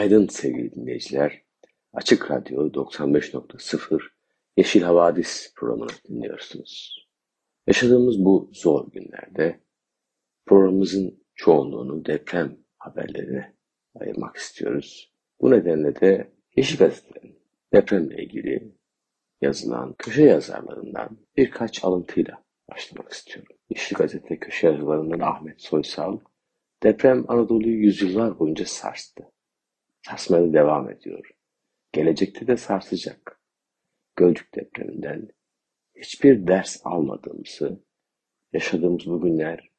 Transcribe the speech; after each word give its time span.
Günaydın 0.00 0.26
sevgili 0.26 0.74
dinleyiciler. 0.74 1.42
Açık 1.92 2.30
Radyo 2.30 2.68
95.0 2.68 4.00
Yeşil 4.56 4.82
Havadis 4.82 5.54
programını 5.56 5.90
dinliyorsunuz. 6.08 7.06
Yaşadığımız 7.66 8.24
bu 8.24 8.50
zor 8.52 8.92
günlerde 8.92 9.60
programımızın 10.46 11.24
çoğunluğunu 11.34 12.04
deprem 12.04 12.56
haberlerine 12.78 13.54
ayırmak 14.00 14.36
istiyoruz. 14.36 15.12
Bu 15.40 15.50
nedenle 15.50 16.00
de 16.00 16.32
Yeşil 16.56 16.78
Gazete'nin 16.78 17.38
depremle 17.72 18.22
ilgili 18.22 18.74
yazılan 19.40 19.94
köşe 19.98 20.22
yazarlarından 20.22 21.18
birkaç 21.36 21.84
alıntıyla 21.84 22.44
başlamak 22.70 23.12
istiyorum. 23.12 23.56
Yeşil 23.70 23.96
Gazete 23.96 24.38
köşe 24.38 24.66
yazarlarından 24.66 25.20
Ahmet 25.20 25.62
Soysal, 25.62 26.18
deprem 26.82 27.24
Anadolu'yu 27.28 27.76
yüzyıllar 27.76 28.38
boyunca 28.38 28.64
sarstı 28.64 29.24
sarsmaya 30.06 30.52
devam 30.52 30.90
ediyor. 30.90 31.30
Gelecekte 31.92 32.46
de 32.46 32.56
sarsacak. 32.56 33.40
Gölcük 34.16 34.54
depreminden 34.54 35.28
hiçbir 35.94 36.46
ders 36.46 36.80
almadığımızı 36.84 37.84
yaşadığımız 38.52 39.06
bu 39.06 39.20
günler 39.20 39.70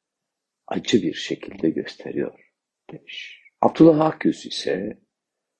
acı 0.66 1.02
bir 1.02 1.14
şekilde 1.14 1.70
gösteriyor 1.70 2.52
demiş. 2.90 3.42
Abdullah 3.60 4.00
Akyüz 4.00 4.46
ise 4.46 4.98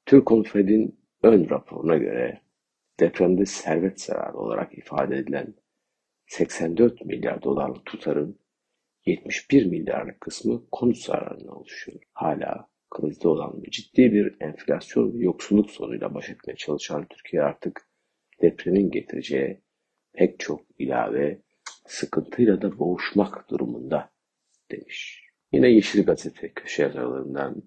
Türk 0.06 0.26
Konfed'in 0.26 1.00
ön 1.22 1.50
raporuna 1.50 1.96
göre 1.96 2.42
depremde 3.00 3.46
servet 3.46 4.00
zararı 4.00 4.36
olarak 4.36 4.78
ifade 4.78 5.16
edilen 5.16 5.54
84 6.26 7.04
milyar 7.04 7.42
dolarlık 7.42 7.86
tutarın 7.86 8.40
71 9.06 9.66
milyarlık 9.66 10.20
kısmı 10.20 10.70
konut 10.70 10.98
zararına 10.98 11.52
oluşuyor. 11.52 12.00
Hala 12.12 12.71
kılıcda 12.92 13.28
olan 13.28 13.62
ciddi 13.70 14.12
bir 14.12 14.36
enflasyon 14.40 15.14
ve 15.14 15.24
yoksulluk 15.24 15.70
sorunuyla 15.70 16.14
baş 16.14 16.30
etmeye 16.30 16.56
çalışan 16.56 17.06
Türkiye 17.10 17.42
artık 17.42 17.88
depremin 18.42 18.90
getireceği 18.90 19.60
pek 20.12 20.40
çok 20.40 20.60
ilave 20.78 21.42
sıkıntıyla 21.86 22.62
da 22.62 22.78
boğuşmak 22.78 23.50
durumunda 23.50 24.10
demiş. 24.70 25.22
Yine 25.52 25.68
Yeşil 25.68 26.04
Gazete 26.04 26.52
köşe 26.52 26.82
yazarlarından 26.82 27.62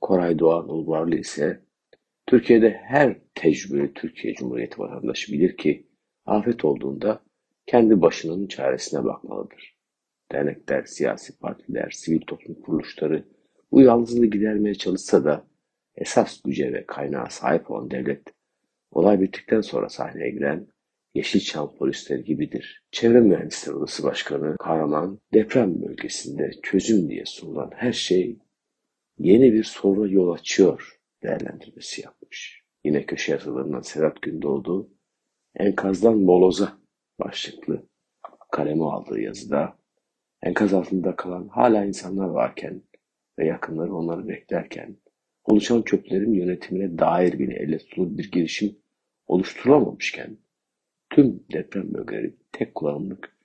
Koray 0.00 0.38
Doğan 0.38 0.68
Ulvarlı 0.68 1.16
ise 1.16 1.64
Türkiye'de 2.26 2.70
her 2.70 3.20
tecrübeli 3.34 3.94
Türkiye 3.94 4.34
Cumhuriyeti 4.34 4.78
vatandaşı 4.78 5.32
bilir 5.32 5.56
ki 5.56 5.86
afet 6.26 6.64
olduğunda 6.64 7.22
kendi 7.66 8.00
başının 8.00 8.46
çaresine 8.46 9.04
bakmalıdır. 9.04 9.76
Dernekler, 10.32 10.84
siyasi 10.84 11.38
partiler, 11.38 11.90
sivil 11.90 12.20
toplum 12.20 12.60
kuruluşları 12.60 13.24
bu 13.72 13.80
yalnızlığı 13.80 14.26
gidermeye 14.26 14.74
çalışsa 14.74 15.24
da 15.24 15.46
esas 15.96 16.42
güce 16.42 16.72
ve 16.72 16.86
kaynağa 16.86 17.30
sahip 17.30 17.70
olan 17.70 17.90
devlet 17.90 18.22
olay 18.90 19.20
bittikten 19.20 19.60
sonra 19.60 19.88
sahneye 19.88 20.30
giren 20.30 20.66
Yeşilçam 21.14 21.76
polisleri 21.76 22.24
gibidir. 22.24 22.84
Çevre 22.92 23.20
Mühendisleri 23.20 23.76
Odası 23.76 24.02
Başkanı 24.02 24.56
Kahraman 24.58 25.20
deprem 25.34 25.82
bölgesinde 25.82 26.50
çözüm 26.62 27.10
diye 27.10 27.24
sunulan 27.26 27.70
her 27.74 27.92
şey 27.92 28.38
yeni 29.18 29.52
bir 29.52 29.64
soruna 29.64 30.06
yol 30.06 30.30
açıyor 30.32 31.00
değerlendirmesi 31.22 32.02
yapmış. 32.02 32.62
Yine 32.84 33.06
köşe 33.06 33.32
yazılarından 33.32 33.80
Sedat 33.80 34.22
Gündoğdu 34.22 34.90
enkazdan 35.56 36.18
moloza 36.18 36.78
başlıklı 37.20 37.88
kaleme 38.52 38.84
aldığı 38.84 39.20
yazıda 39.20 39.78
enkaz 40.42 40.74
altında 40.74 41.16
kalan 41.16 41.48
hala 41.48 41.84
insanlar 41.84 42.28
varken 42.28 42.82
ve 43.40 43.46
yakınları 43.46 43.94
onları 43.94 44.28
beklerken 44.28 44.96
oluşan 45.44 45.82
çöplerin 45.82 46.32
yönetimine 46.32 46.98
dair 46.98 47.38
bile 47.38 47.54
elle 47.54 47.78
tutulur 47.78 48.18
bir 48.18 48.30
girişim 48.30 48.76
oluşturulamamışken 49.26 50.38
tüm 51.10 51.44
deprem 51.52 51.94
bölgeleri 51.94 52.36
tek 52.52 52.74
kullanımlık 52.74 53.36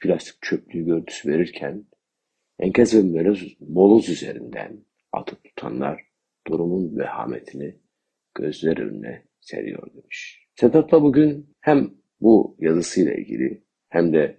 plastik 0.00 0.42
çöplüğü 0.42 0.84
görüntüsü 0.84 1.28
verirken 1.28 1.84
enkaz 2.58 2.94
ve 2.94 3.30
moloz, 3.60 4.08
üzerinden 4.08 4.84
atıp 5.12 5.44
tutanlar 5.44 6.02
durumun 6.46 6.96
vehametini 6.96 7.78
gözler 8.34 8.78
önüne 8.78 9.22
seriyor 9.40 9.94
demiş. 9.94 10.48
Sedat'la 10.54 11.02
bugün 11.02 11.50
hem 11.60 11.90
bu 12.20 12.56
yazısıyla 12.58 13.14
ilgili 13.14 13.62
hem 13.88 14.12
de 14.12 14.38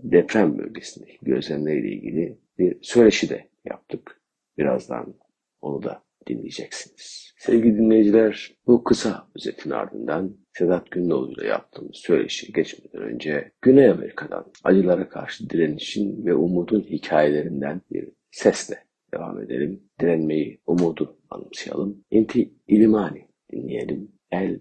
deprem 0.00 0.58
bölgesindeki 0.58 1.18
gözlemleriyle 1.22 1.88
ilgili 1.88 2.38
bir 2.58 2.78
söyleşi 2.82 3.28
de 3.28 3.48
yaptık. 3.64 4.19
Birazdan 4.60 5.14
onu 5.60 5.82
da 5.82 6.02
dinleyeceksiniz. 6.26 7.34
Sevgili 7.38 7.76
dinleyiciler, 7.76 8.54
bu 8.66 8.84
kısa 8.84 9.28
özetin 9.36 9.70
ardından 9.70 10.36
Sedat 10.58 10.90
Gündoğdu 10.90 11.32
ile 11.32 11.46
yaptığımız 11.46 11.96
söyleşi 11.96 12.52
geçmeden 12.52 13.02
önce 13.02 13.52
Güney 13.62 13.90
Amerika'dan 13.90 14.52
acılara 14.64 15.08
karşı 15.08 15.50
direnişin 15.50 16.26
ve 16.26 16.34
umudun 16.34 16.80
hikayelerinden 16.80 17.80
bir 17.90 18.08
sesle 18.30 18.84
devam 19.14 19.42
edelim. 19.42 19.82
Direnmeyi, 20.00 20.60
umudu 20.66 21.18
anımsayalım. 21.30 22.04
Inti 22.10 22.54
Ilimani 22.68 23.28
dinleyelim. 23.52 24.12
El 24.30 24.60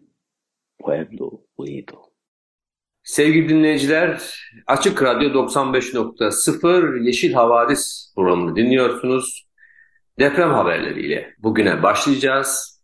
Pueblo 0.79 1.41
Unido. 1.57 1.95
Sevgili 3.03 3.49
dinleyiciler, 3.49 4.39
Açık 4.67 5.03
Radyo 5.03 5.29
95.0 5.29 7.05
Yeşil 7.05 7.33
Havadis 7.33 8.13
programını 8.15 8.55
dinliyorsunuz 8.55 9.48
deprem 10.19 10.49
haberleriyle 10.49 11.33
bugüne 11.37 11.83
başlayacağız. 11.83 12.81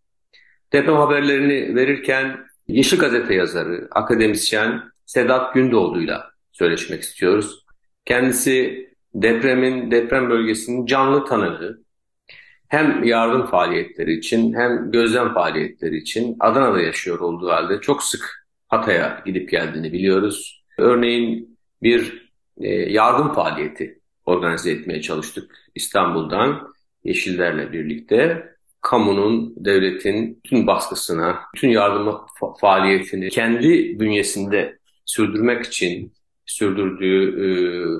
Deprem 0.74 0.96
haberlerini 0.96 1.76
verirken 1.76 2.38
Yeşil 2.68 3.00
Gazete 3.00 3.34
yazarı, 3.34 3.88
akademisyen 3.92 4.84
Sedat 5.06 5.54
Gündoğdu'yla 5.54 6.32
söyleşmek 6.52 7.02
istiyoruz. 7.02 7.66
Kendisi 8.06 8.86
depremin, 9.14 9.92
deprem 9.92 10.30
bölgesinin 10.30 10.86
canlı 10.86 11.26
tanığı. 11.26 11.86
Hem 12.68 13.04
yardım 13.04 13.46
faaliyetleri 13.46 14.14
için 14.14 14.54
hem 14.54 14.92
gözlem 14.92 15.34
faaliyetleri 15.34 15.98
için 15.98 16.36
Adana'da 16.40 16.82
yaşıyor 16.82 17.20
olduğu 17.20 17.50
halde 17.50 17.82
çok 17.82 18.04
sık 18.04 18.48
Hatay'a 18.68 19.24
gidip 19.26 19.50
geldiğini 19.50 19.94
biliyoruz. 19.94 20.64
Örneğin 20.78 21.58
bir 21.84 22.32
e, 22.58 22.68
yardım 22.70 23.34
faaliyeti 23.34 24.00
organize 24.26 24.72
etmeye 24.72 25.02
çalıştık 25.02 25.56
İstanbul'dan. 25.76 26.75
Yeşillerle 27.06 27.74
birlikte 27.74 28.50
kamunun, 28.82 29.54
devletin 29.58 30.40
tüm 30.44 30.68
baskısına, 30.68 31.40
tüm 31.56 31.72
yardım 31.72 32.18
faaliyetini 32.62 33.30
kendi 33.30 34.00
bünyesinde 34.00 34.80
sürdürmek 35.06 35.66
için 35.66 36.14
sürdürdüğü 36.46 37.46
e, 37.46 37.48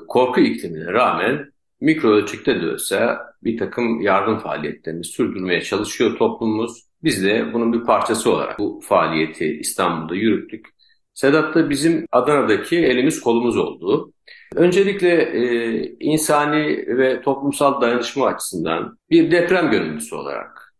korku 0.08 0.40
iklimine 0.40 0.92
rağmen 0.92 1.52
mikro 1.80 2.08
ölçekte 2.08 2.62
de 2.62 2.70
olsa 2.70 3.18
bir 3.44 3.58
takım 3.58 4.00
yardım 4.00 4.38
faaliyetlerini 4.38 5.04
sürdürmeye 5.04 5.60
çalışıyor 5.60 6.16
toplumumuz. 6.16 6.82
Biz 7.02 7.24
de 7.24 7.52
bunun 7.52 7.72
bir 7.72 7.84
parçası 7.84 8.32
olarak 8.32 8.58
bu 8.58 8.80
faaliyeti 8.84 9.58
İstanbul'da 9.60 10.14
yürüttük. 10.14 10.66
Sedat 11.14 11.54
da 11.54 11.70
bizim 11.70 12.06
Adana'daki 12.12 12.76
elimiz 12.76 13.20
kolumuz 13.20 13.56
oldu. 13.56 14.12
Öncelikle 14.54 15.22
e, 15.22 15.96
insani 16.00 16.84
ve 16.88 17.20
toplumsal 17.20 17.80
dayanışma 17.80 18.26
açısından 18.26 18.98
bir 19.10 19.30
deprem 19.30 19.70
gönüllüsü 19.70 20.14
olarak 20.14 20.74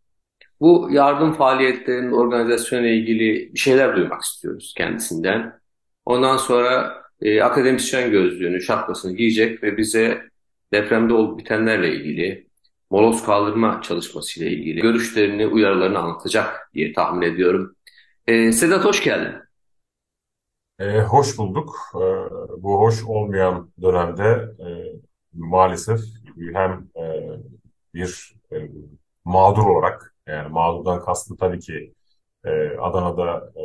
bu 0.60 0.88
yardım 0.92 1.32
faaliyetlerinin 1.32 2.12
organizasyonu 2.12 2.86
ile 2.86 2.96
ilgili 2.96 3.54
bir 3.54 3.58
şeyler 3.58 3.96
duymak 3.96 4.22
istiyoruz 4.22 4.74
kendisinden. 4.76 5.60
Ondan 6.04 6.36
sonra 6.36 7.02
e, 7.20 7.42
akademisyen 7.42 8.10
gözlüğünü, 8.10 8.62
şapkasını 8.62 9.16
giyecek 9.16 9.62
ve 9.62 9.76
bize 9.76 10.22
depremde 10.72 11.14
olup 11.14 11.38
bitenlerle 11.38 11.94
ilgili, 11.94 12.46
moloz 12.90 13.24
kaldırma 13.24 13.80
çalışmasıyla 13.82 14.50
ilgili 14.50 14.80
görüşlerini, 14.80 15.46
uyarılarını 15.46 15.98
anlatacak 15.98 16.70
diye 16.74 16.92
tahmin 16.92 17.22
ediyorum. 17.22 17.76
E, 18.26 18.52
Sedat 18.52 18.84
hoş 18.84 19.02
geldin. 19.04 19.45
E, 20.78 21.00
hoş 21.00 21.38
bulduk. 21.38 21.76
E, 21.94 21.98
bu 22.62 22.80
hoş 22.80 23.04
olmayan 23.04 23.72
dönemde 23.82 24.24
e, 24.60 24.66
maalesef 25.32 26.00
hem 26.52 26.88
e, 26.96 27.02
bir 27.94 28.36
e, 28.52 28.56
mağdur 29.24 29.66
olarak 29.66 30.14
yani 30.26 30.48
mağdurdan 30.48 31.00
kastım 31.04 31.36
tabii 31.36 31.60
ki 31.60 31.94
e, 32.44 32.50
Adana'da 32.78 33.52
e, 33.56 33.62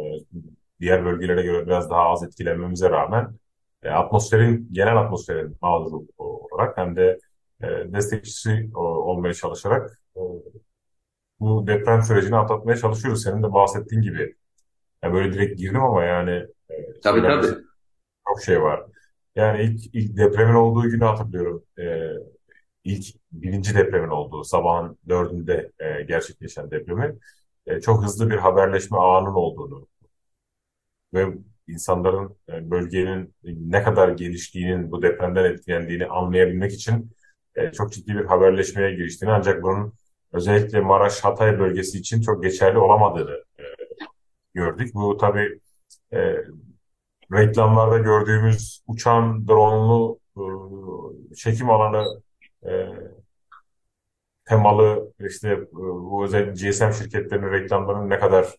diğer 0.80 1.06
bölgelere 1.06 1.44
göre 1.44 1.66
biraz 1.68 1.90
daha 1.90 2.02
az 2.10 2.24
etkilenmemize 2.24 2.90
rağmen 2.90 3.36
e, 3.84 3.90
atmosferin 3.90 4.70
genel 4.72 4.98
atmosferin 4.98 5.58
mağduru 5.62 6.06
olarak 6.18 6.78
hem 6.78 6.96
de 6.96 7.20
e, 7.64 7.68
destekçisi 7.94 8.70
olmaya 8.76 9.34
çalışarak 9.34 10.00
e, 10.18 10.22
bu 11.40 11.68
deprem 11.68 12.02
sürecini 12.04 12.36
atlatmaya 12.38 12.78
çalışıyoruz. 12.78 13.24
Senin 13.24 13.44
de 13.44 13.54
bahsettiğin 13.54 14.02
gibi. 14.02 14.36
Yani 15.04 15.14
böyle 15.14 15.34
direkt 15.34 15.60
girdim 15.60 15.82
ama 15.84 16.04
yani 16.04 16.32
e, 16.32 16.46
tabii 17.04 17.22
tabii. 17.22 17.48
Çok 18.28 18.42
şey 18.46 18.62
var. 18.62 18.84
Yani 19.36 19.64
ilk, 19.64 19.96
ilk 19.96 20.18
depremin 20.18 20.54
olduğu 20.54 20.90
günü 20.90 21.04
hatırlıyorum. 21.04 21.64
E, 21.80 22.10
ilk 22.84 23.06
birinci 23.32 23.76
depremin 23.76 24.10
olduğu 24.10 24.44
sabahın 24.44 24.98
dördünde 25.10 25.72
e, 25.80 26.02
gerçekleşen 26.04 26.72
depremi 26.72 27.16
e, 27.68 27.82
çok 27.82 28.04
hızlı 28.04 28.30
bir 28.30 28.38
haberleşme 28.38 28.98
ağının 28.98 29.34
olduğunu 29.34 29.88
ve 31.14 31.28
insanların 31.68 32.38
e, 32.50 32.72
bölgenin 32.72 33.36
ne 33.44 33.84
kadar 33.84 34.10
geliştiğinin 34.10 34.92
bu 34.92 35.02
depremden 35.02 35.46
etkilendiğini 35.46 36.06
anlayabilmek 36.08 36.74
için 36.74 37.12
e, 37.56 37.72
çok 37.72 37.94
ciddi 37.94 38.16
bir 38.16 38.26
haberleşmeye 38.26 38.96
giriştiğini 38.96 39.34
ancak 39.34 39.64
bunun 39.64 39.94
özellikle 40.34 40.82
Maraş-Hatay 40.82 41.60
bölgesi 41.60 41.98
için 41.98 42.22
çok 42.22 42.44
geçerli 42.44 42.78
olamadığını 42.78 43.44
e, 43.60 43.64
gördük. 44.54 44.94
Bu 44.94 45.18
tabii 45.18 45.60
e, 46.14 46.36
reklamlarda 47.34 47.98
gördüğümüz 47.98 48.84
uçan 48.88 49.48
dronlu 49.48 50.20
e, 50.38 50.44
çekim 51.36 51.70
alanı 51.70 52.22
e, 52.66 52.72
temalı 54.46 55.14
işte 55.20 55.50
e, 55.50 55.72
bu 55.72 56.24
özel 56.24 56.54
GSM 56.54 56.92
şirketlerinin 56.92 57.52
reklamlarının 57.52 58.10
ne 58.10 58.20
kadar 58.20 58.56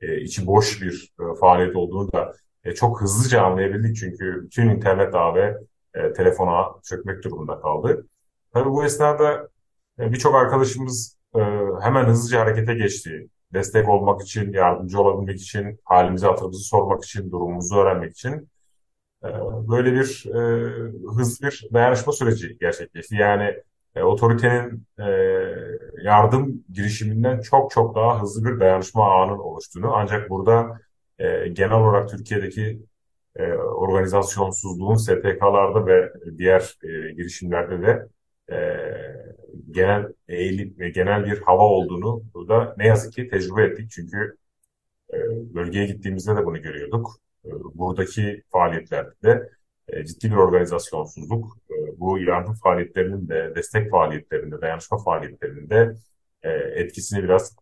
e, 0.00 0.20
içi 0.20 0.46
boş 0.46 0.82
bir 0.82 1.12
e, 1.20 1.34
faaliyet 1.40 1.76
olduğunu 1.76 2.12
da 2.12 2.32
e, 2.64 2.74
çok 2.74 3.00
hızlıca 3.00 3.42
anlayabildik 3.42 3.96
çünkü 3.96 4.42
bütün 4.44 4.68
internet 4.68 5.14
ve 5.14 5.58
e, 5.94 6.12
telefona 6.12 6.66
çökmek 6.82 7.24
durumunda 7.24 7.60
kaldı. 7.60 8.06
Tabii 8.54 8.70
bu 8.70 8.84
esnada 8.84 9.48
e, 9.98 10.12
birçok 10.12 10.34
arkadaşımız 10.34 11.18
e, 11.36 11.40
hemen 11.82 12.04
hızlıca 12.04 12.40
harekete 12.40 12.74
geçti. 12.74 13.28
Destek 13.52 13.88
olmak 13.88 14.22
için, 14.22 14.52
yardımcı 14.52 15.00
olabilmek 15.00 15.40
için, 15.40 15.80
halimizi 15.84 16.26
hatırımızı 16.26 16.64
sormak 16.64 17.04
için, 17.04 17.30
durumumuzu 17.32 17.76
öğrenmek 17.76 18.12
için 18.12 18.48
e, 19.24 19.28
böyle 19.68 19.92
bir 19.92 20.26
e, 20.26 20.38
hızlı 21.16 21.46
bir 21.46 21.68
dayanışma 21.72 22.12
süreci 22.12 22.58
gerçekleşti. 22.58 23.16
Yani 23.16 23.54
e, 23.96 24.02
otoritenin 24.02 24.86
e, 24.98 25.06
yardım 26.02 26.64
girişiminden 26.72 27.40
çok 27.40 27.70
çok 27.70 27.96
daha 27.96 28.22
hızlı 28.22 28.44
bir 28.44 28.60
dayanışma 28.60 29.10
ağının 29.10 29.38
oluştuğunu 29.38 29.94
ancak 29.96 30.30
burada 30.30 30.80
e, 31.18 31.48
genel 31.48 31.72
olarak 31.72 32.08
Türkiye'deki 32.08 32.82
e, 33.36 33.52
organizasyonsuzluğun 33.52 34.96
STK'larda 34.96 35.86
ve 35.86 36.12
diğer 36.38 36.76
e, 36.84 37.12
girişimlerde 37.12 37.82
de 37.82 38.08
e, 38.52 38.56
genel 39.70 40.12
eğilim 40.28 40.74
ve 40.78 40.90
genel 40.90 41.26
bir 41.26 41.38
hava 41.38 41.62
olduğunu 41.62 42.22
da 42.48 42.74
ne 42.78 42.86
yazık 42.86 43.12
ki 43.12 43.28
tecrübe 43.28 43.64
ettik. 43.64 43.90
Çünkü 43.90 44.36
e, 45.12 45.18
bölgeye 45.54 45.86
gittiğimizde 45.86 46.36
de 46.36 46.46
bunu 46.46 46.62
görüyorduk. 46.62 47.16
E, 47.44 47.50
buradaki 47.74 48.42
faaliyetlerde 48.52 49.12
de 49.22 49.50
e, 49.88 50.04
ciddi 50.04 50.30
bir 50.30 50.36
organizasyonsuzluk, 50.36 51.56
e, 51.70 52.00
bu 52.00 52.18
yardım 52.18 52.54
faaliyetlerinin 52.54 53.28
de, 53.28 53.52
destek 53.56 53.90
faaliyetlerinde, 53.90 54.60
dayanışma 54.60 54.98
faaliyetlerinde 54.98 55.94
e, 56.42 56.50
etkisini 56.52 57.22
biraz 57.24 57.56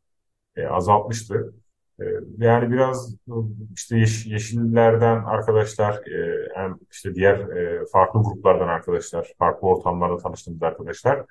e, 0.56 0.66
azaltmıştı. 0.66 1.54
E, 2.00 2.04
yani 2.38 2.72
biraz 2.72 3.14
e, 3.14 3.34
işte 3.76 3.98
yeş, 3.98 4.26
yeşillerden 4.26 5.24
arkadaşlar, 5.24 5.94
e, 5.94 6.48
hem 6.54 6.78
işte 6.92 7.14
diğer 7.14 7.46
farklı 7.92 8.22
gruplardan 8.22 8.68
arkadaşlar, 8.68 9.32
farklı 9.38 9.68
ortamlarda 9.68 10.16
tanıştığımız 10.16 10.62
arkadaşlar, 10.62 11.24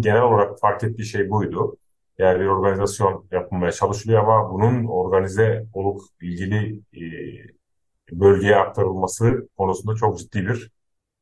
genel 0.00 0.22
olarak 0.22 0.60
fark 0.60 0.84
ettiği 0.84 1.04
şey 1.04 1.30
buydu. 1.30 1.76
Yani 2.18 2.40
bir 2.40 2.46
organizasyon 2.46 3.26
yapılmaya 3.30 3.72
çalışılıyor 3.72 4.22
ama 4.22 4.52
bunun 4.52 4.84
organize 4.84 5.66
olup 5.74 6.00
ilgili 6.20 6.80
e, 6.94 7.02
bölgeye 8.12 8.56
aktarılması 8.56 9.48
konusunda 9.56 9.94
çok 9.96 10.18
ciddi 10.18 10.46
bir 10.46 10.70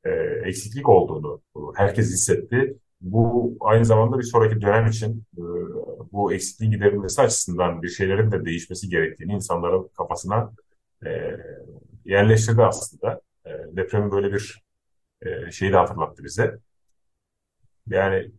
e, 0.05 0.11
eksiklik 0.49 0.89
olduğunu 0.89 1.43
herkes 1.77 2.13
hissetti. 2.13 2.77
Bu 3.01 3.57
aynı 3.61 3.85
zamanda 3.85 4.19
bir 4.19 4.25
sonraki 4.25 4.61
dönem 4.61 4.87
için 4.87 5.25
e, 5.39 5.43
bu 6.13 6.33
eksikliğin 6.33 6.73
giderilmesi 6.73 7.23
açısından 7.23 7.83
bir 7.83 7.89
şeylerin 7.89 8.33
de 8.33 8.45
değişmesi 8.45 8.89
gerektiğini 8.89 9.33
insanların 9.33 9.89
kafasına 9.97 10.53
e, 11.07 11.11
yerleştirdi 12.05 12.63
aslında. 12.63 13.21
E, 13.47 13.51
depremin 13.77 14.11
böyle 14.11 14.33
bir 14.33 14.63
e, 15.23 15.51
şeyi 15.53 15.73
de 15.73 15.77
hatırlattı 15.77 16.25
bize. 16.25 16.59
Yani 17.91 18.31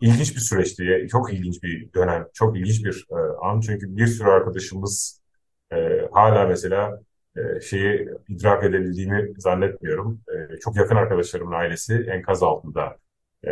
ilginç 0.00 0.34
bir 0.36 0.40
süreçti. 0.40 1.06
Çok 1.10 1.32
ilginç 1.32 1.62
bir 1.62 1.92
dönem. 1.92 2.26
Çok 2.34 2.56
ilginç 2.58 2.84
bir 2.84 3.06
e, 3.10 3.14
an. 3.42 3.60
Çünkü 3.60 3.96
bir 3.96 4.06
sürü 4.06 4.28
arkadaşımız 4.28 5.22
e, 5.72 6.08
hala 6.12 6.46
mesela 6.46 7.00
e, 7.36 7.60
şeyi 7.60 8.08
idrak 8.28 8.64
edebildiğimi 8.64 9.32
zannetmiyorum. 9.38 10.20
E, 10.28 10.58
çok 10.60 10.76
yakın 10.76 10.96
arkadaşlarımın 10.96 11.52
ailesi 11.52 11.94
enkaz 11.94 12.42
altında 12.42 12.96
e, 13.46 13.50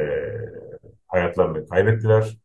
hayatlarını 1.06 1.68
kaybettiler. 1.68 2.38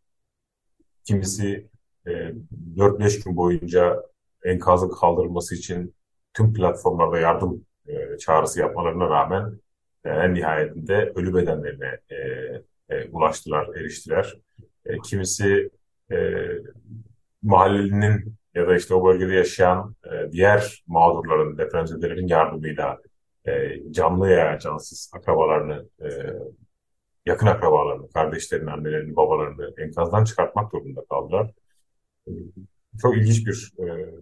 Kimisi 1.04 1.70
e, 2.08 2.34
4-5 2.76 3.24
gün 3.24 3.38
boyunca 3.38 4.04
enkazın 4.44 4.90
kaldırılması 4.90 5.56
için 5.56 5.96
tüm 6.34 6.54
platformlarda 6.54 7.20
yardım 7.20 7.66
e, 7.88 8.18
çağrısı 8.18 8.60
yapmalarına 8.60 9.10
rağmen 9.10 9.60
en 10.10 10.34
nihayetinde 10.34 11.12
ölü 11.16 11.34
bedenlerine 11.34 12.00
e, 12.10 12.18
e, 12.90 13.10
ulaştılar, 13.12 13.68
eriştiler. 13.76 14.38
E, 14.86 14.98
kimisi 14.98 15.70
e, 16.12 16.18
mahallelinin 17.44 18.36
ya 18.56 18.68
da 18.68 18.76
işte 18.76 18.94
o 18.94 19.06
bölgede 19.06 19.34
yaşayan 19.34 19.96
e, 20.06 20.32
diğer 20.32 20.84
mağdurların, 20.88 21.58
depremzedelerin 21.58 22.28
yardımıyla 22.28 22.98
e, 23.48 23.82
canlı 23.92 24.30
ya 24.30 24.60
cansız 24.60 25.12
akrabalarını, 25.14 25.90
e, 26.02 26.08
yakın 27.26 27.48
akrabalarını, 27.48 28.10
kardeşlerini, 28.10 28.72
annelerini, 28.72 29.16
babalarını 29.16 29.74
enkazdan 29.78 30.24
çıkartmak 30.24 30.74
durumunda 30.74 31.06
kaldılar. 31.10 31.52
E, 32.28 32.32
çok 33.02 33.18
ilginç 33.18 33.48
bir 33.48 33.74
e, 33.80 34.16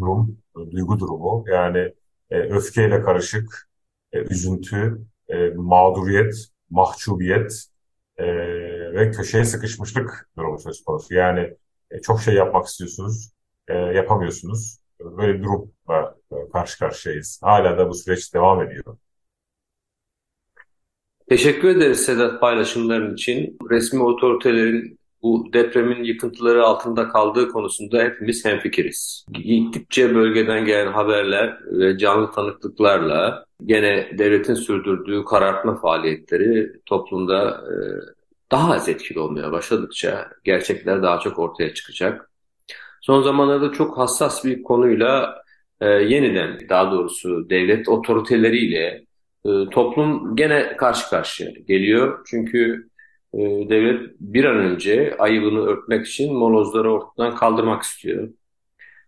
durum, 0.00 0.38
duygu 0.70 0.98
durumu. 1.00 1.44
Yani 1.48 1.92
e, 2.30 2.38
öfkeyle 2.38 3.02
karışık, 3.02 3.68
e, 4.14 4.18
üzüntü, 4.18 4.98
e, 5.28 5.48
mağduriyet, 5.48 6.34
mahcubiyet 6.70 7.64
e, 8.16 8.26
ve 8.92 9.10
köşeye 9.10 9.44
sıkışmışlık 9.44 10.30
durumu 10.38 10.58
söz 10.58 10.84
konusu. 10.84 11.14
Yani 11.14 11.56
çok 12.02 12.20
şey 12.20 12.34
yapmak 12.34 12.66
istiyorsunuz, 12.66 13.32
yapamıyorsunuz. 13.68 14.78
Böyle 15.00 15.38
bir 15.38 15.42
durumla 15.42 16.16
karşı 16.52 16.78
karşıyayız. 16.78 17.40
Hala 17.42 17.78
da 17.78 17.88
bu 17.88 17.94
süreç 17.94 18.34
devam 18.34 18.62
ediyor. 18.62 18.96
Teşekkür 21.28 21.68
ederiz 21.68 22.04
Sedat 22.04 22.40
paylaşımların 22.40 23.14
için. 23.14 23.58
Resmi 23.70 24.02
otoritelerin 24.02 24.98
bu 25.24 25.52
depremin 25.52 26.04
yıkıntıları 26.04 26.64
altında 26.64 27.08
kaldığı 27.08 27.48
konusunda 27.48 28.02
hepimiz 28.02 28.44
hemfikiriz. 28.44 29.26
Gittikçe 29.32 30.14
bölgeden 30.14 30.64
gelen 30.64 30.92
haberler 30.92 31.58
ve 31.66 31.98
canlı 31.98 32.30
tanıklıklarla 32.30 33.44
gene 33.66 34.18
devletin 34.18 34.54
sürdürdüğü 34.54 35.24
karartma 35.24 35.80
faaliyetleri 35.80 36.72
toplumda 36.86 37.50
e, 37.50 37.74
daha 38.52 38.74
az 38.74 38.88
etkili 38.88 39.18
olmaya 39.18 39.52
başladıkça 39.52 40.28
gerçekler 40.44 41.02
daha 41.02 41.20
çok 41.20 41.38
ortaya 41.38 41.74
çıkacak. 41.74 42.30
Son 43.00 43.22
zamanlarda 43.22 43.72
çok 43.72 43.98
hassas 43.98 44.44
bir 44.44 44.62
konuyla 44.62 45.42
e, 45.80 45.86
yeniden 45.86 46.68
daha 46.68 46.92
doğrusu 46.92 47.50
devlet 47.50 47.88
otoriteleriyle 47.88 49.04
e, 49.44 49.50
toplum 49.70 50.36
gene 50.36 50.76
karşı 50.76 51.10
karşıya 51.10 51.50
geliyor. 51.68 52.26
Çünkü 52.26 52.88
e, 53.38 53.68
devlet 53.68 54.10
bir 54.20 54.44
an 54.44 54.56
önce 54.56 55.16
ayıbını 55.18 55.66
örtmek 55.66 56.06
için 56.06 56.34
molozları 56.34 56.92
ortadan 56.92 57.34
kaldırmak 57.34 57.82
istiyor. 57.82 58.28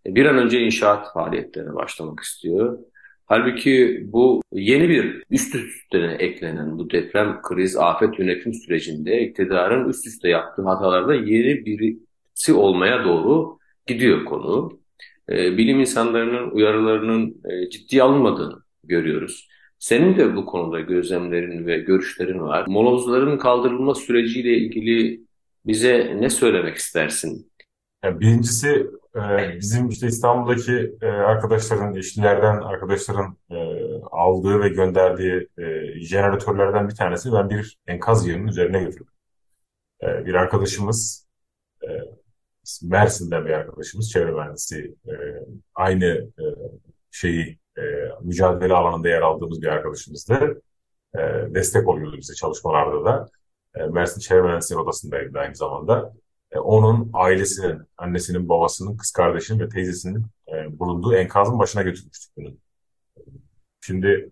E, 0.06 0.14
bir 0.14 0.26
an 0.26 0.38
önce 0.38 0.60
inşaat 0.60 1.12
faaliyetlerine 1.12 1.74
başlamak 1.74 2.20
istiyor. 2.20 2.78
Halbuki 3.26 4.02
bu 4.12 4.42
yeni 4.52 4.88
bir 4.88 5.22
üst 5.30 5.54
üste 5.54 5.98
eklenen 5.98 6.78
bu 6.78 6.90
deprem, 6.90 7.40
kriz, 7.42 7.76
afet 7.76 8.18
yönetim 8.18 8.54
sürecinde 8.54 9.22
iktidarın 9.22 9.88
üst 9.88 10.06
üste 10.06 10.28
yaptığı 10.28 10.62
hatalarda 10.62 11.14
yeni 11.14 11.66
birisi 11.66 12.52
olmaya 12.52 13.04
doğru 13.04 13.58
gidiyor 13.86 14.24
konu. 14.24 14.80
E, 15.30 15.58
bilim 15.58 15.80
insanlarının 15.80 16.50
uyarılarının 16.50 17.42
e, 17.44 17.70
ciddiye 17.70 18.02
alınmadığını 18.02 18.62
görüyoruz. 18.84 19.48
Senin 19.78 20.16
de 20.16 20.36
bu 20.36 20.46
konuda 20.46 20.80
gözlemlerin 20.80 21.66
ve 21.66 21.78
görüşlerin 21.78 22.40
var. 22.40 22.66
Molozların 22.68 23.38
kaldırılma 23.38 23.94
süreciyle 23.94 24.56
ilgili 24.56 25.20
bize 25.66 26.16
ne 26.20 26.30
söylemek 26.30 26.76
istersin? 26.76 27.52
Yani 28.04 28.20
birincisi 28.20 28.86
e, 29.16 29.56
bizim 29.60 29.88
işte 29.88 30.06
İstanbul'daki 30.06 30.96
e, 31.02 31.06
arkadaşların, 31.06 31.94
işçilerden 31.94 32.56
arkadaşların 32.56 33.36
e, 33.50 33.56
aldığı 34.10 34.60
ve 34.60 34.68
gönderdiği 34.68 35.48
jeneratörlerden 35.96 36.88
bir 36.88 36.94
tanesi 36.94 37.32
ben 37.32 37.50
bir 37.50 37.78
enkaz 37.86 38.28
yerinin 38.28 38.46
üzerine 38.48 38.80
götürdüm. 38.82 39.12
Bir 40.02 40.34
arkadaşımız, 40.34 41.26
Mersin'den 42.82 43.46
bir 43.46 43.50
arkadaşımız, 43.50 44.10
çevre 44.10 44.30
mühendisi, 44.30 44.94
aynı 45.74 46.30
şeyi 47.10 47.58
mücadele 48.22 48.74
alanında 48.74 49.08
yer 49.08 49.22
aldığımız 49.22 49.62
bir 49.62 49.66
arkadaşımızdı. 49.66 50.62
Destek 51.54 51.88
oluyordu 51.88 52.16
bize 52.18 52.34
çalışmalarda 52.34 53.04
da. 53.04 53.28
Mersin 53.90 54.20
Çevre 54.20 54.42
Mühendisleri 54.42 54.80
Odası'ndaydı 54.80 55.38
aynı 55.38 55.54
zamanda. 55.54 56.12
E, 56.52 56.58
onun 56.58 57.10
ailesinin, 57.12 57.82
annesinin, 57.96 58.48
babasının, 58.48 58.96
kız 58.96 59.10
kardeşinin 59.10 59.60
ve 59.60 59.68
teyzesinin 59.68 60.26
e, 60.48 60.78
bulunduğu 60.78 61.14
enkazın 61.14 61.58
başına 61.58 61.82
götürmüştük 61.82 62.36
bunu. 62.36 62.56
Şimdi 63.80 64.30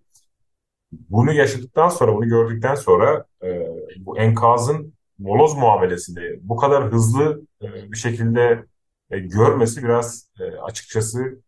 bunu 0.92 1.32
yaşadıktan 1.32 1.88
sonra, 1.88 2.14
bunu 2.14 2.28
gördükten 2.28 2.74
sonra 2.74 3.24
e, 3.42 3.66
bu 3.98 4.18
enkazın 4.18 4.94
moloz 5.18 5.54
muamelesini 5.54 6.38
bu 6.42 6.56
kadar 6.56 6.92
hızlı 6.92 7.42
e, 7.62 7.92
bir 7.92 7.96
şekilde 7.96 8.64
e, 9.10 9.18
görmesi 9.18 9.82
biraz 9.82 10.30
e, 10.40 10.44
açıkçası 10.44 11.38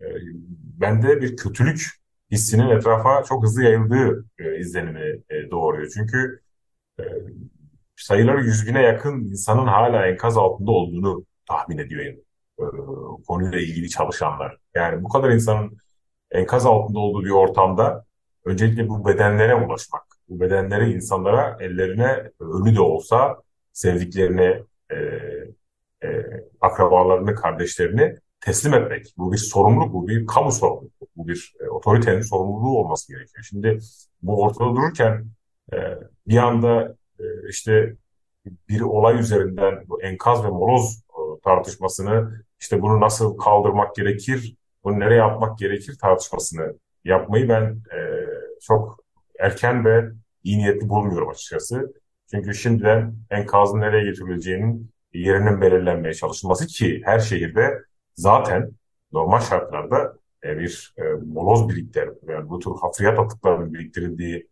e, 0.00 0.04
bende 0.80 1.20
bir 1.22 1.36
kötülük 1.36 1.90
hissinin 2.30 2.70
etrafa 2.70 3.22
çok 3.22 3.42
hızlı 3.44 3.62
yayıldığı 3.64 4.24
e, 4.38 4.58
izlenimi 4.58 5.22
e, 5.30 5.50
doğuruyor. 5.50 5.90
Çünkü 5.94 6.40
e, 7.00 7.04
sayıları 7.96 8.44
yüz 8.44 8.66
bine 8.66 8.82
yakın 8.82 9.20
insanın 9.20 9.66
hala 9.66 10.06
enkaz 10.06 10.36
altında 10.36 10.70
olduğunu 10.70 11.24
tahmin 11.48 11.78
ediyor. 11.78 12.04
E, 12.58 12.64
konuyla 13.26 13.60
ilgili 13.60 13.88
çalışanlar. 13.88 14.58
Yani 14.74 15.04
bu 15.04 15.08
kadar 15.08 15.30
insanın 15.30 15.78
enkaz 16.30 16.66
altında 16.66 16.98
olduğu 16.98 17.24
bir 17.24 17.30
ortamda 17.30 18.04
öncelikle 18.44 18.88
bu 18.88 19.06
bedenlere 19.06 19.54
ulaşmak, 19.54 20.02
bu 20.28 20.40
bedenleri 20.40 20.92
insanlara 20.92 21.56
ellerine 21.60 22.30
ölü 22.40 22.76
de 22.76 22.80
olsa 22.80 23.42
sevdiklerini, 23.72 24.62
e, 24.90 24.96
e, 26.02 26.24
akrabalarını, 26.60 27.34
kardeşlerini 27.34 28.16
teslim 28.40 28.74
etmek. 28.74 29.14
Bu 29.18 29.32
bir 29.32 29.36
sorumluluk, 29.36 29.94
bu 29.94 30.08
bir 30.08 30.26
kamu 30.26 30.52
sorumluluğu, 30.52 30.90
bu 31.16 31.28
bir 31.28 31.54
e, 31.60 31.68
otoritenin 31.68 32.20
sorumluluğu 32.20 32.78
olması 32.78 33.12
gerekiyor. 33.12 33.44
Şimdi 33.48 33.78
bu 34.22 34.42
ortada 34.42 34.68
dururken 34.76 35.26
e, 35.72 35.76
bir 36.28 36.36
anda 36.36 36.96
e, 37.20 37.24
işte 37.48 37.96
bir 38.68 38.80
olay 38.80 39.20
üzerinden 39.20 39.84
bu 39.88 40.02
enkaz 40.02 40.44
ve 40.44 40.48
moloz 40.48 41.02
e, 41.10 41.40
tartışmasını 41.44 42.44
işte 42.60 42.82
bunu 42.82 43.00
nasıl 43.00 43.38
kaldırmak 43.38 43.94
gerekir, 43.94 44.56
bunu 44.84 45.00
nereye 45.00 45.22
atmak 45.22 45.58
gerekir 45.58 45.98
tartışmasını 46.00 46.74
yapmayı 47.04 47.48
ben 47.48 47.62
e, 47.96 47.98
çok 48.60 49.04
erken 49.38 49.84
ve 49.84 50.04
iyi 50.44 50.58
niyetli 50.58 50.88
bulmuyorum 50.88 51.28
açıkçası. 51.28 51.92
Çünkü 52.30 52.54
şimdiden 52.54 53.14
enkazın 53.30 53.80
nereye 53.80 54.04
getirileceğinin 54.04 54.90
yerinin 55.12 55.60
belirlenmeye 55.60 56.14
çalışılması 56.14 56.66
ki 56.66 57.02
her 57.04 57.18
şehirde 57.18 57.82
zaten 58.16 58.70
normal 59.12 59.40
şartlarda 59.40 60.16
e, 60.44 60.58
bir 60.58 60.94
e, 60.98 61.02
moloz 61.26 61.68
biriktir, 61.68 62.10
yani 62.28 62.48
bu 62.48 62.58
tür 62.58 62.70
hafriyat 62.80 63.18
atıklarının 63.18 63.74
biriktirildiği 63.74 64.48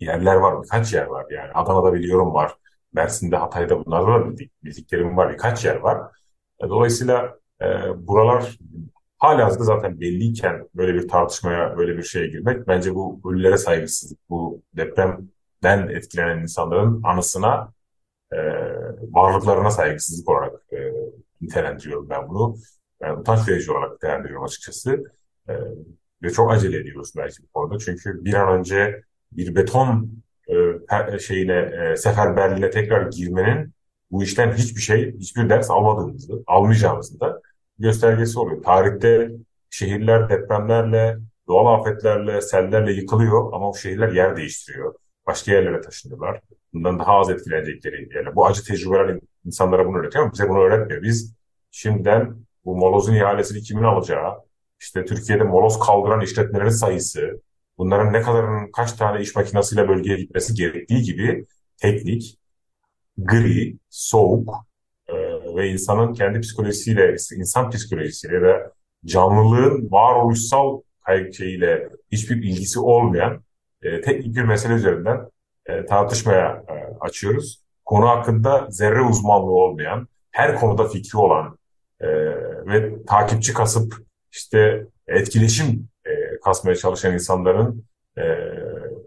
yerler 0.00 0.36
var, 0.36 0.62
birkaç 0.62 0.94
yer 0.94 1.06
var. 1.06 1.26
Yani 1.30 1.52
Adana'da 1.52 1.94
biliyorum 1.94 2.34
var, 2.34 2.52
Mersin'de, 2.92 3.36
Hatay'da 3.36 3.84
bunlarda 3.84 4.06
da 4.20 4.30
bildik, 4.30 4.52
bildiklerim 4.64 5.16
var, 5.16 5.32
birkaç 5.32 5.64
yer 5.64 5.76
var. 5.76 6.12
E, 6.64 6.68
dolayısıyla 6.68 7.38
e, 7.62 7.66
buralar 8.06 8.58
halihazırda 9.18 9.64
zaten 9.64 10.00
belliyken 10.00 10.68
böyle 10.74 10.94
bir 10.94 11.08
tartışmaya, 11.08 11.76
böyle 11.76 11.96
bir 11.96 12.02
şeye 12.02 12.26
girmek 12.26 12.68
bence 12.68 12.94
bu 12.94 13.20
ölülere 13.30 13.56
saygısızlık, 13.58 14.18
bu 14.30 14.62
depremden 14.76 15.88
etkilenen 15.88 16.38
insanların 16.38 17.02
anısına, 17.04 17.72
e, 18.32 18.38
varlıklarına 19.12 19.70
saygısızlık 19.70 20.28
olarak 20.28 20.52
nitelendiriyorum 21.44 22.08
ben 22.10 22.28
bunu. 22.28 22.56
Yani 23.02 23.20
utanç 23.20 23.48
verici 23.48 23.72
olarak 23.72 23.92
nitelendiriyorum 23.92 24.44
açıkçası. 24.44 25.04
E, 25.48 25.52
ve 26.22 26.30
çok 26.30 26.52
acele 26.52 26.76
ediyoruz 26.76 27.12
belki 27.16 27.42
bu 27.42 27.48
konuda. 27.48 27.78
Çünkü 27.78 28.24
bir 28.24 28.34
an 28.34 28.58
önce 28.58 29.02
bir 29.32 29.54
beton 29.54 30.10
e, 30.48 31.18
şeyine 31.18 31.58
e, 31.92 31.96
seferberliğine 31.96 32.70
tekrar 32.70 33.10
girmenin 33.10 33.74
bu 34.10 34.22
işten 34.22 34.52
hiçbir 34.52 34.80
şey, 34.80 35.14
hiçbir 35.18 35.48
ders 35.48 35.70
almadığımızı, 35.70 36.42
almayacağımızı 36.46 37.20
da 37.20 37.40
göstergesi 37.78 38.38
oluyor. 38.38 38.62
Tarihte 38.62 39.30
şehirler 39.70 40.28
depremlerle, 40.28 41.16
doğal 41.48 41.80
afetlerle, 41.80 42.40
sellerle 42.40 42.92
yıkılıyor 42.92 43.52
ama 43.52 43.70
o 43.70 43.74
şehirler 43.74 44.12
yer 44.12 44.36
değiştiriyor. 44.36 44.94
Başka 45.26 45.52
yerlere 45.52 45.80
taşınıyorlar. 45.80 46.40
Bundan 46.74 46.98
daha 46.98 47.12
az 47.12 47.30
etkilenecekleri 47.30 48.08
yani 48.14 48.34
bu 48.34 48.46
acı 48.46 48.64
tecrübeler 48.64 49.18
insanlara 49.44 49.86
bunu 49.86 49.98
öğretiyor 49.98 50.24
ama 50.24 50.32
bize 50.32 50.48
bunu 50.48 50.58
öğretmiyor. 50.58 51.02
Biz 51.02 51.34
şimdiden 51.70 52.36
bu 52.64 52.76
molozun 52.76 53.14
ihalesini 53.14 53.62
kimin 53.62 53.82
alacağı, 53.82 54.32
işte 54.80 55.04
Türkiye'de 55.04 55.44
moloz 55.44 55.78
kaldıran 55.78 56.20
işletmelerin 56.20 56.68
sayısı, 56.68 57.42
bunların 57.78 58.12
ne 58.12 58.22
kadarının 58.22 58.72
kaç 58.72 58.92
tane 58.92 59.20
iş 59.20 59.36
makinesiyle 59.36 59.88
bölgeye 59.88 60.16
gitmesi 60.16 60.54
gerektiği 60.54 61.02
gibi 61.02 61.46
teknik, 61.76 62.38
gri, 63.18 63.76
soğuk 63.90 64.54
e, 65.08 65.14
ve 65.56 65.68
insanın 65.68 66.12
kendi 66.14 66.40
psikolojisiyle, 66.40 67.16
insan 67.36 67.70
psikolojisiyle 67.70 68.42
ve 68.42 68.70
canlılığın 69.04 69.90
varoluşsal 69.90 70.80
şeyiyle 71.32 71.88
hiçbir 72.12 72.36
ilgisi 72.36 72.80
olmayan 72.80 73.44
e, 73.82 74.00
teknik 74.00 74.36
bir 74.36 74.42
mesele 74.42 74.74
üzerinden 74.74 75.20
e, 75.66 75.84
tartışmaya 75.84 76.64
e, 76.68 76.74
açıyoruz. 77.00 77.64
Konu 77.84 78.08
hakkında 78.08 78.66
zerre 78.70 79.02
uzmanlığı 79.02 79.52
olmayan, 79.52 80.08
her 80.30 80.60
konuda 80.60 80.88
fikri 80.88 81.18
olan 81.18 81.58
e, 82.00 82.08
ve 82.66 83.04
takipçi 83.06 83.54
kasıp 83.54 83.94
işte 84.32 84.86
etkileşim 85.08 85.88
kasmaya 86.44 86.76
çalışan 86.76 87.14
insanların 87.14 87.84
e, 88.18 88.22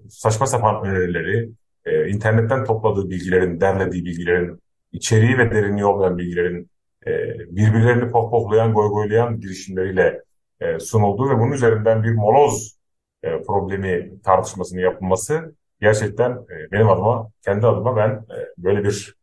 saçma 0.09 0.45
sapan 0.45 0.85
önerileri, 0.85 1.49
e, 1.85 2.09
internetten 2.09 2.63
topladığı 2.63 3.09
bilgilerin, 3.09 3.61
derlediği 3.61 4.05
bilgilerin, 4.05 4.61
içeriği 4.91 5.37
ve 5.37 5.51
derinliği 5.51 5.85
olmayan 5.85 6.17
bilgilerin 6.17 6.69
e, 7.07 7.11
birbirlerini 7.39 8.11
pohpohlayan, 8.11 8.73
goygoylayan 8.73 9.39
girişimleriyle 9.39 10.21
e, 10.61 10.79
sunulduğu 10.79 11.29
ve 11.29 11.39
bunun 11.39 11.51
üzerinden 11.51 12.03
bir 12.03 12.11
moloz 12.11 12.77
e, 13.23 13.41
problemi 13.41 14.21
tartışmasının 14.21 14.81
yapılması 14.81 15.55
gerçekten 15.81 16.31
e, 16.31 16.71
benim 16.71 16.89
adıma, 16.89 17.29
kendi 17.41 17.67
adıma 17.67 17.95
ben 17.95 18.09
e, 18.09 18.37
böyle 18.57 18.83
bir 18.83 19.15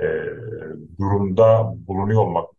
e, 0.00 0.04
durumda 0.98 1.72
bulunuyor 1.76 2.22
olmak 2.22 2.50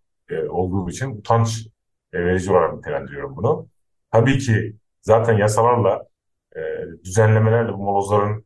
olduğum 0.49 0.89
için 0.89 1.17
utanç 1.17 1.67
verici 2.13 2.51
olarak 2.51 2.73
nitelendiriyorum 2.73 3.35
bunu. 3.35 3.67
Tabii 4.11 4.37
ki 4.37 4.75
zaten 5.01 5.37
yasalarla, 5.37 6.07
düzenlemelerle 7.03 7.73
bu 7.73 7.77
molozların 7.77 8.45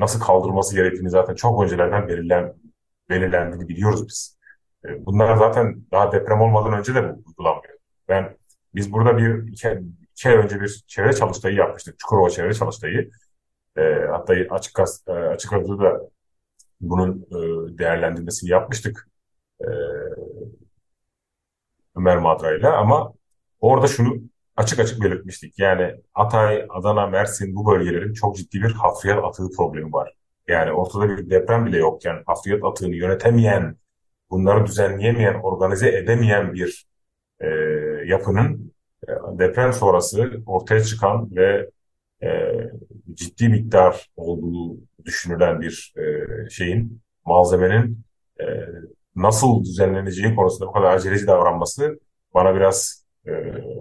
nasıl 0.00 0.20
kaldırılması 0.20 0.74
gerektiğini 0.76 1.10
zaten 1.10 1.34
çok 1.34 1.62
öncelerden 1.64 2.08
belirlen, 2.08 2.54
belirlendiğini 3.08 3.68
biliyoruz 3.68 4.08
biz. 4.08 4.38
Bunlar 4.98 5.36
zaten 5.36 5.84
daha 5.92 6.12
deprem 6.12 6.40
olmadan 6.40 6.78
önce 6.78 6.94
de 6.94 7.00
uygulanmıyor. 7.00 7.78
Ben 8.08 8.36
biz 8.74 8.92
burada 8.92 9.18
bir 9.18 9.52
iki, 9.52 9.78
iki 10.12 10.28
ay 10.28 10.36
önce 10.36 10.60
bir 10.60 10.84
çevre 10.86 11.12
çalıştayı 11.12 11.56
yapmıştık. 11.56 11.98
Çukurova 11.98 12.30
çevre 12.30 12.54
çalıştayı. 12.54 13.10
E, 13.76 13.82
hatta 14.10 14.34
açık 14.50 14.74
gaz, 14.74 15.04
e, 15.08 15.12
açık 15.12 15.52
da 15.52 16.00
bunun 16.80 17.26
e, 17.30 17.78
değerlendirmesini 17.78 18.50
yapmıştık. 18.50 19.08
E, 19.60 19.66
Ömer 21.96 22.18
Madra'yla 22.18 22.76
ama 22.76 23.12
orada 23.60 23.86
şunu 23.86 24.22
açık 24.56 24.78
açık 24.80 25.02
belirtmiştik. 25.02 25.58
Yani 25.58 25.94
Hatay, 26.12 26.66
Adana, 26.68 27.06
Mersin 27.06 27.56
bu 27.56 27.66
bölgelerin 27.66 28.12
çok 28.12 28.36
ciddi 28.36 28.62
bir 28.62 28.72
hafriyat 28.72 29.24
atığı 29.24 29.50
problemi 29.56 29.92
var. 29.92 30.14
Yani 30.48 30.72
ortada 30.72 31.08
bir 31.08 31.30
deprem 31.30 31.66
bile 31.66 31.78
yokken 31.78 32.22
hafriyat 32.26 32.64
atığını 32.64 32.96
yönetemeyen, 32.96 33.76
bunları 34.30 34.66
düzenleyemeyen, 34.66 35.34
organize 35.34 35.88
edemeyen 35.88 36.52
bir 36.54 36.86
e, 37.40 37.46
yapının 38.06 38.72
e, 39.08 39.12
deprem 39.38 39.72
sonrası 39.72 40.30
ortaya 40.46 40.84
çıkan 40.84 41.36
ve 41.36 41.70
e, 42.22 42.28
ciddi 43.14 43.48
miktar 43.48 44.10
olduğu 44.16 44.76
düşünülen 45.04 45.60
bir 45.60 45.94
e, 45.96 46.50
şeyin, 46.50 47.02
malzemenin 47.26 48.04
e, 48.40 48.44
nasıl 49.16 49.64
düzenleneceği 49.64 50.34
konusunda 50.34 50.66
bu 50.66 50.72
kadar 50.72 50.94
aceleci 50.94 51.26
davranması 51.26 52.00
bana 52.34 52.54
biraz 52.54 53.04
e, 53.26 53.32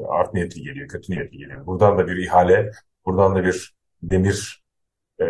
art 0.09 0.33
niyetli 0.33 0.61
geliyor, 0.61 0.87
kötü 0.87 1.13
niyetli 1.13 1.37
geliyor. 1.37 1.65
Buradan 1.65 1.97
da 1.97 2.07
bir 2.07 2.17
ihale 2.17 2.71
buradan 3.05 3.35
da 3.35 3.43
bir 3.43 3.73
demir 4.03 4.63
e, 5.19 5.25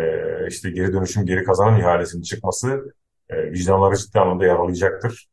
işte 0.48 0.70
geri 0.70 0.92
dönüşüm 0.92 1.26
geri 1.26 1.44
kazanan 1.44 1.80
ihalesinin 1.80 2.22
çıkması 2.22 2.94
e, 3.28 3.52
vicdanları 3.52 3.96
ciddi 3.96 4.20
anlamda 4.20 4.44
yaralayacaktır. 4.44 5.28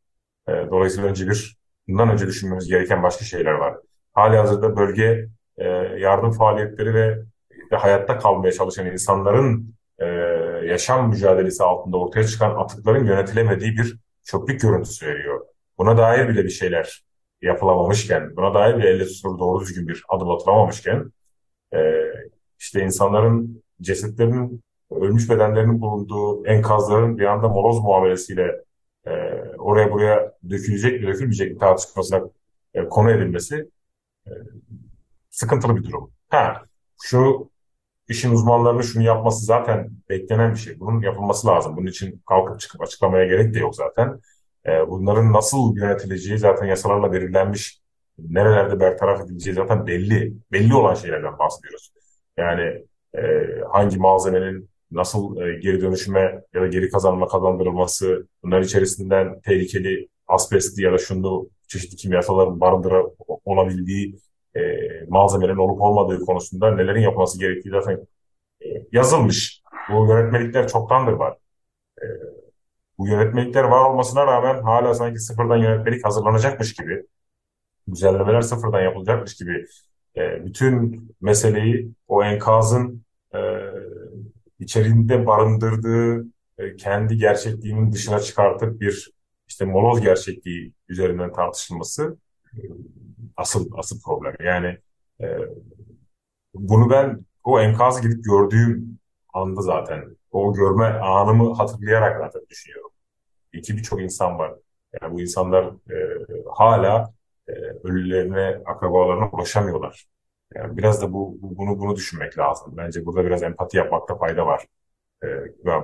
E, 0.47 0.51
dolayısıyla 0.51 1.09
önce 1.09 1.27
bir 1.27 1.57
bundan 1.87 2.09
önce 2.09 2.27
düşünmemiz 2.27 2.67
gereken 2.67 3.03
başka 3.03 3.25
şeyler 3.25 3.51
var. 3.51 3.77
Hali 4.13 4.37
hazırda 4.37 4.77
bölge 4.77 5.27
e, 5.57 5.67
yardım 5.99 6.31
faaliyetleri 6.31 6.93
ve 6.93 7.17
hayatta 7.75 8.17
kalmaya 8.17 8.51
çalışan 8.51 8.85
insanların 8.85 9.75
e, 9.99 10.05
yaşam 10.65 11.09
mücadelesi 11.09 11.63
altında 11.63 11.97
ortaya 11.97 12.23
çıkan 12.23 12.55
atıkların 12.55 13.05
yönetilemediği 13.05 13.77
bir 13.77 13.97
çöplük 14.23 14.61
görüntüsü 14.61 15.07
veriyor. 15.07 15.45
Buna 15.77 15.97
dair 15.97 16.29
bile 16.29 16.43
bir 16.43 16.49
şeyler 16.49 17.03
yapılamamışken, 17.41 18.35
buna 18.35 18.53
dair 18.53 18.77
bir 18.77 18.83
elle 18.83 19.05
tutulur 19.05 19.39
doğru 19.39 19.61
düzgün 19.61 19.87
bir 19.87 20.03
adım 20.09 20.31
atılamamışken, 20.31 21.11
e, 21.73 21.79
işte 22.59 22.81
insanların 22.81 23.63
cesetlerin, 23.81 24.63
ölmüş 24.91 25.29
bedenlerinin 25.29 25.81
bulunduğu 25.81 26.45
enkazların 26.45 27.17
bir 27.17 27.25
anda 27.25 27.47
moloz 27.47 27.79
muamelesiyle 27.79 28.63
e, 29.07 29.11
oraya 29.57 29.91
buraya 29.91 30.33
dökülecek 30.49 31.01
mi 31.01 31.07
dökülmeyecek 31.07 31.51
mi 31.51 31.57
tartışmasına 31.57 32.21
e, 32.73 32.89
konu 32.89 33.11
edilmesi 33.11 33.69
e, 34.27 34.31
sıkıntılı 35.29 35.75
bir 35.75 35.83
durum. 35.83 36.11
Ha, 36.29 36.63
şu 37.01 37.49
işin 38.09 38.31
uzmanlarının 38.31 38.81
şunu 38.81 39.03
yapması 39.03 39.45
zaten 39.45 39.89
beklenen 40.09 40.53
bir 40.53 40.59
şey. 40.59 40.79
Bunun 40.79 41.01
yapılması 41.01 41.47
lazım. 41.47 41.77
Bunun 41.77 41.87
için 41.87 42.21
kalkıp 42.27 42.59
çıkıp 42.59 42.81
açıklamaya 42.81 43.25
gerek 43.25 43.53
de 43.53 43.59
yok 43.59 43.75
zaten. 43.75 44.19
E, 44.65 44.87
bunların 44.87 45.33
nasıl 45.33 45.75
yönetileceği 45.77 46.37
zaten 46.37 46.65
yasalarla 46.65 47.13
belirlenmiş. 47.13 47.81
Nerelerde 48.19 48.79
bertaraf 48.79 49.21
edileceği 49.25 49.55
zaten 49.55 49.87
belli. 49.87 50.33
Belli 50.51 50.75
olan 50.75 50.93
şeylerden 50.93 51.39
bahsediyoruz. 51.39 51.91
Yani 52.37 52.85
e, 53.17 53.21
hangi 53.71 53.97
malzemenin 53.97 54.69
nasıl 54.91 55.41
e, 55.41 55.59
geri 55.59 55.81
dönüşüme 55.81 56.43
ya 56.53 56.61
da 56.61 56.67
geri 56.67 56.89
kazanma 56.89 57.27
kazandırılması, 57.27 58.27
bunlar 58.43 58.61
içerisinden 58.61 59.41
tehlikeli 59.41 60.07
asbestli 60.27 60.83
ya 60.83 60.93
da 60.93 60.97
şunu 60.97 61.49
çeşitli 61.67 61.95
kimyasalların 61.95 62.59
barındıra 62.59 63.03
olabildiği 63.45 64.19
e, 64.57 64.61
malzemelerin 65.07 65.57
olup 65.57 65.81
olmadığı 65.81 66.25
konusunda 66.25 66.71
nelerin 66.75 67.01
yapılması 67.01 67.39
gerektiği 67.39 67.69
zaten 67.69 68.07
e, 68.61 68.67
yazılmış. 68.91 69.61
Bu 69.91 70.07
yönetmelikler 70.07 70.67
çoktandır 70.67 71.13
var. 71.13 71.37
E, 72.01 72.05
bu 72.97 73.07
yönetmelikler 73.07 73.63
var 73.63 73.89
olmasına 73.89 74.27
rağmen 74.27 74.63
hala 74.63 74.93
sanki 74.93 75.19
sıfırdan 75.19 75.57
yönetmelik 75.57 76.05
hazırlanacakmış 76.05 76.73
gibi, 76.73 77.03
düzenlemeler 77.93 78.41
sıfırdan 78.41 78.81
yapılacakmış 78.81 79.35
gibi 79.35 79.65
e, 80.17 80.45
bütün 80.45 81.07
meseleyi 81.21 81.91
o 82.07 82.23
enkazın 82.23 83.03
e, 83.35 83.39
içerisinde 84.59 85.25
barındırdığı 85.25 86.27
e, 86.57 86.75
kendi 86.75 87.17
gerçekliğinin 87.17 87.91
dışına 87.91 88.19
çıkartıp 88.19 88.81
bir 88.81 89.11
işte 89.47 89.65
moloz 89.65 90.01
gerçekliği 90.01 90.73
üzerinden 90.89 91.31
tartışılması 91.31 92.17
asıl 93.37 93.71
asıl 93.77 94.01
problem. 94.01 94.35
Yani 94.39 94.77
e, 95.21 95.27
bunu 96.53 96.89
ben 96.89 97.25
o 97.43 97.59
enkazı 97.59 98.01
gidip 98.01 98.23
gördüğüm 98.25 98.99
anda 99.33 99.61
zaten 99.61 100.17
o 100.31 100.53
görme 100.53 100.85
anımı 100.85 101.53
hatırlayarak 101.53 102.17
zaten 102.19 102.41
düşünüyorum. 102.49 102.91
İki 103.53 103.77
birçok 103.77 104.01
insan 104.01 104.39
var. 104.39 104.53
Yani 105.01 105.13
bu 105.13 105.21
insanlar 105.21 105.65
e, 105.65 106.25
hala 106.55 107.13
e, 107.47 107.51
ölülerine, 107.83 108.61
akrabalarına 108.65 109.29
ulaşamıyorlar. 109.31 110.05
Yani 110.55 110.77
biraz 110.77 111.01
da 111.01 111.13
bu, 111.13 111.37
bunu 111.41 111.79
bunu 111.79 111.95
düşünmek 111.95 112.37
lazım. 112.37 112.73
Bence 112.77 113.05
burada 113.05 113.25
biraz 113.25 113.43
empati 113.43 113.77
yapmakta 113.77 114.17
fayda 114.17 114.45
var. 114.45 114.65
E, 115.23 115.27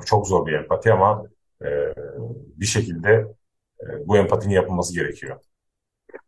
çok 0.05 0.27
zor 0.27 0.45
bir 0.47 0.53
empati 0.53 0.93
ama 0.93 1.25
e, 1.65 1.67
bir 2.57 2.65
şekilde 2.65 3.27
e, 3.81 4.07
bu 4.07 4.17
empatinin 4.17 4.53
yapılması 4.53 4.93
gerekiyor. 4.95 5.39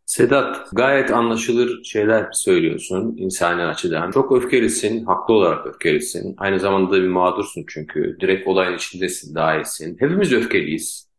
Sedat, 0.05 0.69
gayet 0.73 1.11
anlaşılır 1.11 1.83
şeyler 1.83 2.27
söylüyorsun 2.31 3.15
insani 3.17 3.63
açıdan. 3.63 4.11
Çok 4.11 4.31
öfkelisin, 4.31 5.05
haklı 5.05 5.33
olarak 5.33 5.67
öfkelisin. 5.67 6.35
Aynı 6.37 6.59
zamanda 6.59 6.91
da 6.91 7.01
bir 7.01 7.07
mağdursun 7.07 7.65
çünkü. 7.67 8.17
Direkt 8.21 8.47
olayın 8.47 8.75
içindesin, 8.75 9.35
dahilsin. 9.35 9.97
Hepimiz 9.99 10.33
öfkeliyiz. 10.33 11.09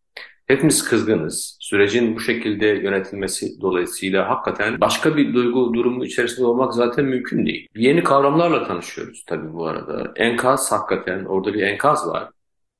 Hepimiz 0.47 0.85
kızgınız. 0.85 1.57
Sürecin 1.61 2.17
bu 2.17 2.21
şekilde 2.21 2.67
yönetilmesi 2.67 3.61
dolayısıyla 3.61 4.29
hakikaten 4.29 4.81
başka 4.81 5.17
bir 5.17 5.35
duygu 5.35 5.75
durumu 5.75 6.05
içerisinde 6.05 6.47
olmak 6.47 6.75
zaten 6.75 7.05
mümkün 7.05 7.47
değil. 7.47 7.69
Yeni 7.77 8.05
kavramlarla 8.05 8.67
tanışıyoruz 8.67 9.25
tabii 9.27 9.53
bu 9.53 9.67
arada. 9.67 10.13
Enkaz 10.17 10.73
hakikaten 10.73 11.25
orada 11.25 11.55
bir 11.55 11.63
enkaz 11.63 12.09
var. 12.09 12.31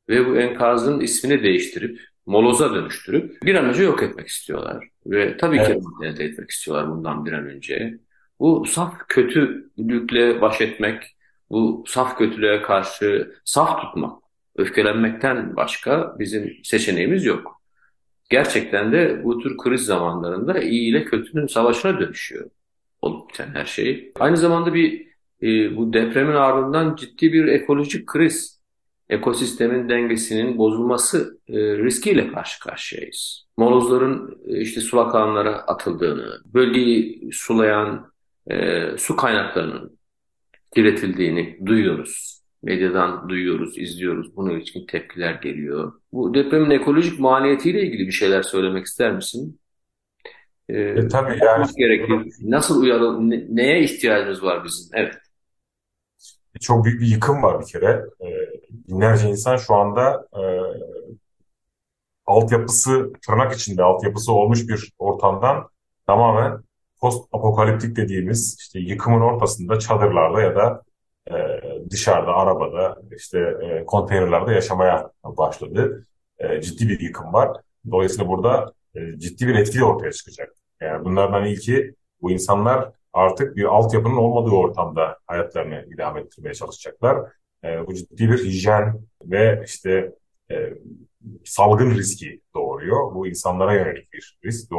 Ve 0.09 0.27
bu 0.27 0.37
enkazın 0.37 1.01
ismini 1.01 1.43
değiştirip 1.43 2.01
moloza 2.27 2.75
dönüştürüp 2.75 3.43
bir 3.43 3.55
an 3.55 3.65
önce 3.65 3.83
yok 3.83 4.03
etmek 4.03 4.29
istiyorlar. 4.29 4.89
Ve 5.07 5.37
tabii 5.37 5.57
evet. 5.57 5.67
ki 5.69 6.07
elde 6.07 6.25
etmek 6.25 6.51
istiyorlar 6.51 6.91
bundan 6.91 7.25
bir 7.25 7.33
an 7.33 7.47
önce. 7.47 7.99
Bu 8.41 8.65
saf 8.67 8.95
kötülükle 9.09 10.41
baş 10.41 10.61
etmek, 10.61 11.17
bu 11.51 11.85
saf 11.87 12.19
kötülüğe 12.19 12.63
karşı 12.63 13.35
saf 13.45 13.81
tutmak, 13.81 14.23
öfkelenmekten 14.57 15.57
başka 15.57 16.17
bizim 16.19 16.53
seçeneğimiz 16.65 17.25
yok. 17.25 17.63
Gerçekten 18.31 18.93
de 18.93 19.25
bu 19.25 19.39
tür 19.39 19.57
kriz 19.57 19.85
zamanlarında 19.85 20.59
iyi 20.59 20.91
ile 20.91 21.05
kötünün 21.05 21.47
savaşına 21.47 22.01
dönüşüyor 22.01 22.51
olup 23.03 23.31
biten 23.31 23.49
her 23.55 23.65
şey. 23.65 24.13
Aynı 24.21 24.37
zamanda 24.37 24.75
bir 24.75 25.07
e, 25.43 25.77
bu 25.77 25.93
depremin 25.93 26.35
ardından 26.35 26.97
ciddi 26.97 27.33
bir 27.33 27.47
ekolojik 27.47 28.07
kriz 28.07 28.56
ekosistemin 29.09 29.89
dengesinin 29.89 30.59
bozulması 30.59 31.41
e, 31.49 31.55
riskiyle 31.59 32.33
karşı 32.33 32.61
karşıyayız. 32.61 33.47
Molozların 33.57 34.41
e, 34.47 34.61
işte 34.61 34.81
sulak 34.81 35.15
alanlara 35.15 35.57
atıldığını, 35.59 36.41
bölgeyi 36.45 37.31
sulayan 37.33 38.13
e, 38.51 38.85
su 38.99 39.17
kaynaklarının 39.17 39.99
kirletildiğini 40.75 41.59
duyuyoruz. 41.67 42.43
Medyadan 42.63 43.29
duyuyoruz, 43.29 43.79
izliyoruz. 43.79 44.37
Bunun 44.37 44.61
için 44.61 44.87
tepkiler 44.87 45.35
geliyor. 45.35 45.93
Bu 46.13 46.35
depremin 46.35 46.71
ekolojik 46.71 47.21
maliyetiyle 47.21 47.83
ilgili 47.83 48.07
bir 48.07 48.13
şeyler 48.13 48.43
söylemek 48.43 48.87
ister 48.87 49.13
misin? 49.13 49.61
Ee, 50.69 50.79
e, 50.79 51.09
tabii 51.09 51.39
yani. 51.45 51.67
Gerekir. 51.77 52.33
Nasıl 52.41 52.83
uyarı, 52.83 53.31
ne, 53.31 53.47
neye 53.49 53.83
ihtiyacımız 53.83 54.43
var 54.43 54.65
bizim? 54.65 54.91
Evet. 54.95 55.15
Çok 56.61 56.85
büyük 56.85 57.01
bir 57.01 57.07
yıkım 57.07 57.43
var 57.43 57.61
bir 57.61 57.67
kere. 57.67 58.05
E, 58.21 58.27
binlerce 58.89 59.29
insan 59.29 59.57
şu 59.57 59.75
anda 59.75 60.27
e, 60.33 60.43
altyapısı 62.27 63.13
tırnak 63.27 63.53
içinde 63.53 63.83
altyapısı 63.83 64.33
olmuş 64.33 64.69
bir 64.69 64.93
ortamdan 64.99 65.69
tamamen 66.07 66.61
post 67.01 67.29
apokaliptik 67.33 67.97
dediğimiz 67.97 68.57
işte 68.61 68.79
yıkımın 68.79 69.21
ortasında 69.21 69.79
çadırlarda 69.79 70.41
ya 70.41 70.57
da 70.57 70.83
e, 71.31 71.35
dışarıda 71.91 72.35
arabada 72.35 72.97
işte 73.17 73.39
e, 73.39 73.85
konteynerlerde 73.85 74.53
yaşamaya 74.53 75.11
başladı. 75.25 76.07
E, 76.39 76.61
ciddi 76.61 76.89
bir 76.89 77.01
yıkım 77.01 77.33
var. 77.33 77.57
Dolayısıyla 77.91 78.29
burada 78.29 78.73
e, 78.95 79.19
ciddi 79.19 79.47
bir 79.47 79.55
etki 79.55 79.85
ortaya 79.85 80.13
çıkacak. 80.13 80.53
Yani 80.81 81.05
bunlardan 81.05 81.47
ilki 81.47 81.95
bu 82.23 82.31
insanlar 82.31 82.93
artık 83.13 83.57
bir 83.57 83.65
altyapının 83.65 84.17
olmadığı 84.17 84.55
ortamda 84.55 85.19
hayatlarını 85.27 85.85
idame 85.95 86.21
ettirmeye 86.21 86.55
çalışacaklar. 86.55 87.33
E, 87.67 87.87
bu 87.87 87.95
ciddi 87.95 88.31
bir 88.31 88.45
hijyen 88.45 89.01
ve 89.23 89.63
işte 89.67 90.13
e, 90.51 90.55
salgın 91.45 91.91
riski 91.91 92.41
doğuruyor. 92.55 93.15
Bu 93.15 93.27
insanlara 93.27 93.75
yönelik 93.75 94.13
bir 94.13 94.39
risk. 94.45 94.71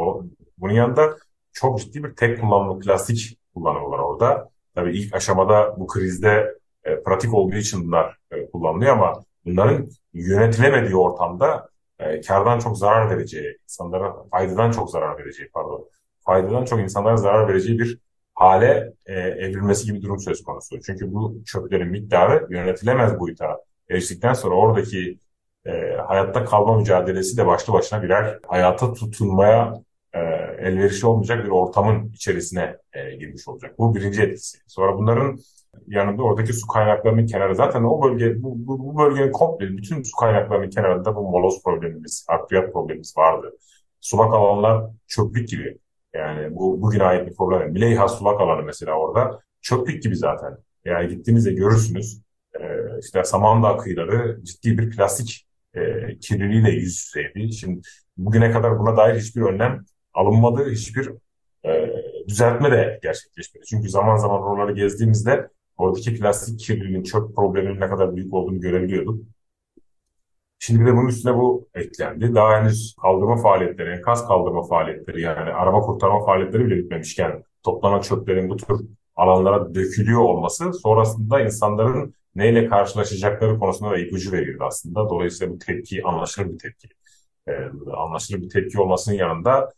Bunun 0.58 0.72
yanında 0.74 1.16
çok 1.52 1.80
ciddi 1.80 2.04
bir 2.04 2.14
tek 2.14 2.40
kullanımlı 2.40 2.80
plastik 2.80 3.38
kullanımı 3.54 3.90
var 3.90 3.98
orada. 3.98 4.50
Tabii 4.74 4.98
ilk 4.98 5.14
aşamada 5.14 5.74
bu 5.78 5.86
krizde 5.86 6.58
e, 6.84 7.02
pratik 7.02 7.34
olduğu 7.34 7.56
için 7.56 7.86
bunlar 7.86 8.16
e, 8.30 8.50
kullanılıyor 8.50 8.92
ama 8.92 9.24
bunların 9.44 9.88
yönetilemediği 10.12 10.96
ortamda 10.96 11.68
e, 11.98 12.20
kardan 12.20 12.58
çok 12.58 12.78
zarar 12.78 13.10
vereceği, 13.10 13.58
insanlara 13.62 14.16
faydadan 14.30 14.70
çok 14.70 14.90
zarar 14.90 15.18
vereceği 15.18 15.48
pardon, 15.54 15.88
faydadan 16.20 16.64
çok 16.64 16.80
insanlara 16.80 17.16
zarar 17.16 17.48
vereceği 17.48 17.78
bir 17.78 17.98
hale 18.38 18.92
e, 19.06 19.14
evrilmesi 19.14 19.86
gibi 19.86 20.02
durum 20.02 20.18
söz 20.20 20.42
konusu. 20.42 20.80
Çünkü 20.80 21.12
bu 21.12 21.44
çöplerin 21.46 21.88
miktarı 21.88 22.46
yönetilemez 22.50 23.20
boyuta 23.20 23.58
eriştikten 23.90 24.32
sonra 24.32 24.54
oradaki 24.54 25.18
e, 25.66 25.96
hayatta 26.06 26.44
kalma 26.44 26.76
mücadelesi 26.78 27.36
de 27.36 27.46
başlı 27.46 27.72
başına 27.72 28.02
birer 28.02 28.38
hayata 28.48 28.94
tutunmaya 28.94 29.74
e, 30.12 30.18
elverişli 30.58 31.06
olmayacak 31.06 31.44
bir 31.44 31.50
ortamın 31.50 32.08
içerisine 32.08 32.76
e, 32.92 33.16
girmiş 33.16 33.48
olacak. 33.48 33.78
Bu 33.78 33.94
birinci 33.94 34.22
etkisi. 34.22 34.58
Sonra 34.66 34.98
bunların 34.98 35.38
yanında 35.86 36.22
oradaki 36.22 36.52
su 36.52 36.66
kaynaklarının 36.66 37.26
kenarı 37.26 37.54
zaten 37.54 37.82
o 37.82 38.02
bölge 38.02 38.42
bu, 38.42 38.66
bu, 38.66 38.78
bu 38.78 38.98
bölgenin 38.98 39.32
komple 39.32 39.68
bütün 39.68 40.02
su 40.02 40.16
kaynaklarının 40.16 40.70
kenarında 40.70 41.16
bu 41.16 41.30
moloz 41.30 41.62
problemimiz, 41.62 42.26
akriyat 42.28 42.72
problemimiz 42.72 43.16
vardı. 43.16 43.56
Sulak 44.00 44.34
alanlar 44.34 44.84
çöplük 45.06 45.48
gibi 45.48 45.78
yani 46.14 46.56
bu 46.56 46.82
bugüne 46.82 47.02
ait 47.04 47.30
bir 47.30 47.36
problem. 47.36 47.72
Mileyha 47.72 48.08
sulak 48.08 48.40
alanı 48.40 48.62
mesela 48.62 48.92
orada 48.92 49.40
çöplük 49.62 50.02
gibi 50.02 50.16
zaten. 50.16 50.56
Yani 50.84 51.08
gittiğinizde 51.08 51.52
görürsünüz. 51.52 52.22
E, 52.60 52.60
işte 53.00 53.24
Samandağ 53.24 53.76
kıyıları 53.76 54.44
ciddi 54.44 54.78
bir 54.78 54.90
plastik 54.90 55.46
e, 55.74 55.80
kirliliğiyle 56.18 56.70
yüz 56.70 57.12
yüzeydi. 57.14 57.52
Şimdi 57.52 57.80
bugüne 58.16 58.50
kadar 58.50 58.78
buna 58.78 58.96
dair 58.96 59.20
hiçbir 59.20 59.42
önlem 59.42 59.84
alınmadı, 60.14 60.70
hiçbir 60.70 61.10
e, 61.66 61.90
düzeltme 62.28 62.70
de 62.70 62.98
gerçekleşmedi. 63.02 63.64
Çünkü 63.66 63.88
zaman 63.88 64.16
zaman 64.16 64.42
oraları 64.42 64.72
gezdiğimizde 64.72 65.48
oradaki 65.76 66.18
plastik 66.18 66.60
kirliliğin, 66.60 67.02
çöp 67.02 67.36
probleminin 67.36 67.80
ne 67.80 67.88
kadar 67.88 68.16
büyük 68.16 68.34
olduğunu 68.34 68.60
görebiliyorduk. 68.60 69.24
Şimdi 70.58 70.86
de 70.86 70.92
bunun 70.96 71.08
üstüne 71.08 71.34
bu 71.34 71.68
eklendi. 71.74 72.34
Daha 72.34 72.60
henüz 72.60 72.94
kaldırma 73.02 73.36
faaliyetleri, 73.36 73.90
enkaz 73.90 74.26
kaldırma 74.28 74.62
faaliyetleri 74.62 75.20
yani 75.20 75.38
araba 75.38 75.80
kurtarma 75.80 76.24
faaliyetleri 76.24 76.64
bile 76.64 76.76
bitmemişken 76.76 77.42
toplanan 77.62 78.00
çöplerin 78.00 78.48
bu 78.48 78.56
tür 78.56 78.80
alanlara 79.16 79.74
dökülüyor 79.74 80.20
olması 80.20 80.72
sonrasında 80.72 81.40
insanların 81.40 82.14
neyle 82.34 82.66
karşılaşacakları 82.68 83.58
konusunda 83.58 83.90
da 83.90 83.98
ipucu 83.98 84.32
veriyordu 84.32 84.64
aslında. 84.66 85.08
Dolayısıyla 85.08 85.54
bu 85.54 85.58
tepki 85.58 86.04
anlaşılır 86.04 86.52
bir 86.52 86.58
tepki. 86.58 86.88
Ee, 87.48 87.52
anlaşılır 87.96 88.42
bir 88.42 88.48
tepki 88.48 88.80
olmasının 88.80 89.16
yanında 89.16 89.72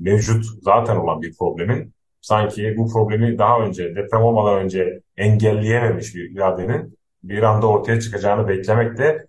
mevcut 0.00 0.44
zaten 0.62 0.96
olan 0.96 1.22
bir 1.22 1.36
problemin 1.38 1.94
sanki 2.20 2.74
bu 2.76 2.92
problemi 2.92 3.38
daha 3.38 3.60
önce 3.60 3.96
deprem 3.96 4.22
olmadan 4.22 4.58
önce 4.64 5.00
engelleyememiş 5.16 6.14
bir 6.14 6.30
iradenin 6.30 6.98
bir 7.22 7.42
anda 7.42 7.66
ortaya 7.66 8.00
çıkacağını 8.00 8.48
beklemek 8.48 8.98
de 8.98 9.27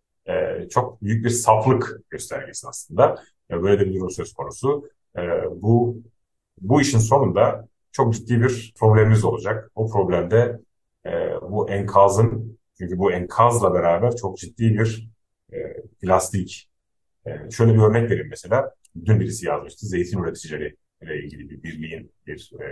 çok 0.67 1.01
büyük 1.01 1.25
bir 1.25 1.29
saflık 1.29 2.01
göstergesi 2.09 2.67
aslında. 2.67 3.23
E, 3.51 3.61
böyle 3.63 3.79
de 3.79 3.85
bir 3.89 3.95
durum 3.95 4.11
söz 4.11 4.33
konusu. 4.33 4.89
E, 5.17 5.21
bu 5.61 5.97
bu 6.61 6.81
işin 6.81 6.99
sonunda 6.99 7.67
çok 7.91 8.13
ciddi 8.13 8.41
bir 8.41 8.73
problemimiz 8.79 9.25
olacak. 9.25 9.71
O 9.75 9.91
problemde 9.91 10.59
e, 11.05 11.11
bu 11.41 11.69
enkazın 11.69 12.59
çünkü 12.77 12.97
bu 12.97 13.11
enkazla 13.11 13.73
beraber 13.73 14.15
çok 14.15 14.37
ciddi 14.37 14.73
bir 14.73 15.09
e, 15.53 15.57
plastik. 16.01 16.69
E, 17.25 17.51
şöyle 17.51 17.73
bir 17.73 17.79
örnek 17.79 18.11
vereyim 18.11 18.29
mesela. 18.29 18.75
Dün 19.05 19.19
birisi 19.19 19.45
yazmıştı. 19.45 19.85
Zeytin 19.87 20.23
üreticileri 20.23 20.75
ile 21.01 21.23
ilgili 21.23 21.49
bir 21.49 21.63
birliğin 21.63 22.11
bir 22.27 22.51
e, 22.61 22.65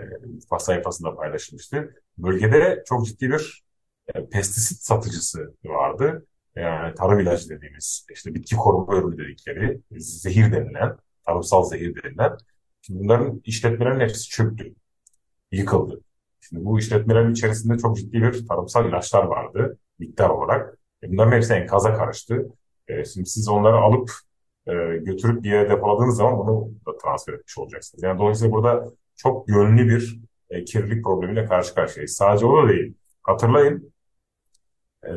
e, 0.00 0.58
sayfasında 0.58 1.16
paylaşılmıştı. 1.16 1.94
Bölgede 2.18 2.82
çok 2.88 3.06
ciddi 3.06 3.30
bir 3.30 3.64
e, 4.14 4.28
pestisit 4.28 4.82
satıcısı 4.82 5.54
vardı. 5.64 6.26
Yani 6.56 6.94
tarım 6.94 7.20
ilacı 7.20 7.48
dediğimiz, 7.48 8.06
işte 8.10 8.34
bitki 8.34 8.56
koruma 8.56 8.96
ürünü 8.96 9.18
dedikleri, 9.18 9.80
zehir 9.98 10.52
denilen, 10.52 10.96
tarımsal 11.26 11.64
zehir 11.64 12.02
denilen. 12.02 12.36
Şimdi 12.82 13.00
bunların 13.00 13.40
işletmelerin 13.44 14.00
hepsi 14.00 14.28
çöktü, 14.28 14.74
yıkıldı. 15.52 16.00
Şimdi 16.40 16.64
bu 16.64 16.78
işletmelerin 16.78 17.32
içerisinde 17.32 17.78
çok 17.78 17.96
ciddi 17.96 18.22
bir 18.22 18.46
tarımsal 18.46 18.88
ilaçlar 18.88 19.24
vardı 19.24 19.78
miktar 19.98 20.30
olarak. 20.30 20.78
E 21.02 21.12
bunların 21.12 21.32
hepsi 21.32 21.54
enkaza 21.54 21.94
karıştı. 21.94 22.48
E, 22.88 23.04
şimdi 23.04 23.26
siz 23.28 23.48
onları 23.48 23.76
alıp 23.76 24.10
e, 24.66 24.72
götürüp 24.96 25.42
bir 25.42 25.50
yere 25.50 25.70
depoladığınız 25.70 26.16
zaman 26.16 26.38
bunu 26.38 26.70
da 26.86 26.98
transfer 26.98 27.32
etmiş 27.32 27.58
olacaksınız. 27.58 28.02
Yani 28.02 28.18
dolayısıyla 28.18 28.52
burada 28.52 28.86
çok 29.16 29.48
yönlü 29.48 29.88
bir 29.88 30.20
e, 30.50 30.64
kirlilik 30.64 31.04
problemiyle 31.04 31.44
karşı 31.44 31.74
karşıyayız. 31.74 32.12
Sadece 32.12 32.46
o 32.46 32.62
da 32.62 32.68
değil. 32.68 32.94
Hatırlayın 33.22 33.92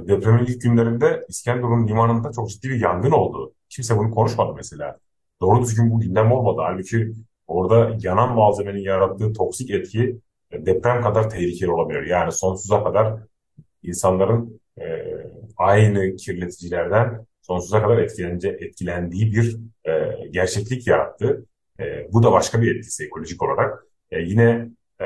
depremin 0.08 0.46
ilk 0.46 0.62
günlerinde 0.62 1.26
İskenderun 1.28 1.88
limanında 1.88 2.32
çok 2.32 2.50
ciddi 2.50 2.70
bir 2.70 2.82
yangın 2.82 3.12
oldu. 3.12 3.54
Kimse 3.70 3.98
bunu 3.98 4.12
konuşmadı 4.12 4.54
mesela. 4.56 4.98
Doğru 5.42 5.62
düzgün 5.62 5.92
bu 5.92 6.00
gündem 6.00 6.32
olmadı. 6.32 6.62
Halbuki 6.64 7.14
orada 7.48 7.98
yanan 8.02 8.36
malzemenin 8.36 8.82
yarattığı 8.82 9.34
toksik 9.34 9.72
etki 9.72 10.20
e, 10.52 10.66
deprem 10.66 11.02
kadar 11.02 11.30
tehlikeli 11.30 11.72
olabilir. 11.72 12.06
Yani 12.06 12.32
sonsuza 12.32 12.84
kadar 12.84 13.20
insanların 13.84 14.62
e, 14.82 14.84
aynı 15.58 16.16
kirleticilerden 16.16 17.26
sonsuza 17.42 17.84
kadar 17.84 17.98
etkilenince, 17.98 18.50
etkilendiği 18.50 19.32
bir 19.32 19.58
e, 19.86 19.92
gerçeklik 20.32 20.88
yarattı. 20.88 21.46
E, 21.80 22.14
bu 22.14 22.24
da 22.24 22.32
başka 22.32 22.62
bir 22.62 22.76
etkisi 22.76 23.06
ekolojik 23.06 23.44
olarak. 23.44 23.86
E, 24.12 24.20
yine 24.22 24.70
e, 25.02 25.06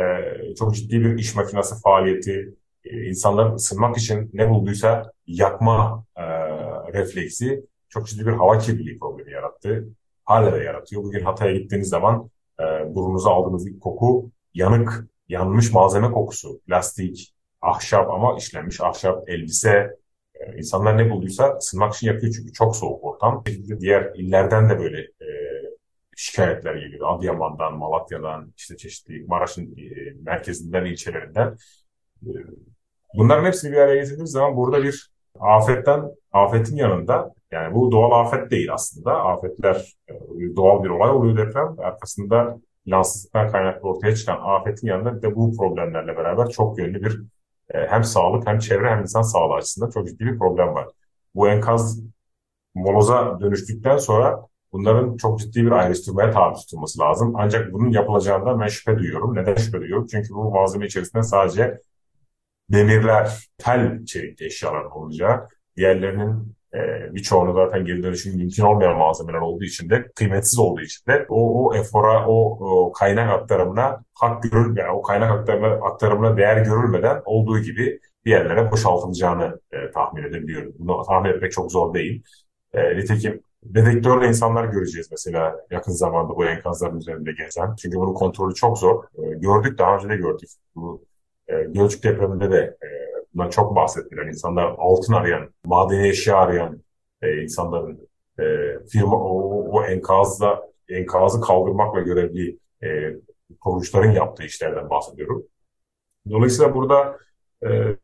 çok 0.59 0.75
ciddi 0.75 1.01
bir 1.01 1.17
iş 1.19 1.35
makinesi 1.35 1.81
faaliyeti, 1.81 2.31
e, 2.31 2.62
insanların 2.85 3.55
ısınmak 3.55 3.97
için 3.97 4.29
ne 4.33 4.49
bulduysa 4.49 5.11
yakma 5.27 6.05
e, 6.15 6.23
refleksi 6.93 7.65
çok 7.89 8.07
ciddi 8.07 8.27
bir 8.27 8.31
hava 8.31 8.57
kirliliği 8.57 8.99
problemi 8.99 9.31
yarattı. 9.31 9.89
Hala 10.25 10.51
da 10.51 10.63
yaratıyor. 10.63 11.03
Bugün 11.03 11.23
Hatay'a 11.23 11.57
gittiğiniz 11.57 11.89
zaman 11.89 12.29
e, 12.59 12.63
burnunuza 12.95 13.29
aldığınız 13.29 13.67
ilk 13.67 13.81
koku 13.81 14.31
yanık, 14.53 15.07
yanmış 15.29 15.71
malzeme 15.71 16.11
kokusu. 16.11 16.61
Plastik, 16.67 17.33
ahşap 17.61 18.09
ama 18.09 18.37
işlenmiş 18.37 18.81
ahşap, 18.81 19.29
elbise. 19.29 19.97
E, 20.35 20.57
insanlar 20.57 20.97
ne 20.97 21.09
bulduysa 21.09 21.57
ısınmak 21.57 21.95
için 21.95 22.07
yapıyor 22.07 22.33
çünkü 22.33 22.53
çok 22.53 22.75
soğuk 22.75 23.03
ortam. 23.03 23.43
Diğer 23.79 24.11
illerden 24.15 24.69
de 24.69 24.79
böyle 24.79 25.01
e, 25.01 25.27
şikayetler 26.15 26.75
geliyor. 26.75 27.17
Adıyaman'dan, 27.17 27.77
Malatya'dan, 27.77 28.53
işte 28.57 28.77
çeşitli 28.77 29.25
Maraş'ın 29.27 29.75
e, 29.77 30.13
merkezinden, 30.21 30.85
ilçelerinden. 30.85 31.57
Bunların 33.13 33.45
hepsini 33.45 33.71
bir 33.71 33.77
araya 33.77 33.95
getirdiğimiz 33.95 34.31
zaman 34.31 34.57
burada 34.57 34.83
bir 34.83 35.11
afetten, 35.39 36.03
afetin 36.31 36.75
yanında 36.75 37.33
yani 37.51 37.75
bu 37.75 37.91
doğal 37.91 38.25
afet 38.25 38.51
değil 38.51 38.73
aslında. 38.73 39.23
Afetler 39.23 39.95
e, 40.09 40.13
doğal 40.55 40.83
bir 40.83 40.89
olay 40.89 41.09
oluyor 41.09 41.37
deprem. 41.37 41.75
Arkasında 41.79 42.57
plansızlıktan 42.85 43.51
kaynaklı 43.51 43.89
ortaya 43.89 44.15
çıkan 44.15 44.39
afetin 44.43 44.87
yanında 44.87 45.17
bir 45.17 45.21
de 45.21 45.35
bu 45.35 45.57
problemlerle 45.57 46.17
beraber 46.17 46.49
çok 46.49 46.79
yönlü 46.79 47.03
bir 47.03 47.21
e, 47.73 47.87
hem 47.87 48.03
sağlık 48.03 48.47
hem 48.47 48.59
çevre 48.59 48.89
hem 48.89 49.01
insan 49.01 49.21
sağlığı 49.21 49.53
açısından 49.55 49.89
çok 49.89 50.07
ciddi 50.07 50.25
bir 50.25 50.39
problem 50.39 50.67
var. 50.75 50.87
Bu 51.35 51.49
enkaz 51.49 51.99
moloza 52.75 53.39
dönüştükten 53.39 53.97
sonra 53.97 54.47
bunların 54.71 55.17
çok 55.17 55.39
ciddi 55.39 55.65
bir 55.65 55.71
ayrıştırmaya 55.71 56.31
tabi 56.31 56.55
tutulması 56.55 56.99
lazım. 56.99 57.33
Ancak 57.37 57.73
bunun 57.73 57.91
yapılacağından 57.91 58.59
ben 58.59 58.67
şüphe 58.67 58.97
duyuyorum. 58.97 59.35
Neden 59.35 59.55
şüphe 59.55 59.79
duyuyorum? 59.79 60.07
Çünkü 60.11 60.29
bu 60.29 60.51
malzeme 60.51 60.85
içerisinde 60.85 61.23
sadece 61.23 61.79
demirler, 62.69 63.47
tel 63.57 64.05
çelikli 64.05 64.45
eşyalar 64.45 64.83
olacağı, 64.83 65.47
diğerlerinin 65.77 66.55
e, 66.73 66.79
birçoğunu 67.15 67.53
zaten 67.53 67.85
geri 67.85 68.03
dönüşüm 68.03 68.37
mümkün 68.37 68.63
olmayan 68.63 68.97
malzemeler 68.97 69.39
olduğu 69.39 69.63
için 69.63 69.89
de 69.89 70.11
kıymetsiz 70.15 70.59
olduğu 70.59 70.81
için 70.81 71.05
de 71.11 71.25
o, 71.29 71.65
o 71.65 71.75
efora, 71.75 72.27
o, 72.27 72.57
o 72.59 72.91
kaynak 72.91 73.29
aktarımına 73.29 74.03
hak 74.13 74.43
görül, 74.43 74.77
yani 74.77 74.91
o 74.91 75.01
kaynak 75.01 75.31
aktarımına, 75.31 75.73
aktarımına 75.73 76.37
değer 76.37 76.57
görülmeden 76.65 77.21
olduğu 77.25 77.59
gibi 77.59 77.99
bir 78.25 78.31
yerlere 78.31 78.71
boşaltılacağını 78.71 79.59
e, 79.71 79.91
tahmin 79.91 80.23
edebiliyorum. 80.23 80.73
Bunu 80.79 81.03
tahmin 81.07 81.29
etmek 81.29 81.51
çok 81.51 81.71
zor 81.71 81.93
değil. 81.93 82.23
E, 82.73 82.97
nitekim 82.97 83.41
dedektörle 83.63 84.27
insanlar 84.27 84.65
göreceğiz 84.65 85.07
mesela 85.11 85.55
yakın 85.71 85.91
zamanda 85.91 86.35
bu 86.35 86.45
enkazların 86.45 86.97
üzerinde 86.97 87.31
gezen. 87.31 87.75
Çünkü 87.75 87.97
bunun 87.97 88.13
kontrolü 88.13 88.53
çok 88.55 88.77
zor. 88.77 89.03
E, 89.03 89.21
gördük 89.39 89.77
daha 89.77 89.95
önce 89.95 90.09
de 90.09 90.15
gördük. 90.15 90.49
Bu 90.75 91.05
e, 91.47 91.63
Gölcük 91.63 92.03
depreminde 92.03 92.51
de 92.51 92.57
e, 92.57 92.87
bundan 93.33 93.49
çok 93.49 93.75
bahsettiler. 93.75 94.25
İnsanlar 94.25 94.75
altın 94.77 95.13
arayan, 95.13 95.49
madeni 95.65 96.07
eşya 96.07 96.37
arayan 96.37 96.81
e, 97.21 97.41
insanların 97.41 98.09
e, 98.39 98.43
firma 98.91 99.15
o, 99.15 99.63
o 99.71 99.85
enkazda 99.85 100.69
enkazı 100.89 101.41
kaldırmakla 101.41 102.01
görevli 102.01 102.57
e, 102.83 102.87
kuruluşların 103.61 104.11
yaptığı 104.11 104.43
işlerden 104.43 104.89
bahsediyorum. 104.89 105.43
Dolayısıyla 106.29 106.75
burada 106.75 107.17
e, 107.63 107.95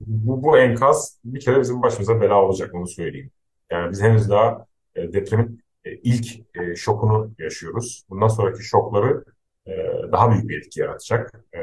bu, 0.00 0.42
bu 0.42 0.58
enkaz 0.58 1.18
bir 1.24 1.40
kere 1.40 1.60
bizim 1.60 1.82
başımıza 1.82 2.20
bela 2.20 2.42
olacak 2.42 2.74
onu 2.74 2.86
söyleyeyim. 2.86 3.30
Yani 3.70 3.90
biz 3.90 4.02
henüz 4.02 4.30
daha 4.30 4.66
e, 4.94 5.12
depremin 5.12 5.62
e, 5.84 5.92
ilk 5.94 6.56
e, 6.56 6.76
şokunu 6.76 7.30
yaşıyoruz. 7.38 8.04
Bundan 8.10 8.28
sonraki 8.28 8.62
şokları 8.62 9.24
e, 9.66 9.72
daha 10.12 10.32
büyük 10.32 10.48
bir 10.48 10.58
etki 10.58 10.80
yaratacak. 10.80 11.44
E, 11.54 11.58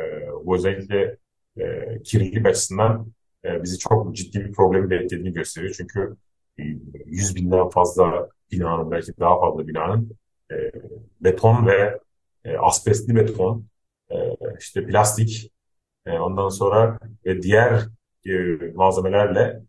bu 0.45 0.55
özellikle 0.55 1.17
e, 1.57 2.01
açısından 2.45 3.13
e, 3.45 3.63
bizi 3.63 3.79
çok 3.79 4.15
ciddi 4.15 4.39
bir 4.39 4.51
problemi 4.51 4.89
beklediğini 4.89 5.33
gösteriyor. 5.33 5.73
Çünkü 5.77 6.15
e, 6.59 6.63
100 7.05 7.35
binden 7.35 7.69
fazla 7.69 8.29
binanın, 8.51 8.91
belki 8.91 9.17
daha 9.19 9.39
fazla 9.39 9.67
binanın 9.67 10.11
beton 11.21 11.67
ve 11.67 11.99
asbestli 12.59 13.15
beton, 13.15 13.65
işte 14.59 14.85
plastik, 14.85 15.51
ondan 16.07 16.49
sonra 16.49 16.99
ve 17.25 17.41
diğer 17.41 17.85
malzemelerle 18.75 19.61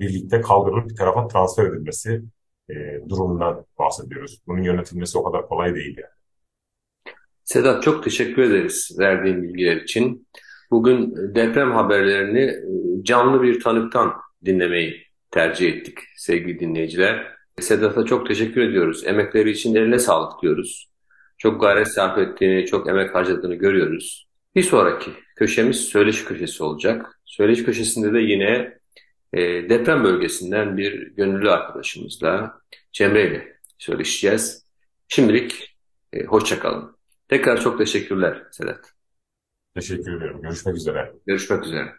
birlikte 0.00 0.40
kaldırılıp 0.40 0.90
bir 0.90 0.96
tarafa 0.96 1.28
transfer 1.28 1.64
edilmesi 1.64 2.22
e, 2.70 3.00
durumundan 3.08 3.66
bahsediyoruz. 3.78 4.40
Bunun 4.46 4.62
yönetilmesi 4.62 5.18
o 5.18 5.24
kadar 5.24 5.48
kolay 5.48 5.74
değil 5.74 5.96
yani. 5.98 6.19
Sedat 7.50 7.82
çok 7.82 8.04
teşekkür 8.04 8.42
ederiz 8.42 8.96
verdiğin 8.98 9.42
bilgiler 9.42 9.76
için. 9.76 10.28
Bugün 10.70 11.14
deprem 11.34 11.72
haberlerini 11.72 12.40
e, 12.40 12.64
canlı 13.02 13.42
bir 13.42 13.60
tanıktan 13.60 14.12
dinlemeyi 14.44 15.02
tercih 15.30 15.68
ettik 15.68 15.98
sevgili 16.16 16.60
dinleyiciler. 16.60 17.26
Sedat'a 17.60 18.04
çok 18.04 18.28
teşekkür 18.28 18.60
ediyoruz. 18.60 19.06
Emekleri 19.06 19.50
için 19.50 19.74
eline 19.74 19.98
sağlık 19.98 20.42
diyoruz. 20.42 20.90
Çok 21.38 21.60
gayret 21.60 21.88
sarf 21.88 22.18
ettiğini, 22.18 22.66
çok 22.66 22.88
emek 22.88 23.14
harcadığını 23.14 23.54
görüyoruz. 23.54 24.28
Bir 24.54 24.62
sonraki 24.62 25.10
köşemiz 25.36 25.76
söyleşi 25.76 26.24
köşesi 26.24 26.62
olacak. 26.62 27.20
Söyleşi 27.24 27.64
köşesinde 27.64 28.12
de 28.12 28.18
yine 28.18 28.78
e, 29.32 29.40
deprem 29.68 30.04
bölgesinden 30.04 30.76
bir 30.76 31.16
gönüllü 31.16 31.50
arkadaşımızla 31.50 32.60
Cemre 32.92 33.30
ile 33.30 33.56
söyleşeceğiz. 33.78 34.66
Şimdilik 35.08 35.76
e, 36.12 36.24
hoşça 36.24 36.58
kalın. 36.60 36.99
Tekrar 37.30 37.60
çok 37.60 37.78
teşekkürler 37.78 38.42
Sedat. 38.50 38.92
Teşekkür 39.74 40.16
ediyorum. 40.16 40.42
Görüşmek 40.42 40.76
üzere. 40.76 41.12
Görüşmek 41.26 41.64
üzere. 41.64 41.92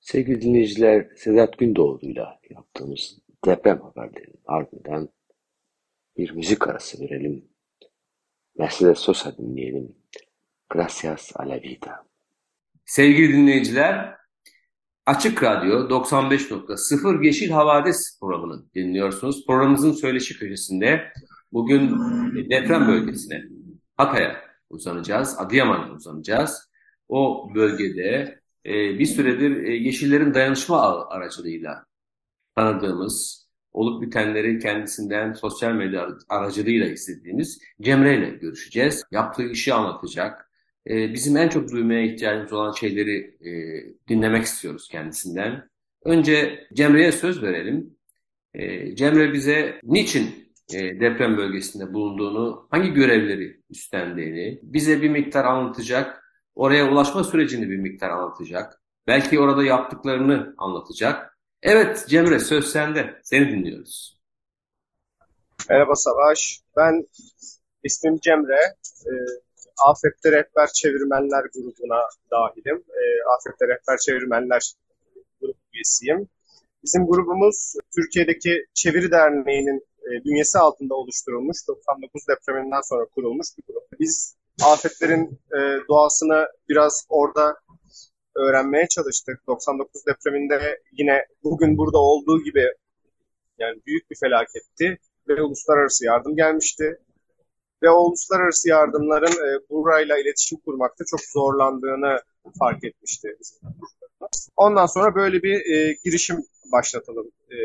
Sevgili 0.00 0.40
dinleyiciler, 0.40 1.08
Sedat 1.16 1.58
Gündoğdu'yla 1.58 2.40
yaptığımız 2.50 3.18
deprem 3.46 3.80
haberlerinin 3.80 4.40
ardından 4.46 5.08
bir 6.16 6.30
müzik 6.30 6.68
arası 6.68 7.00
verelim. 7.00 7.44
Mercedes 8.58 8.98
Sosa 8.98 9.36
dinleyelim. 9.36 9.96
Gracias 10.70 11.32
a 11.34 11.48
la 11.48 11.56
vida. 11.62 12.06
Sevgili 12.84 13.32
dinleyiciler, 13.32 14.14
Açık 15.06 15.42
Radyo 15.42 15.88
95.0 15.88 17.26
Yeşil 17.26 17.50
Havadis 17.50 18.18
programını 18.20 18.72
dinliyorsunuz. 18.74 19.46
Programımızın 19.46 19.92
söyleşi 19.92 20.38
köşesinde 20.38 21.12
bugün 21.52 21.90
deprem 22.50 22.88
bölgesine, 22.88 23.42
Hatay'a 23.96 24.43
uzanacağız, 24.70 25.36
Adıyaman'a 25.38 25.92
uzanacağız. 25.92 26.70
O 27.08 27.50
bölgede 27.54 28.40
e, 28.66 28.98
bir 28.98 29.06
süredir 29.06 29.64
e, 29.64 29.76
Yeşillerin 29.76 30.34
dayanışma 30.34 31.08
aracılığıyla 31.08 31.86
tanıdığımız, 32.56 33.44
olup 33.72 34.02
bitenleri 34.02 34.58
kendisinden 34.58 35.32
sosyal 35.32 35.72
medya 35.72 36.08
aracılığıyla 36.28 36.86
istediğimiz 36.86 37.62
Cemre 37.80 38.18
ile 38.18 38.30
görüşeceğiz. 38.30 39.04
Yaptığı 39.10 39.50
işi 39.50 39.74
anlatacak, 39.74 40.50
e, 40.86 41.12
bizim 41.12 41.36
en 41.36 41.48
çok 41.48 41.70
duymaya 41.70 42.02
ihtiyacımız 42.02 42.52
olan 42.52 42.72
şeyleri 42.72 43.36
e, 43.40 43.50
dinlemek 44.08 44.44
istiyoruz 44.44 44.88
kendisinden. 44.88 45.68
Önce 46.04 46.66
Cemre'ye 46.74 47.12
söz 47.12 47.42
verelim. 47.42 47.96
E, 48.54 48.96
Cemre 48.96 49.32
bize 49.32 49.80
niçin 49.82 50.43
e, 50.72 51.00
deprem 51.00 51.36
bölgesinde 51.36 51.94
bulunduğunu, 51.94 52.68
hangi 52.70 52.92
görevleri 52.92 53.60
üstlendiğini 53.70 54.60
bize 54.62 55.02
bir 55.02 55.08
miktar 55.08 55.44
anlatacak. 55.44 56.24
Oraya 56.54 56.92
ulaşma 56.92 57.24
sürecini 57.24 57.70
bir 57.70 57.76
miktar 57.76 58.10
anlatacak. 58.10 58.80
Belki 59.06 59.40
orada 59.40 59.64
yaptıklarını 59.64 60.54
anlatacak. 60.58 61.38
Evet 61.62 62.06
Cemre 62.08 62.38
söz 62.38 62.72
sende. 62.72 63.20
Seni 63.22 63.48
dinliyoruz. 63.48 64.20
Merhaba 65.70 65.94
Savaş. 65.94 66.60
Ben 66.76 67.06
ismim 67.82 68.18
Cemre. 68.18 68.60
Ee, 69.06 69.10
Afet'te 69.90 70.32
Rehber 70.32 70.66
Çevirmenler 70.74 71.44
grubuna 71.54 72.00
dahilim. 72.30 72.76
E, 72.76 73.02
Afet'te 73.38 73.64
Rehber 73.68 73.98
Çevirmenler 73.98 74.72
grup 75.40 75.56
üyesiyim. 75.72 76.28
Bizim 76.82 77.06
grubumuz 77.06 77.74
Türkiye'deki 77.94 78.66
Çeviri 78.74 79.10
Derneği'nin 79.10 79.86
e, 80.06 80.24
bünyesi 80.24 80.58
altında 80.58 80.94
oluşturulmuş, 80.94 81.68
99 81.68 82.22
depreminden 82.28 82.80
sonra 82.80 83.04
kurulmuş 83.14 83.46
bir 83.58 83.62
grup. 83.68 83.84
Biz 84.00 84.36
afetlerin 84.64 85.40
e, 85.56 85.58
doğasını 85.88 86.46
biraz 86.68 87.06
orada 87.08 87.56
öğrenmeye 88.36 88.88
çalıştık. 88.88 89.46
99 89.46 90.06
depreminde 90.06 90.82
yine 90.92 91.26
bugün 91.44 91.78
burada 91.78 91.98
olduğu 91.98 92.44
gibi 92.44 92.64
yani 93.58 93.80
büyük 93.86 94.10
bir 94.10 94.16
felaketti 94.16 94.98
ve 95.28 95.42
uluslararası 95.42 96.04
yardım 96.04 96.36
gelmişti 96.36 96.98
ve 97.82 97.90
o 97.90 98.04
uluslararası 98.04 98.68
yardımların 98.68 99.32
e, 99.46 99.68
burayla 99.70 100.18
iletişim 100.18 100.58
kurmakta 100.58 101.04
çok 101.04 101.20
zorlandığını 101.20 102.18
fark 102.58 102.84
etmişti 102.84 103.28
Ondan 104.56 104.86
sonra 104.86 105.14
böyle 105.14 105.42
bir 105.42 105.74
e, 105.74 105.96
girişim 106.04 106.44
başlatalım 106.72 107.30
e, 107.50 107.56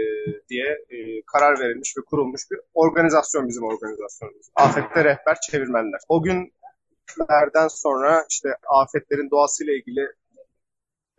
diye 0.49 0.67
e, 0.89 1.21
karar 1.21 1.59
verilmiş 1.59 1.97
ve 1.97 2.01
kurulmuş 2.01 2.41
bir 2.51 2.59
organizasyon 2.73 3.47
bizim 3.47 3.63
organizasyonumuz. 3.63 4.49
Afette 4.55 5.03
Rehber 5.03 5.37
Çevirmenler. 5.51 5.99
O 6.09 6.23
günlerden 6.23 7.67
sonra 7.67 8.25
işte 8.29 8.49
afetlerin 8.67 9.29
doğasıyla 9.31 9.73
ilgili 9.73 10.07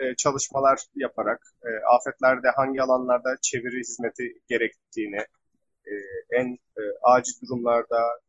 e, 0.01 0.15
çalışmalar 0.15 0.81
yaparak 0.95 1.41
e, 1.65 1.69
afetlerde 1.97 2.49
hangi 2.57 2.83
alanlarda 2.83 3.37
çeviri 3.43 3.81
hizmeti 3.81 4.41
gerektiğini, 4.49 5.21
e, 5.87 5.93
en 6.31 6.47
e, 6.53 6.83
acil 7.03 7.33
durumlarda 7.43 8.21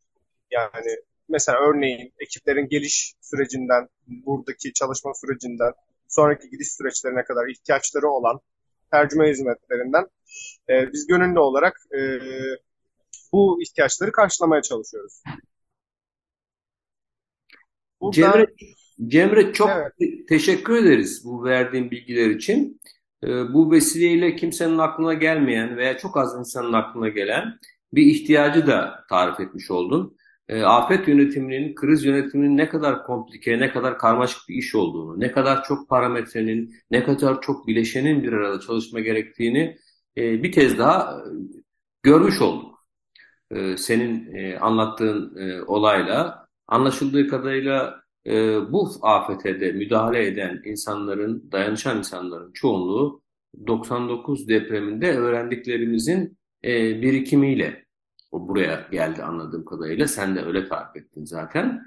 yani 0.52 0.96
mesela 1.30 1.60
örneğin 1.60 2.14
ekiplerin 2.20 2.70
geliş 2.70 3.14
sürecinden, 3.22 3.90
buradaki 4.08 4.74
çalışma 4.74 5.14
sürecinden, 5.14 5.74
sonraki 6.08 6.50
gidiş 6.50 6.72
süreçlerine 6.72 7.24
kadar 7.24 7.48
ihtiyaçları 7.48 8.08
olan 8.08 8.40
tercüme 8.92 9.30
hizmetlerinden 9.30 10.06
e, 10.70 10.94
biz 10.94 11.08
gönüllü 11.08 11.40
olarak 11.40 11.74
e, 11.96 12.00
bu 13.34 13.62
ihtiyaçları 13.62 14.12
karşılamaya 14.12 14.62
çalışıyoruz. 14.62 15.24
Burada, 18.02 18.16
Cemre, 18.16 18.48
Cemre 19.08 19.54
çok 19.54 19.70
evet. 19.70 20.28
teşekkür 20.30 20.78
ederiz 20.78 21.26
bu 21.26 21.44
verdiğin 21.44 21.92
bilgiler 21.92 22.30
için. 22.30 22.82
E, 23.24 23.28
bu 23.28 23.72
vesileyle 23.72 24.36
kimsenin 24.36 24.78
aklına 24.78 25.14
gelmeyen 25.14 25.78
veya 25.78 25.98
çok 25.98 26.18
az 26.18 26.40
insanın 26.40 26.74
aklına 26.74 27.10
gelen 27.10 27.60
bir 27.94 28.06
ihtiyacı 28.06 28.68
da 28.68 29.06
tarif 29.10 29.40
etmiş 29.40 29.72
oldun 29.72 30.18
e, 30.52 30.64
afet 30.64 31.08
yönetiminin, 31.08 31.76
kriz 31.76 32.06
yönetiminin 32.06 32.58
ne 32.58 32.70
kadar 32.70 33.04
komplike, 33.04 33.60
ne 33.60 33.72
kadar 33.72 33.98
karmaşık 33.98 34.50
bir 34.50 34.56
iş 34.56 34.76
olduğunu, 34.76 35.20
ne 35.20 35.32
kadar 35.32 35.64
çok 35.64 35.90
parametrenin, 35.90 36.76
ne 36.92 37.04
kadar 37.04 37.42
çok 37.42 37.68
bileşenin 37.68 38.24
bir 38.24 38.34
arada 38.34 38.60
çalışma 38.60 39.00
gerektiğini 39.00 39.78
e, 40.18 40.44
bir 40.44 40.52
kez 40.52 40.78
daha 40.78 41.18
e, 41.18 41.24
görmüş 42.04 42.42
olduk. 42.42 42.72
Senin 43.78 44.36
anlattığın 44.56 45.36
olayla 45.68 46.48
anlaşıldığı 46.68 47.28
kadarıyla 47.28 48.02
bu 48.72 48.90
afete 49.02 49.60
de 49.60 49.72
müdahale 49.72 50.28
eden 50.28 50.62
insanların, 50.66 51.52
dayanışan 51.52 51.98
insanların 51.98 52.52
çoğunluğu 52.54 53.22
99 53.68 54.48
depreminde 54.48 55.18
öğrendiklerimizin 55.18 56.38
birikimiyle 57.02 57.86
o 58.32 58.48
buraya 58.48 58.88
geldi 58.92 59.24
anladığım 59.24 59.66
kadarıyla. 59.66 60.08
Sen 60.08 60.36
de 60.36 60.42
öyle 60.42 60.68
tarif 60.68 60.96
ettin 60.96 61.26
zaten. 61.26 61.82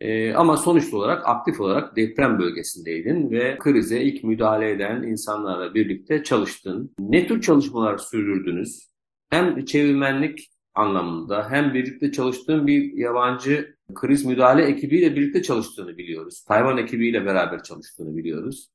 Ee, 0.00 0.34
ama 0.34 0.56
sonuç 0.56 0.94
olarak 0.94 1.28
aktif 1.28 1.60
olarak 1.60 1.96
deprem 1.96 2.38
bölgesindeydin 2.38 3.30
ve 3.30 3.58
krize 3.58 4.00
ilk 4.00 4.24
müdahale 4.24 4.70
eden 4.70 5.02
insanlarla 5.02 5.74
birlikte 5.74 6.24
çalıştın. 6.24 6.94
Ne 6.98 7.26
tür 7.26 7.40
çalışmalar 7.40 7.98
sürdürdünüz? 7.98 8.88
Hem 9.30 9.64
çevirmenlik 9.64 10.50
anlamında 10.74 11.50
hem 11.50 11.74
birlikte 11.74 12.12
çalıştığın 12.12 12.66
bir 12.66 12.92
yabancı 12.92 13.76
kriz 13.94 14.24
müdahale 14.24 14.62
ekibiyle 14.64 15.16
birlikte 15.16 15.42
çalıştığını 15.42 15.98
biliyoruz. 15.98 16.44
Tayvan 16.44 16.78
ekibiyle 16.78 17.26
beraber 17.26 17.62
çalıştığını 17.62 18.16
biliyoruz. 18.16 18.68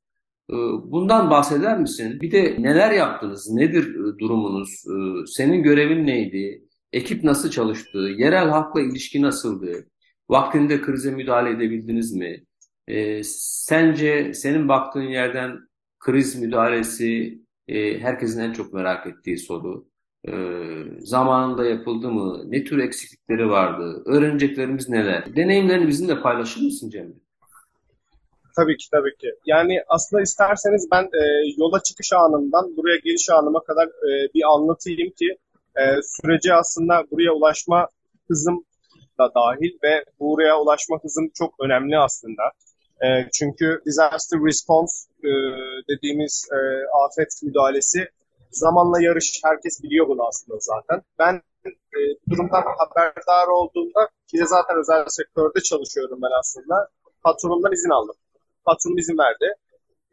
Ee, 0.49 0.53
bundan 0.83 1.29
bahseder 1.29 1.79
misin? 1.79 2.21
Bir 2.21 2.31
de 2.31 2.55
neler 2.59 2.91
yaptınız? 2.91 3.49
Nedir 3.51 3.95
e, 3.95 4.19
durumunuz? 4.19 4.69
Ee, 4.87 5.25
senin 5.25 5.63
görevin 5.63 6.07
neydi? 6.07 6.68
Ekip 6.93 7.23
nasıl 7.23 7.49
çalıştı? 7.49 7.97
Yerel 7.97 8.49
halkla 8.49 8.81
ilişki 8.81 9.21
nasıldı? 9.21 9.85
Vaktinde 10.29 10.81
krize 10.81 11.11
müdahale 11.11 11.49
edebildiniz 11.49 12.13
mi? 12.13 12.43
E, 12.87 13.23
sence 13.23 14.33
senin 14.33 14.67
baktığın 14.67 15.01
yerden 15.01 15.59
kriz 15.99 16.35
müdahalesi 16.35 17.39
e, 17.67 17.99
herkesin 17.99 18.41
en 18.41 18.53
çok 18.53 18.73
merak 18.73 19.07
ettiği 19.07 19.37
soru. 19.37 19.87
E, 20.27 20.33
zamanında 20.99 21.65
yapıldı 21.65 22.11
mı? 22.11 22.51
Ne 22.51 22.63
tür 22.63 22.79
eksiklikleri 22.79 23.49
vardı? 23.49 24.03
Öğreneceklerimiz 24.05 24.89
neler? 24.89 25.35
Deneyimlerini 25.35 25.87
bizimle 25.87 26.21
paylaşır 26.21 26.61
mısın 26.61 26.89
Cemil? 26.89 27.15
Tabii 28.55 28.77
ki 28.77 28.87
tabii 28.91 29.15
ki. 29.17 29.27
Yani 29.45 29.83
aslında 29.87 30.21
isterseniz 30.21 30.87
ben 30.91 31.03
e, 31.03 31.23
yola 31.57 31.83
çıkış 31.83 32.13
anımdan 32.13 32.77
buraya 32.77 32.97
geliş 32.97 33.29
anıma 33.29 33.63
kadar 33.63 33.87
e, 33.87 34.33
bir 34.33 34.43
anlatayım 34.55 35.09
ki 35.09 35.37
e, 35.79 36.01
süreci 36.03 36.53
aslında 36.53 37.03
buraya 37.11 37.31
ulaşma 37.31 37.87
hızım 38.27 38.65
da 39.19 39.31
dahil 39.35 39.71
ve 39.83 40.05
buraya 40.19 40.59
ulaşma 40.59 40.99
hızım 41.03 41.29
çok 41.33 41.53
önemli 41.59 41.97
aslında. 41.97 42.43
E, 43.01 43.07
çünkü 43.33 43.81
disaster 43.85 44.39
response 44.39 44.93
e, 45.23 45.29
dediğimiz 45.89 46.47
e, 46.51 46.57
afet 47.05 47.29
müdahalesi 47.43 48.09
zamanla 48.51 49.01
yarış. 49.01 49.41
Herkes 49.43 49.83
biliyor 49.83 50.07
bunu 50.07 50.27
aslında 50.27 50.57
zaten. 50.61 51.01
Ben 51.19 51.41
e, 51.65 51.99
durumdan 52.29 52.63
haberdar 52.77 53.47
olduğumda 53.47 54.09
ki 54.27 54.37
de 54.37 54.45
zaten 54.45 54.77
özel 54.77 55.05
sektörde 55.07 55.61
çalışıyorum 55.61 56.19
ben 56.21 56.39
aslında. 56.39 56.89
Patronumdan 57.23 57.71
izin 57.71 57.89
aldım. 57.89 58.15
Patronum 58.65 58.97
izin 58.97 59.17
verdi. 59.17 59.53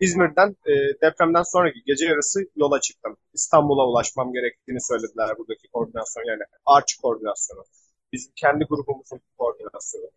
İzmir'den 0.01 0.57
e, 0.67 0.73
depremden 1.03 1.43
sonraki 1.43 1.83
gece 1.87 2.07
yarısı 2.07 2.41
yola 2.57 2.81
çıktım. 2.81 3.17
İstanbul'a 3.35 3.87
ulaşmam 3.89 4.33
gerektiğini 4.33 4.81
söylediler 4.81 5.39
buradaki 5.39 5.69
koordinasyon 5.69 6.25
yani 6.25 6.43
Arç 6.67 6.97
koordinasyonu. 7.03 7.65
Bizim 8.13 8.33
kendi 8.37 8.65
grubumuzun 8.65 9.21
koordinasyonu. 9.39 10.11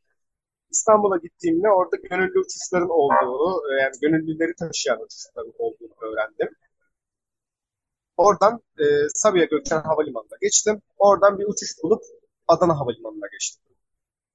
İstanbul'a 0.71 1.17
gittiğimde 1.17 1.69
orada 1.69 1.95
gönüllü 2.09 2.39
uçuşların 2.39 2.89
olduğu, 2.89 3.61
yani 3.81 3.93
gönüllüleri 4.01 4.55
taşıyan 4.55 5.01
uçuşların 5.01 5.53
olduğunu 5.59 5.93
öğrendim. 6.01 6.49
Oradan 8.17 8.59
e, 8.79 8.83
Sabiha 9.13 9.45
Gökçen 9.45 9.81
Havalimanı'na 9.81 10.37
geçtim. 10.41 10.81
Oradan 10.97 11.39
bir 11.39 11.45
uçuş 11.45 11.69
bulup 11.83 12.01
Adana 12.47 12.79
Havalimanı'na 12.79 13.27
geçtim. 13.31 13.68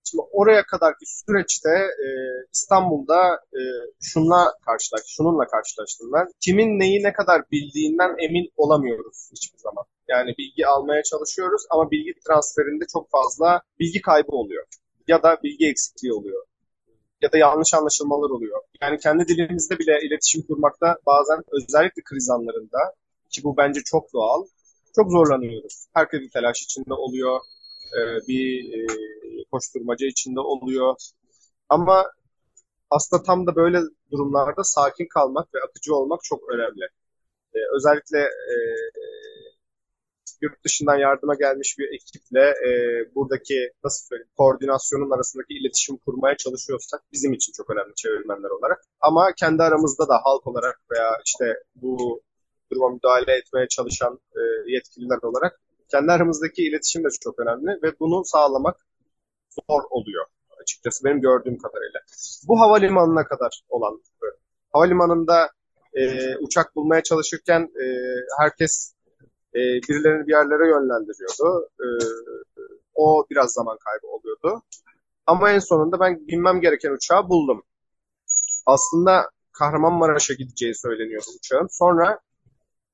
Şimdi 0.04 0.22
oraya 0.32 0.62
kadarki 0.66 1.04
süreçte 1.06 1.70
e, 2.04 2.08
İstanbul'da 2.52 3.20
e, 3.58 3.60
şunla 4.00 4.54
karşılaştım, 4.66 5.08
şununla 5.16 5.46
karşılaştım 5.46 6.12
ben. 6.12 6.26
Kimin 6.40 6.78
neyi 6.80 7.02
ne 7.02 7.12
kadar 7.12 7.42
bildiğinden 7.52 8.14
emin 8.18 8.52
olamıyoruz 8.56 9.30
hiçbir 9.32 9.58
zaman. 9.58 9.84
Yani 10.08 10.34
bilgi 10.38 10.66
almaya 10.66 11.02
çalışıyoruz 11.02 11.62
ama 11.70 11.90
bilgi 11.90 12.12
transferinde 12.28 12.84
çok 12.92 13.10
fazla 13.10 13.62
bilgi 13.80 14.00
kaybı 14.00 14.32
oluyor. 14.32 14.66
Ya 15.08 15.22
da 15.22 15.38
bilgi 15.42 15.68
eksikliği 15.68 16.12
oluyor. 16.12 16.44
Ya 17.22 17.32
da 17.32 17.38
yanlış 17.38 17.74
anlaşılmalar 17.74 18.30
oluyor. 18.30 18.60
Yani 18.82 18.98
kendi 18.98 19.28
dilimizde 19.28 19.78
bile 19.78 19.98
iletişim 20.06 20.42
kurmakta 20.42 20.96
bazen 21.06 21.42
özellikle 21.52 22.02
kriz 22.02 22.30
anlarında 22.30 22.78
ki 23.30 23.44
bu 23.44 23.56
bence 23.56 23.80
çok 23.84 24.12
doğal. 24.12 24.46
Çok 24.96 25.10
zorlanıyoruz. 25.10 25.86
Herkes 25.94 26.20
bir 26.20 26.30
telaş 26.30 26.62
içinde 26.62 26.94
oluyor. 26.94 27.40
E, 27.92 28.28
bir 28.28 28.72
e, 28.74 28.86
koşturmaca 29.52 30.06
içinde 30.06 30.40
oluyor. 30.40 30.96
Ama 31.68 32.04
aslında 32.90 33.22
tam 33.22 33.46
da 33.46 33.56
böyle 33.56 33.78
durumlarda 34.12 34.64
sakin 34.64 35.08
kalmak 35.14 35.54
ve 35.54 35.58
akıcı 35.68 35.94
olmak 35.94 36.20
çok 36.22 36.40
önemli. 36.54 36.84
E, 37.54 37.58
özellikle 37.76 38.28
yurt 40.42 40.64
dışından 40.64 40.96
yardıma 40.96 41.34
gelmiş 41.34 41.76
bir 41.78 41.88
ekiple 41.94 42.54
buradaki 43.14 43.72
nasıl 43.84 44.06
söyleyeyim 44.06 44.30
koordinasyonun 44.36 45.10
arasındaki 45.10 45.54
iletişim 45.54 45.96
kurmaya 45.96 46.36
çalışıyorsak 46.36 47.02
bizim 47.12 47.32
için 47.32 47.52
çok 47.52 47.70
önemli 47.70 47.94
çevirmenler 47.94 48.50
olarak. 48.50 48.84
Ama 49.00 49.32
kendi 49.40 49.62
aramızda 49.62 50.08
da 50.08 50.14
halk 50.24 50.46
olarak 50.46 50.80
veya 50.90 51.10
işte 51.24 51.54
bu 51.74 52.22
duruma 52.72 52.88
müdahale 52.88 53.32
etmeye 53.32 53.68
çalışan 53.68 54.20
yetkililer 54.66 55.18
olarak 55.22 55.60
kendi 55.94 56.12
aramızdaki 56.12 56.62
iletişim 56.62 57.04
de 57.04 57.08
çok 57.20 57.38
önemli 57.38 57.82
ve 57.82 57.98
bunu 58.00 58.24
sağlamak 58.24 58.76
zor 59.50 59.82
oluyor 59.90 60.26
açıkçası 60.64 61.04
benim 61.04 61.20
gördüğüm 61.20 61.58
kadarıyla. 61.58 62.00
Bu 62.48 62.60
havalimanına 62.60 63.24
kadar 63.24 63.60
olan. 63.68 64.02
Havalimanında 64.72 65.50
e, 65.94 66.36
uçak 66.36 66.76
bulmaya 66.76 67.02
çalışırken 67.02 67.60
e, 67.60 67.84
herkes 68.38 68.94
e, 69.54 69.60
birilerini 69.88 70.26
bir 70.26 70.32
yerlere 70.32 70.68
yönlendiriyordu. 70.68 71.68
E, 71.80 71.86
o 72.94 73.26
biraz 73.30 73.52
zaman 73.52 73.78
kaybı 73.84 74.06
oluyordu. 74.06 74.62
Ama 75.26 75.50
en 75.50 75.58
sonunda 75.58 76.00
ben 76.00 76.28
binmem 76.28 76.60
gereken 76.60 76.90
uçağı 76.90 77.28
buldum. 77.28 77.62
Aslında 78.66 79.30
Kahramanmaraş'a 79.52 80.34
gideceği 80.34 80.74
söyleniyordu 80.74 81.26
uçağın. 81.38 81.68
Sonra 81.70 82.20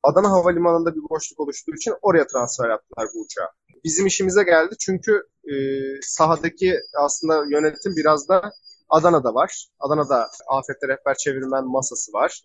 Adana 0.02 0.30
Havalimanı'nda 0.30 0.94
bir 0.94 1.02
boşluk 1.10 1.40
oluştuğu 1.40 1.74
için 1.74 1.94
oraya 2.02 2.26
transfer 2.26 2.70
yaptılar 2.70 3.08
bu 3.14 3.20
uçağı. 3.20 3.48
Bizim 3.84 4.06
işimize 4.06 4.42
geldi 4.42 4.74
çünkü 4.78 5.22
e, 5.44 5.54
sahadaki 6.02 6.80
aslında 6.98 7.44
yönetim 7.50 7.96
biraz 7.96 8.28
da 8.28 8.52
Adana'da 8.88 9.34
var. 9.34 9.66
Adana'da 9.80 10.30
afette 10.48 10.88
rehber 10.88 11.14
çevirmen 11.14 11.64
masası 11.64 12.12
var. 12.12 12.42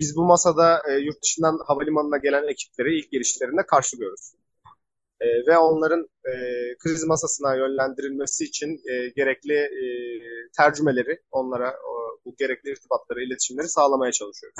Biz 0.00 0.16
bu 0.16 0.24
masada 0.24 0.82
e, 0.88 0.92
yurt 0.98 1.22
dışından 1.22 1.58
havalimanına 1.66 2.18
gelen 2.18 2.48
ekipleri 2.48 2.98
ilk 2.98 3.10
girişlerinde 3.12 3.66
karşılıyoruz. 3.66 4.32
E, 5.20 5.26
ve 5.46 5.58
onların 5.58 6.08
e, 6.24 6.32
kriz 6.78 7.04
masasına 7.04 7.54
yönlendirilmesi 7.56 8.44
için 8.44 8.68
e, 8.68 9.08
gerekli 9.16 9.54
e, 9.54 9.84
tercümeleri, 10.56 11.20
onlara 11.30 11.70
o, 11.70 12.18
bu 12.24 12.34
gerekli 12.38 12.70
irtibatları, 12.70 13.22
iletişimleri 13.22 13.68
sağlamaya 13.68 14.12
çalışıyoruz. 14.12 14.58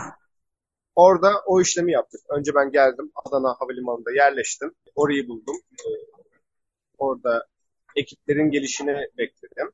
Orada 0.96 1.33
o 1.46 1.61
işlemi 1.61 1.92
yaptık. 1.92 2.20
Önce 2.28 2.54
ben 2.54 2.70
geldim 2.70 3.12
Adana 3.14 3.54
Havalimanı'nda 3.59 4.12
yerleştim. 4.12 4.74
Orayı 4.94 5.28
buldum. 5.28 5.57
Ee, 5.72 5.90
orada 6.98 7.46
ekiplerin 7.96 8.50
gelişini 8.50 8.96
bekledim. 9.18 9.70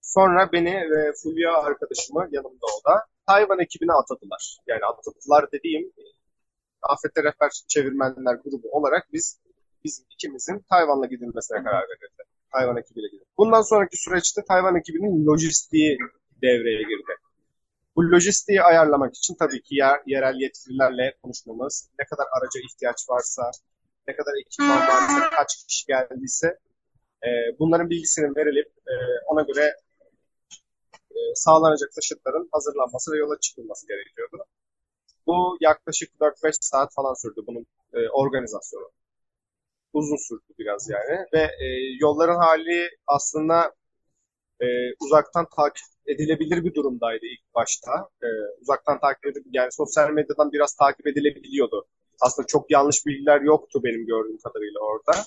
Sonra 0.00 0.52
beni 0.52 0.74
ve 0.90 1.12
Fulya 1.22 1.56
arkadaşımı 1.56 2.28
yanımda 2.30 2.66
o 2.66 2.90
da 2.90 3.06
Tayvan 3.26 3.58
ekibine 3.58 3.92
atadılar. 3.92 4.58
Yani 4.66 4.80
atadılar 4.84 5.52
dediğim 5.52 5.92
Afette 6.82 7.22
Rehber 7.22 7.50
Çevirmenler 7.68 8.34
grubu 8.34 8.68
olarak 8.70 9.12
biz 9.12 9.40
bizim 9.84 10.04
ikimizin 10.10 10.64
Tayvan'la 10.70 11.06
gidilmesine 11.06 11.62
karar 11.64 11.82
verildi. 11.82 12.22
Tayvan 12.52 12.76
ekibiyle 12.76 13.06
gidildi. 13.06 13.24
Bundan 13.38 13.62
sonraki 13.62 13.96
süreçte 13.96 14.44
Tayvan 14.48 14.76
ekibinin 14.76 15.26
lojistiği 15.26 15.98
devreye 16.42 16.82
girdi. 16.82 17.12
Bu 17.96 18.02
lojistiği 18.10 18.62
ayarlamak 18.62 19.14
için 19.16 19.34
tabii 19.38 19.62
ki 19.62 19.74
yer, 19.74 20.00
yerel 20.06 20.34
yetkililerle 20.40 21.14
konuşmamız, 21.22 21.90
ne 21.98 22.04
kadar 22.04 22.26
araca 22.36 22.60
ihtiyaç 22.70 23.08
varsa, 23.10 23.50
ne 24.08 24.16
kadar 24.16 24.32
ekipman 24.46 24.88
varsa, 24.88 25.30
kaç 25.30 25.66
kişi 25.68 25.86
geldiyse 25.86 26.46
e, 27.24 27.28
bunların 27.58 27.90
bilgisinin 27.90 28.36
verilip 28.36 28.68
e, 28.86 28.94
ona 29.26 29.42
göre 29.42 29.76
e, 31.10 31.18
sağlanacak 31.34 31.92
taşıtların 31.94 32.48
hazırlanması 32.52 33.12
ve 33.12 33.18
yola 33.18 33.40
çıkılması 33.40 33.86
gerekiyordu. 33.88 34.44
Bu 35.26 35.56
yaklaşık 35.60 36.10
4-5 36.20 36.52
saat 36.60 36.94
falan 36.94 37.14
sürdü 37.22 37.40
bunun 37.46 37.66
e, 37.92 38.08
organizasyonu. 38.08 38.90
Uzun 39.92 40.28
sürdü 40.28 40.54
biraz 40.58 40.90
yani 40.90 41.26
ve 41.32 41.40
e, 41.40 41.66
yolların 42.00 42.36
hali 42.36 42.90
aslında 43.06 43.74
e, 44.60 44.66
uzaktan 45.00 45.46
takip 45.56 45.86
edilebilir 46.06 46.64
bir 46.64 46.74
durumdaydı 46.74 47.26
ilk 47.26 47.54
başta. 47.54 47.90
E, 48.22 48.28
uzaktan 48.60 49.00
takip 49.00 49.26
edip 49.26 49.44
yani 49.52 49.72
sosyal 49.72 50.10
medyadan 50.10 50.52
biraz 50.52 50.74
takip 50.74 51.06
edilebiliyordu. 51.06 51.86
Aslında 52.20 52.46
çok 52.46 52.70
yanlış 52.70 53.06
bilgiler 53.06 53.40
yoktu 53.40 53.80
benim 53.84 54.06
gördüğüm 54.06 54.38
kadarıyla 54.38 54.80
orada. 54.80 55.24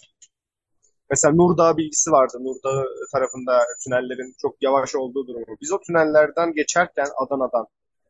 Mesela 1.09 1.33
Nurdağ 1.33 1.77
bilgisi 1.77 2.11
vardı. 2.11 2.37
Nurdağ 2.39 2.85
tarafında 3.13 3.63
tünellerin 3.83 4.35
çok 4.41 4.55
yavaş 4.61 4.95
olduğu 4.95 5.27
durumu. 5.27 5.57
Biz 5.61 5.71
o 5.71 5.79
tünellerden 5.79 6.53
geçerken 6.53 7.07
Adana'dan 7.25 7.67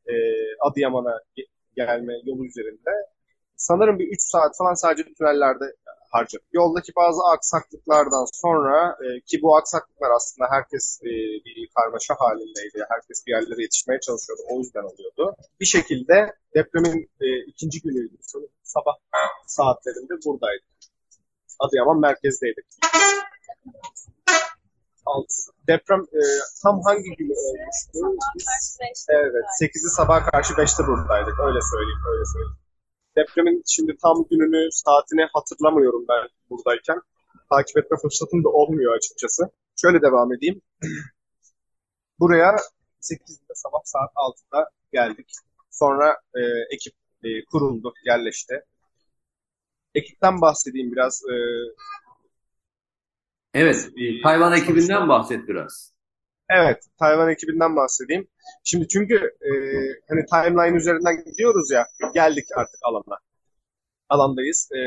e, 0.07 0.13
Adıyaman'a 0.61 1.19
gelme 1.75 2.13
yolu 2.25 2.45
üzerinde 2.45 2.91
sanırım 3.57 3.99
bir 3.99 4.07
3 4.07 4.21
saat 4.21 4.57
falan 4.57 4.73
sadece 4.73 5.13
tünellerde 5.13 5.65
harcadık. 6.11 6.47
Yoldaki 6.53 6.91
bazı 6.95 7.21
aksaklıklardan 7.33 8.25
sonra 8.33 8.97
e, 9.05 9.21
ki 9.21 9.41
bu 9.41 9.57
aksaklıklar 9.57 10.11
aslında 10.15 10.47
herkes 10.51 10.99
e, 11.03 11.11
bir 11.45 11.69
karmaşa 11.75 12.15
halindeydi. 12.19 12.85
Herkes 12.89 13.17
bir 13.27 13.31
yerlere 13.31 13.61
yetişmeye 13.61 13.99
çalışıyordu. 13.99 14.41
O 14.49 14.57
yüzden 14.59 14.83
oluyordu. 14.83 15.35
Bir 15.59 15.65
şekilde 15.65 16.35
depremin 16.55 17.09
e, 17.21 17.27
ikinci 17.47 17.81
günüydü. 17.81 18.15
Sabah 18.63 18.93
saatlerinde 19.47 20.13
buradaydık. 20.25 20.67
Adıyaman 21.59 21.99
merkezdeydik. 21.99 22.65
Alt. 25.05 25.31
Deprem 25.67 26.01
e, 26.01 26.21
tam 26.63 26.81
hangi 26.81 27.15
günü 27.17 27.33
olmuştu? 27.33 27.99
Biz, 28.35 29.07
evet, 29.09 29.45
8'i 29.61 29.89
sabah 29.89 30.31
karşı 30.31 30.53
5'te 30.53 30.87
buradaydık. 30.87 31.39
Öyle 31.39 31.59
söyleyeyim, 31.71 32.01
öyle 32.13 32.25
söyleyeyim. 32.33 32.66
Depremin 33.17 33.63
şimdi 33.67 33.97
tam 34.01 34.25
gününü, 34.29 34.71
saatini 34.71 35.27
hatırlamıyorum 35.33 36.05
ben 36.09 36.29
buradayken. 36.49 37.01
Takip 37.49 37.77
etme 37.77 37.97
fırsatım 38.01 38.43
da 38.43 38.49
olmuyor 38.49 38.97
açıkçası. 38.97 39.43
Şöyle 39.81 40.01
devam 40.01 40.33
edeyim. 40.33 40.61
Buraya 42.19 42.55
8'de 43.01 43.53
sabah 43.55 43.79
saat 43.85 44.11
6'da 44.15 44.69
geldik. 44.91 45.31
Sonra 45.71 46.17
e, 46.35 46.41
ekip 46.75 46.93
e, 47.23 47.45
kuruldu, 47.45 47.93
yerleşti. 48.05 48.63
Ekipten 49.95 50.41
bahsedeyim 50.41 50.91
biraz. 50.91 51.21
E, 51.23 51.35
evet, 53.53 53.89
Tayvan 54.23 54.53
ekibinden 54.53 55.09
bahset 55.09 55.47
biraz. 55.47 55.96
Evet, 56.49 56.83
Tayvan 56.99 57.29
ekibinden 57.29 57.75
bahsedeyim. 57.75 58.27
Şimdi 58.63 58.87
çünkü 58.87 59.15
e, 59.41 59.51
hani 60.09 60.25
timeline 60.25 60.77
üzerinden 60.77 61.23
gidiyoruz 61.25 61.71
ya, 61.71 61.87
geldik 62.13 62.45
artık 62.55 62.79
alana. 62.83 63.19
Alandayız. 64.09 64.69
E, 64.71 64.79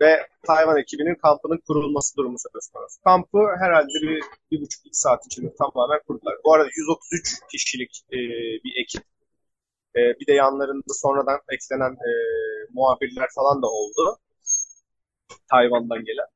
ve 0.00 0.26
Tayvan 0.42 0.76
ekibinin 0.78 1.14
kampının 1.14 1.58
kurulması 1.66 2.16
durumu 2.16 2.36
söz 2.38 2.68
konusu. 2.68 3.02
Kampı 3.04 3.38
herhalde 3.60 3.88
bir, 4.02 4.22
bir 4.50 4.60
buçuk 4.60 4.86
iki 4.86 4.98
saat 4.98 5.26
içinde 5.26 5.54
tamamen 5.54 6.00
kurdular. 6.06 6.34
Bu 6.44 6.54
arada 6.54 6.68
133 6.76 7.40
kişilik 7.50 8.02
e, 8.12 8.18
bir 8.64 8.82
ekip. 8.82 9.02
E, 9.96 10.00
bir 10.20 10.26
de 10.26 10.32
yanlarında 10.32 10.94
sonradan 11.02 11.40
eklenen 11.48 11.92
e, 11.92 12.10
muhabirler 12.72 13.28
falan 13.34 13.62
da 13.62 13.66
oldu. 13.66 14.18
Tayvan'dan 15.50 16.04
gelen. 16.04 16.26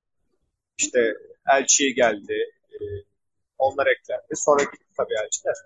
İşte 0.78 1.14
elçi 1.46 1.94
geldi, 1.94 2.34
e, 2.72 2.76
onlar 3.60 3.86
eklendi. 3.86 4.34
Sonra 4.34 4.62
gitti 4.62 4.86
tabii 4.96 5.14
elçiler. 5.24 5.56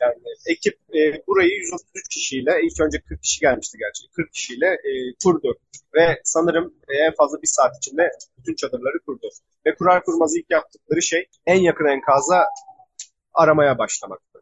Yani 0.00 0.16
ekip 0.46 0.78
e, 0.94 1.26
burayı 1.26 1.50
133 1.50 2.08
kişiyle, 2.08 2.52
ilk 2.62 2.80
önce 2.80 3.00
40 3.00 3.22
kişi 3.22 3.40
gelmişti 3.40 3.78
gerçi, 3.78 4.02
40 4.12 4.32
kişiyle 4.32 4.66
e, 4.66 4.90
kurdu. 5.24 5.58
Ve 5.94 6.20
sanırım 6.24 6.74
e, 6.88 6.96
en 6.96 7.14
fazla 7.14 7.42
bir 7.42 7.46
saat 7.46 7.76
içinde 7.76 8.10
bütün 8.38 8.54
çadırları 8.54 8.98
kurdu. 9.06 9.28
Ve 9.66 9.74
kurar 9.74 10.04
kurmaz 10.04 10.36
ilk 10.36 10.50
yaptıkları 10.50 11.02
şey 11.02 11.28
en 11.46 11.60
yakın 11.60 11.84
enkaza 11.84 12.44
aramaya 13.34 13.78
başlamaktı. 13.78 14.38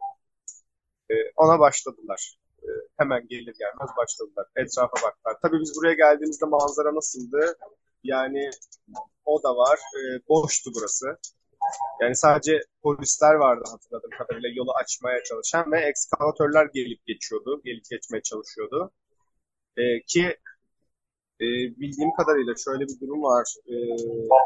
E, 1.09 1.13
ona 1.35 1.59
başladılar. 1.59 2.37
E, 2.63 2.67
hemen 2.97 3.27
gelir 3.27 3.55
gelmez 3.59 3.89
başladılar. 3.97 4.47
Etrafa 4.55 4.95
baktılar. 5.03 5.37
Tabii 5.41 5.59
biz 5.59 5.75
buraya 5.75 5.93
geldiğimizde 5.93 6.45
manzara 6.45 6.95
nasıldı? 6.95 7.57
Yani 8.03 8.49
o 9.25 9.43
da 9.43 9.55
var. 9.55 9.79
E, 9.79 10.27
boştu 10.29 10.71
burası. 10.75 11.17
Yani 12.01 12.15
sadece 12.15 12.59
polisler 12.83 13.33
vardı 13.33 13.63
hatırladığım 13.71 14.09
kadarıyla 14.17 14.49
yolu 14.53 14.71
açmaya 14.73 15.23
çalışan 15.23 15.71
ve 15.71 15.79
ekskavatörler 15.79 16.67
gelip 16.73 17.05
geçiyordu, 17.05 17.61
gelip 17.65 17.85
geçmeye 17.89 18.21
çalışıyordu. 18.21 18.91
E, 19.77 19.83
ki 20.07 20.37
e, 21.41 21.45
bildiğim 21.79 22.11
kadarıyla 22.17 22.53
şöyle 22.65 22.83
bir 22.83 22.99
durum 23.01 23.23
var. 23.23 23.47
E, 23.67 23.73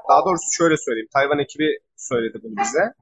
daha 0.09 0.25
doğrusu 0.25 0.45
şöyle 0.51 0.77
söyleyeyim. 0.77 1.09
Tayvan 1.13 1.39
ekibi 1.39 1.79
söyledi 1.95 2.39
bunu 2.43 2.55
bize. 2.57 2.93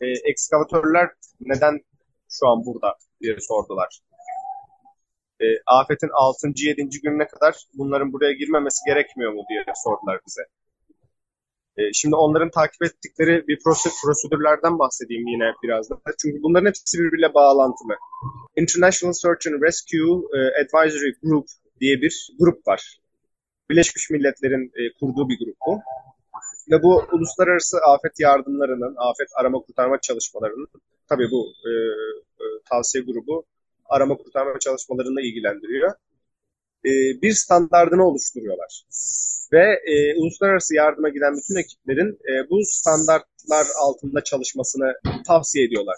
E, 0.00 0.06
ekskavatörler 0.30 1.08
neden 1.40 1.80
şu 2.28 2.48
an 2.48 2.66
burada 2.66 2.94
diye 3.20 3.36
sordular. 3.40 4.00
E, 5.40 5.46
afetin 5.66 6.10
6. 6.14 6.48
7. 6.56 6.88
gününe 7.02 7.26
kadar 7.26 7.54
bunların 7.74 8.12
buraya 8.12 8.32
girmemesi 8.32 8.80
gerekmiyor 8.86 9.32
mu 9.32 9.44
diye 9.48 9.64
sordular 9.84 10.20
bize. 10.26 10.42
E, 11.78 11.92
şimdi 11.92 12.16
onların 12.16 12.50
takip 12.50 12.82
ettikleri 12.82 13.44
bir 13.48 13.58
prosedürlerden 14.04 14.78
bahsedeyim 14.78 15.26
yine 15.26 15.52
biraz 15.62 15.90
da. 15.90 16.00
Çünkü 16.22 16.42
bunların 16.42 16.66
hepsi 16.66 16.98
birbiriyle 16.98 17.34
bağlantılı. 17.34 17.96
International 18.56 19.12
Search 19.12 19.46
and 19.48 19.62
Rescue 19.62 20.22
e, 20.36 20.38
Advisory 20.62 21.12
Group 21.22 21.46
diye 21.80 22.00
bir 22.00 22.28
grup 22.38 22.66
var. 22.66 23.00
Birleşmiş 23.70 24.10
Milletler'in 24.10 24.72
e, 24.74 24.82
kurduğu 25.00 25.28
bir 25.28 25.38
grup 25.38 25.56
bu. 25.66 25.80
Ve 26.70 26.82
bu 26.82 27.02
uluslararası 27.12 27.78
afet 27.78 28.20
yardımlarının, 28.20 28.94
afet 28.98 29.28
arama 29.40 29.58
kurtarma 29.58 30.00
çalışmalarının, 30.00 30.68
tabii 31.08 31.30
bu 31.30 31.52
e, 31.66 31.70
e, 32.40 32.44
tavsiye 32.70 33.04
grubu 33.04 33.44
arama 33.88 34.16
kurtarma 34.16 34.58
çalışmalarını 34.58 35.20
ilgilendiriyor. 35.20 35.90
E, 36.84 36.90
bir 37.22 37.32
standardını 37.32 38.06
oluşturuyorlar. 38.06 38.82
Ve 39.52 39.80
e, 39.86 40.14
uluslararası 40.20 40.74
yardıma 40.74 41.08
giden 41.08 41.36
bütün 41.36 41.56
ekiplerin 41.56 42.10
e, 42.12 42.50
bu 42.50 42.60
standartlar 42.64 43.66
altında 43.82 44.24
çalışmasını 44.24 44.92
tavsiye 45.26 45.64
ediyorlar. 45.64 45.96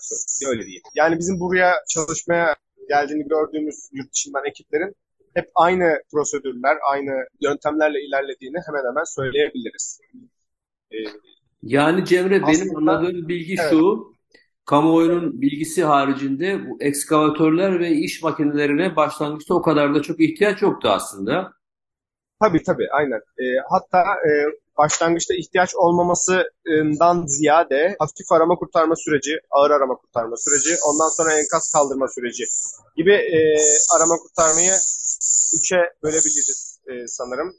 Öyle 0.48 0.62
diyeyim. 0.62 0.82
Yani 0.94 1.18
bizim 1.18 1.40
buraya 1.40 1.74
çalışmaya 1.88 2.56
geldiğini 2.88 3.28
gördüğümüz 3.28 3.76
yurt 3.92 4.12
dışından 4.12 4.44
ekiplerin 4.46 4.94
hep 5.34 5.50
aynı 5.54 6.02
prosedürler, 6.12 6.76
aynı 6.90 7.26
yöntemlerle 7.40 7.98
ilerlediğini 8.00 8.58
hemen 8.66 8.90
hemen 8.90 9.04
söyleyebiliriz. 9.04 10.00
Ee, 10.92 10.96
yani 11.62 12.04
Cemre 12.04 12.42
aslında, 12.42 12.64
benim 12.64 12.76
anladığım 12.76 13.28
bilgi 13.28 13.56
evet. 13.60 13.70
şu, 13.70 14.14
kamuoyunun 14.64 15.40
bilgisi 15.40 15.84
haricinde 15.84 16.68
bu 16.68 16.76
ekskavatörler 16.80 17.80
ve 17.80 17.90
iş 17.90 18.22
makinelerine 18.22 18.96
başlangıçta 18.96 19.54
o 19.54 19.62
kadar 19.62 19.94
da 19.94 20.02
çok 20.02 20.20
ihtiyaç 20.20 20.62
yoktu 20.62 20.88
aslında. 20.88 21.57
Tabii 22.40 22.62
tabii 22.62 22.88
aynen. 22.90 23.20
E, 23.38 23.44
hatta 23.70 24.00
e, 24.00 24.30
başlangıçta 24.78 25.34
ihtiyaç 25.34 25.74
olmamasından 25.74 27.26
ziyade 27.26 27.96
hafif 27.98 28.32
arama 28.32 28.54
kurtarma 28.54 28.96
süreci, 28.96 29.40
ağır 29.50 29.70
arama 29.70 29.94
kurtarma 29.94 30.36
süreci, 30.36 30.76
ondan 30.88 31.08
sonra 31.08 31.32
enkaz 31.40 31.72
kaldırma 31.72 32.08
süreci 32.08 32.44
gibi 32.96 33.12
e, 33.12 33.38
arama 33.96 34.16
kurtarmayı 34.16 34.72
üçe 35.58 35.76
bölebiliriz 36.02 36.80
e, 36.86 37.06
sanırım. 37.06 37.56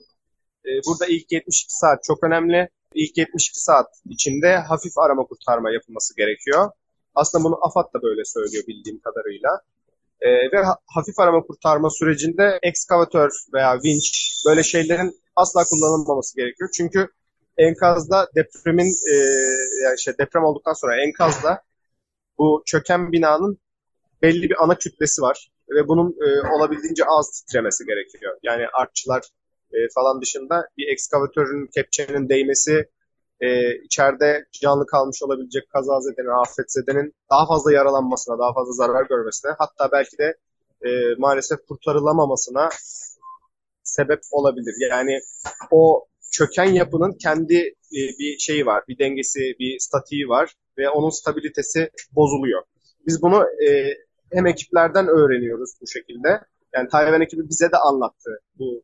E, 0.66 0.70
burada 0.88 1.06
ilk 1.06 1.32
72 1.32 1.78
saat 1.78 2.04
çok 2.04 2.24
önemli. 2.24 2.70
İlk 2.94 3.18
72 3.18 3.60
saat 3.60 3.88
içinde 4.10 4.58
hafif 4.58 4.98
arama 4.98 5.24
kurtarma 5.24 5.72
yapılması 5.72 6.16
gerekiyor. 6.16 6.72
Aslında 7.16 7.44
bunu 7.44 7.58
AFAD 7.66 7.94
da 7.94 8.02
böyle 8.02 8.26
söylüyor 8.26 8.64
bildiğim 8.68 9.00
kadarıyla. 9.00 9.62
E, 10.22 10.30
ve 10.30 10.64
hafif 10.86 11.20
arama 11.20 11.42
kurtarma 11.42 11.90
sürecinde 11.90 12.60
ekskavatör 12.64 13.30
veya 13.54 13.78
vinç 13.84 14.34
böyle 14.48 14.64
şeylerin 14.64 15.22
asla 15.36 15.64
kullanılmaması 15.64 16.36
gerekiyor. 16.36 16.70
Çünkü 16.74 17.08
enkazda 17.58 18.28
depremin 18.36 18.92
e, 19.12 19.16
yani 19.84 19.96
işte 19.98 20.18
deprem 20.18 20.44
olduktan 20.44 20.74
sonra 20.74 21.04
enkazda 21.04 21.62
bu 22.38 22.64
çöken 22.66 23.12
binanın 23.12 23.60
belli 24.22 24.50
bir 24.50 24.64
ana 24.64 24.76
kütlesi 24.78 25.22
var 25.22 25.52
ve 25.70 25.88
bunun 25.88 26.10
e, 26.10 26.54
olabildiğince 26.56 27.04
az 27.06 27.32
titremesi 27.32 27.86
gerekiyor. 27.86 28.38
Yani 28.44 28.68
artçılar 28.74 29.24
e, 29.72 29.78
falan 29.96 30.22
dışında 30.22 30.68
bir 30.78 30.88
ekskavatörün 30.94 31.70
kepçenin 31.76 32.30
değmesi 32.30 32.90
e, 33.42 33.76
içeride 33.76 34.46
canlı 34.62 34.86
kalmış 34.86 35.24
olabilecek 35.24 35.70
kazazedenin, 35.70 36.42
afetzedenin 36.42 37.14
daha 37.32 37.48
fazla 37.48 37.72
yaralanmasına, 37.72 38.40
daha 38.40 38.54
fazla 38.54 38.72
zarar 38.74 39.06
görmesine 39.06 39.52
hatta 39.60 39.92
belki 39.92 40.18
de 40.18 40.38
e, 40.86 40.90
maalesef 41.18 41.60
kurtarılamamasına 41.68 42.70
sebep 43.84 44.20
olabilir. 44.32 44.76
Yani 44.90 45.20
o 45.72 46.06
çöken 46.32 46.74
yapının 46.74 47.14
kendi 47.14 47.58
e, 47.68 48.02
bir 48.20 48.38
şeyi 48.38 48.66
var, 48.66 48.84
bir 48.88 49.00
dengesi, 49.00 49.40
bir 49.60 49.80
statiği 49.80 50.30
var 50.30 50.54
ve 50.78 50.90
onun 50.90 51.10
stabilitesi 51.10 51.90
bozuluyor. 52.12 52.64
Biz 53.08 53.22
bunu 53.22 53.44
e, 53.68 53.94
hem 54.32 54.48
ekiplerden 54.48 55.08
öğreniyoruz 55.08 55.72
bu 55.82 55.88
şekilde. 55.88 56.42
Yani 56.74 56.90
Tayvan 56.90 57.22
ekibi 57.22 57.50
bize 57.50 57.72
de 57.72 57.78
anlattı 57.78 58.42
bu 58.60 58.84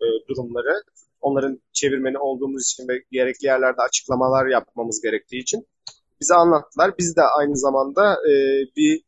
e, 0.00 0.06
durumları. 0.28 0.82
Onların 1.20 1.60
çevirmeni 1.72 2.18
olduğumuz 2.18 2.62
için 2.64 2.88
ve 2.88 3.02
gerekli 3.10 3.46
yerlerde 3.46 3.82
açıklamalar 3.82 4.46
yapmamız 4.46 5.00
gerektiği 5.02 5.42
için 5.42 5.66
bize 6.20 6.34
anlattılar. 6.34 6.94
Biz 6.98 7.16
de 7.16 7.22
aynı 7.22 7.56
zamanda 7.56 8.12
e, 8.12 8.32
bir 8.76 9.02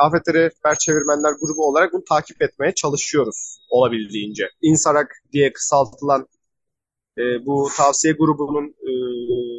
Afet 0.00 0.28
Rehber 0.34 0.74
Çevirmenler 0.78 1.32
grubu 1.40 1.68
olarak 1.68 1.92
bunu 1.92 2.04
takip 2.04 2.42
etmeye 2.42 2.74
çalışıyoruz 2.74 3.58
olabildiğince. 3.70 4.50
İnsarak 4.62 5.12
diye 5.32 5.52
kısaltılan 5.52 6.28
e, 7.18 7.22
bu 7.46 7.68
tavsiye 7.76 8.14
grubunun 8.14 8.68
e, 8.68 8.92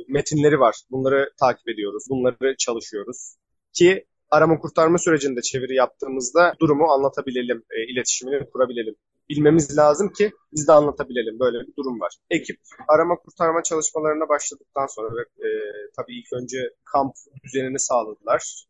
metinleri 0.08 0.60
var. 0.60 0.76
Bunları 0.92 1.30
takip 1.40 1.70
ediyoruz. 1.70 2.04
Bunları 2.10 2.56
çalışıyoruz. 2.58 3.36
Ki 3.74 4.06
arama 4.30 4.60
kurtarma 4.60 4.98
sürecinde 4.98 5.42
çeviri 5.42 5.76
yaptığımızda 5.76 6.54
durumu 6.60 6.86
anlatabilelim, 6.86 7.64
e, 7.70 7.94
iletişimini 7.94 8.50
kurabilelim. 8.50 8.96
Bilmemiz 9.30 9.78
lazım 9.78 10.10
ki 10.10 10.32
biz 10.54 10.68
de 10.68 10.72
anlatabilelim. 10.72 11.40
Böyle 11.40 11.68
bir 11.68 11.76
durum 11.76 12.00
var. 12.00 12.14
Ekip 12.30 12.60
arama 12.88 13.16
kurtarma 13.16 13.64
çalışmalarına 13.64 14.30
başladıktan 14.30 14.88
sonra 14.88 15.16
ve 15.16 15.22
e, 15.22 15.50
tabii 15.96 16.20
ilk 16.20 16.34
önce 16.34 16.58
kamp 16.86 17.16
düzenini 17.44 17.80
sağladılar. 17.80 18.66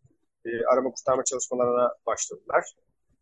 E, 0.46 0.50
arama 0.74 0.92
kurtarma 0.92 1.24
çalışmalarına 1.24 1.90
başladılar. 2.06 2.64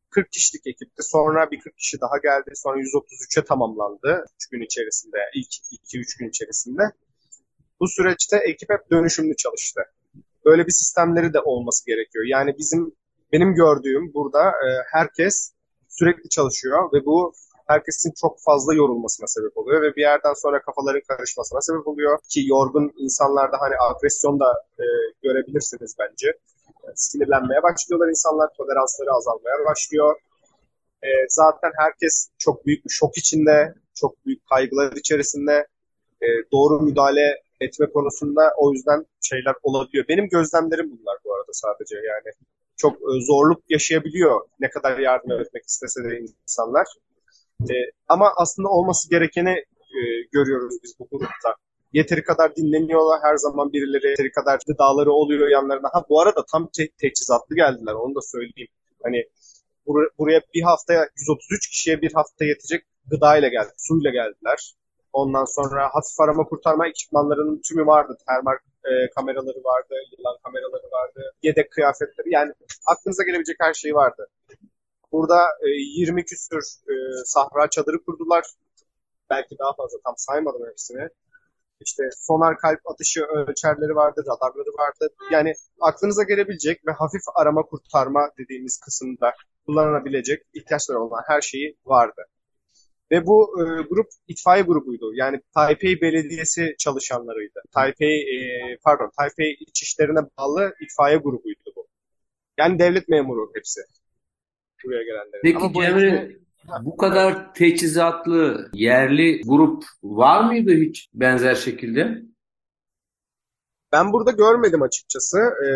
40 0.10 0.32
kişilik 0.32 0.68
ekipti. 0.68 1.04
Sonra 1.04 1.52
bir 1.52 1.60
40 1.60 1.78
kişi 1.78 2.02
daha 2.02 2.18
geldi. 2.18 2.52
Sonra 2.56 2.78
133'e 2.80 3.46
tamamlandı 3.46 4.26
3 4.36 4.48
gün 4.50 4.62
içerisinde, 4.62 5.18
ilk 5.36 5.82
2-3 5.94 6.20
gün 6.20 6.30
içerisinde. 6.30 6.84
Bu 7.80 7.88
süreçte 7.88 8.38
ekip 8.38 8.70
hep 8.70 8.92
dönüşümlü 8.92 9.36
çalıştı 9.36 9.82
böyle 10.46 10.66
bir 10.68 10.72
sistemleri 10.72 11.34
de 11.34 11.40
olması 11.40 11.86
gerekiyor. 11.86 12.26
Yani 12.28 12.56
bizim 12.58 12.96
benim 13.32 13.54
gördüğüm 13.54 14.14
burada 14.14 14.50
e, 14.50 14.68
herkes 14.92 15.54
sürekli 16.00 16.30
çalışıyor 16.30 16.94
ve 16.94 17.06
bu 17.06 17.34
herkesin 17.68 18.14
çok 18.22 18.42
fazla 18.42 18.74
yorulmasına 18.74 19.28
sebep 19.28 19.58
oluyor 19.58 19.82
ve 19.82 19.96
bir 19.96 20.02
yerden 20.02 20.34
sonra 20.34 20.62
kafaların 20.62 21.02
karışmasına 21.08 21.62
sebep 21.62 21.88
oluyor 21.88 22.20
ki 22.30 22.48
yorgun 22.48 22.94
insanlarda 22.98 23.58
hani 23.62 23.76
agresyon 23.90 24.40
da 24.40 24.50
e, 24.80 24.86
görebilirsiniz 25.24 25.96
bence. 26.00 26.28
E, 26.84 26.88
sinirlenmeye 26.96 27.64
başlıyorlar 27.64 28.10
insanlar, 28.10 28.50
toleransları 28.58 29.12
azalmaya 29.12 29.66
başlıyor. 29.66 30.16
E, 31.04 31.10
zaten 31.30 31.72
herkes 31.78 32.30
çok 32.38 32.66
büyük 32.66 32.86
bir 32.86 32.90
şok 32.90 33.18
içinde, 33.18 33.74
çok 33.94 34.26
büyük 34.26 34.46
kaygılar 34.50 34.92
içerisinde. 34.92 35.68
E, 36.22 36.28
doğru 36.52 36.80
müdahale 36.80 37.42
etme 37.62 37.86
konusunda 37.94 38.54
o 38.58 38.74
yüzden 38.74 39.06
şeyler 39.22 39.56
olabiliyor. 39.64 40.06
Benim 40.08 40.30
gözlemlerim 40.30 40.92
bunlar 40.92 41.18
bu 41.26 41.36
arada 41.36 41.54
sadece 41.54 41.96
yani. 41.96 42.34
Çok 42.78 42.94
e, 42.94 43.12
zorluk 43.28 43.64
yaşayabiliyor 43.70 44.42
ne 44.60 44.70
kadar 44.70 45.00
yardım 45.00 45.32
etmek 45.42 45.64
istese 45.66 46.04
de 46.04 46.20
insanlar. 46.20 46.88
E, 47.62 47.74
ama 48.08 48.34
aslında 48.38 48.70
olması 48.70 49.10
gerekeni 49.10 49.50
e, 49.98 50.00
görüyoruz 50.32 50.76
biz 50.84 50.96
bu 51.00 51.08
grupta. 51.12 51.56
Yeteri 51.94 52.24
kadar 52.24 52.56
dinleniyorlar 52.56 53.20
her 53.24 53.36
zaman 53.38 53.74
birileri, 53.74 54.08
yeteri 54.08 54.32
kadar 54.32 54.60
gıdaları 54.68 55.12
oluyor 55.12 55.48
yanlarına. 55.50 55.90
Ha 55.94 56.06
bu 56.10 56.22
arada 56.22 56.46
tam 56.52 56.70
te- 56.78 56.90
teçhizatlı 56.98 57.56
geldiler 57.56 57.94
onu 57.94 58.16
da 58.16 58.22
söyleyeyim. 58.22 58.72
Hani 59.04 59.26
bur- 59.88 60.10
buraya 60.18 60.42
bir 60.54 60.62
haftaya 60.62 61.10
133 61.18 61.68
kişiye 61.70 62.02
bir 62.02 62.14
hafta 62.14 62.46
yetecek 62.46 62.86
gıdayla 63.12 63.48
geldi, 63.48 63.72
suyla 63.78 64.12
geldiler. 64.12 64.74
Ondan 65.14 65.46
sonra 65.46 65.84
hafif 65.86 66.20
arama 66.20 66.44
kurtarma 66.44 66.88
ekipmanlarının 66.88 67.62
tümü 67.70 67.86
vardı. 67.86 68.18
Termal 68.28 68.58
e, 68.86 69.10
kameraları 69.16 69.64
vardı, 69.64 69.96
yılan 70.18 70.38
kameraları 70.44 70.92
vardı, 70.92 71.34
yedek 71.44 71.72
kıyafetleri. 71.72 72.34
Yani 72.34 72.54
aklınıza 72.86 73.24
gelebilecek 73.24 73.58
her 73.60 73.74
şey 73.74 73.96
vardı. 73.96 74.28
Burada 75.12 75.38
e, 75.62 75.68
20 75.70 76.26
küsür 76.26 76.64
e, 76.92 76.94
sahra 77.26 77.70
çadırı 77.70 78.04
kurdular. 78.06 78.46
Belki 79.30 79.56
daha 79.60 79.74
fazla 79.74 79.98
tam 80.06 80.14
saymadım 80.18 80.70
hepsini. 80.70 81.10
işte 81.86 82.04
sonar 82.18 82.58
kalp 82.58 82.80
atışı 82.92 83.22
ölçerleri 83.22 83.96
vardı, 83.96 84.22
radarları 84.22 84.70
vardı. 84.80 85.14
Yani 85.32 85.54
aklınıza 85.82 86.24
gelebilecek 86.24 86.88
ve 86.88 86.92
hafif 86.92 87.22
arama 87.36 87.64
kurtarma 87.64 88.32
dediğimiz 88.40 88.80
kısımda 88.80 89.34
kullanılabilecek 89.66 90.44
ihtiyaçları 90.54 91.00
olan 91.00 91.22
her 91.28 91.42
şeyi 91.42 91.78
vardı. 91.86 92.24
Ve 93.14 93.26
bu 93.26 93.62
e, 93.62 93.64
grup 93.90 94.08
itfaiye 94.28 94.64
grubuydu. 94.64 95.14
Yani 95.14 95.42
Taipei 95.54 96.02
Belediyesi 96.02 96.76
çalışanlarıydı. 96.80 97.62
Taipei, 97.74 98.22
e, 98.22 98.38
pardon, 98.84 99.12
Taipei 99.18 99.54
İçişlerine 99.60 100.20
bağlı 100.38 100.74
itfaiye 100.82 101.18
grubuydu 101.18 101.74
bu. 101.76 101.88
Yani 102.58 102.80
devlet 102.80 103.10
memuru 103.10 103.52
hepsi. 103.56 103.82
Buraya 104.86 105.04
gelenlerin. 105.04 105.42
Peki 105.44 105.58
Ama 105.58 105.74
bu 105.74 105.82
Cemre, 105.82 106.38
bu 106.82 106.98
kadar 106.98 107.54
teçhizatlı 107.54 108.70
yerli 108.74 109.42
grup 109.42 109.84
var 110.04 110.44
mıydı 110.44 110.72
hiç 110.72 111.10
benzer 111.14 111.56
şekilde? 111.56 112.22
Ben 113.92 114.14
burada 114.14 114.32
görmedim 114.32 114.82
açıkçası. 114.82 115.38
Ee, 115.38 115.70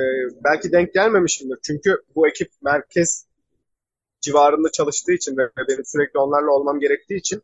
belki 0.44 0.72
denk 0.72 0.94
gelmemişimdir. 0.94 1.60
Çünkü 1.64 1.98
bu 2.16 2.28
ekip 2.28 2.50
merkez 2.62 3.27
civarında 4.22 4.72
çalıştığı 4.72 5.14
için 5.14 5.38
ve 5.38 5.50
benim 5.70 5.86
sürekli 5.86 6.20
onlarla 6.20 6.52
olmam 6.52 6.80
gerektiği 6.80 7.18
için 7.18 7.44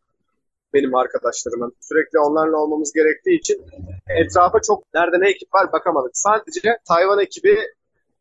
benim 0.73 0.95
arkadaşlarımın 0.95 1.75
sürekli 1.81 2.19
onlarla 2.19 2.57
olmamız 2.57 2.93
gerektiği 2.93 3.39
için 3.39 3.65
etrafa 4.09 4.61
çok 4.61 4.93
nerede 4.93 5.19
ne 5.19 5.29
ekip 5.29 5.53
var 5.53 5.71
bakamadık. 5.71 6.17
Sadece 6.17 6.79
Tayvan 6.87 7.19
ekibi 7.19 7.57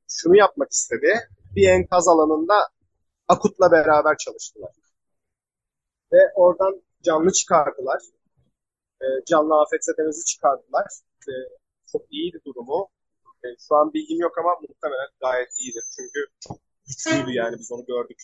şunu 0.08 0.36
yapmak 0.36 0.70
istedi. 0.70 1.28
Bir 1.56 1.68
enkaz 1.68 2.08
alanında 2.08 2.68
Akut'la 3.28 3.72
beraber 3.72 4.16
çalıştılar. 4.16 4.70
Ve 6.12 6.18
oradan 6.34 6.82
canlı 7.02 7.32
çıkardılar. 7.32 8.02
Ee, 9.02 9.24
canlı 9.26 9.54
afetzedemizi 9.62 10.24
çıkardılar. 10.24 10.86
Ee, 11.28 11.32
çok 11.92 12.12
iyiydi 12.12 12.40
durumu. 12.46 12.88
Ee, 13.44 13.48
şu 13.68 13.74
an 13.74 13.92
bilgim 13.92 14.20
yok 14.20 14.38
ama 14.38 14.50
muhtemelen 14.68 15.08
gayet 15.20 15.48
iyidir. 15.58 15.84
Çünkü 15.96 16.20
çok 16.48 16.58
güçlüydü 16.86 17.32
yani 17.32 17.58
biz 17.58 17.72
onu 17.72 17.84
gördük. 17.86 18.18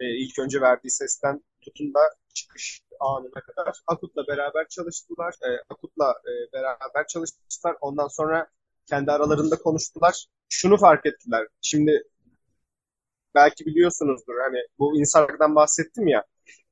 Ee, 0.00 0.06
ilk 0.06 0.38
önce 0.38 0.60
verdiği 0.60 0.90
sesten 0.90 1.42
tutun 1.60 1.94
da 1.94 2.00
çıkış 2.34 2.80
anına 3.00 3.40
kadar 3.40 3.82
Akut'la 3.86 4.26
beraber 4.26 4.68
çalıştılar. 4.68 5.34
Ee, 5.42 5.62
Akut'la 5.70 6.10
e, 6.10 6.52
beraber 6.52 7.06
çalıştılar. 7.08 7.76
Ondan 7.80 8.08
sonra 8.08 8.46
kendi 8.86 9.12
aralarında 9.12 9.58
konuştular. 9.58 10.26
Şunu 10.48 10.76
fark 10.76 11.06
ettiler. 11.06 11.46
Şimdi 11.60 12.02
belki 13.34 13.66
biliyorsunuzdur 13.66 14.34
hani 14.46 14.58
bu 14.78 14.98
İNSARAG'dan 14.98 15.54
bahsettim 15.54 16.08
ya. 16.08 16.24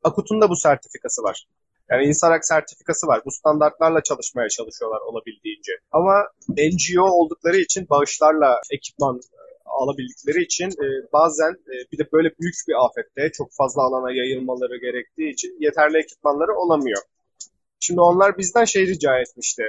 Akut'un 0.02 0.40
da 0.40 0.50
bu 0.50 0.56
sertifikası 0.56 1.22
var. 1.22 1.46
Yani 1.90 2.06
İNSARAG 2.06 2.42
sertifikası 2.44 3.06
var. 3.06 3.22
Bu 3.24 3.30
standartlarla 3.30 4.02
çalışmaya 4.02 4.48
çalışıyorlar 4.48 5.00
olabildiğince. 5.00 5.72
Ama 5.90 6.28
NGO 6.48 7.04
oldukları 7.04 7.56
için 7.56 7.86
bağışlarla 7.90 8.60
ekipman 8.70 9.16
e, 9.16 9.40
alabildikleri 9.82 10.42
için 10.42 10.68
e, 10.68 10.86
bazen 11.12 11.52
e, 11.52 11.74
bir 11.92 11.98
de 11.98 12.08
böyle 12.12 12.28
büyük 12.40 12.54
bir 12.68 12.84
afette 12.84 13.32
çok 13.32 13.52
fazla 13.52 13.82
alana 13.82 14.12
yayılmaları 14.12 14.76
gerektiği 14.76 15.30
için 15.32 15.56
yeterli 15.60 15.98
ekipmanları 15.98 16.54
olamıyor. 16.54 17.02
Şimdi 17.80 18.00
onlar 18.00 18.38
bizden 18.38 18.64
şey 18.64 18.86
rica 18.86 19.18
etmişti. 19.18 19.62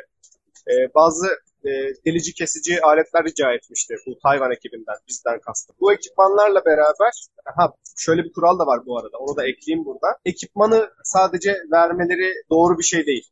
E, 0.67 0.73
bazı 0.95 1.27
e, 1.65 1.69
delici 2.05 2.33
kesici 2.33 2.81
aletler 2.81 3.23
rica 3.25 3.53
etmişti 3.53 3.95
bu 4.07 4.19
Tayvan 4.19 4.51
ekibinden, 4.51 4.95
bizden 5.07 5.39
kastım. 5.39 5.75
Bu 5.79 5.93
ekipmanlarla 5.93 6.65
beraber, 6.65 7.11
ha 7.45 7.73
şöyle 7.97 8.23
bir 8.23 8.33
kural 8.33 8.59
da 8.59 8.65
var 8.65 8.85
bu 8.85 8.99
arada, 8.99 9.17
onu 9.17 9.37
da 9.37 9.47
ekleyeyim 9.47 9.85
burada. 9.85 10.07
Ekipmanı 10.25 10.89
sadece 11.03 11.55
vermeleri 11.71 12.33
doğru 12.49 12.77
bir 12.77 12.83
şey 12.83 13.05
değil. 13.05 13.25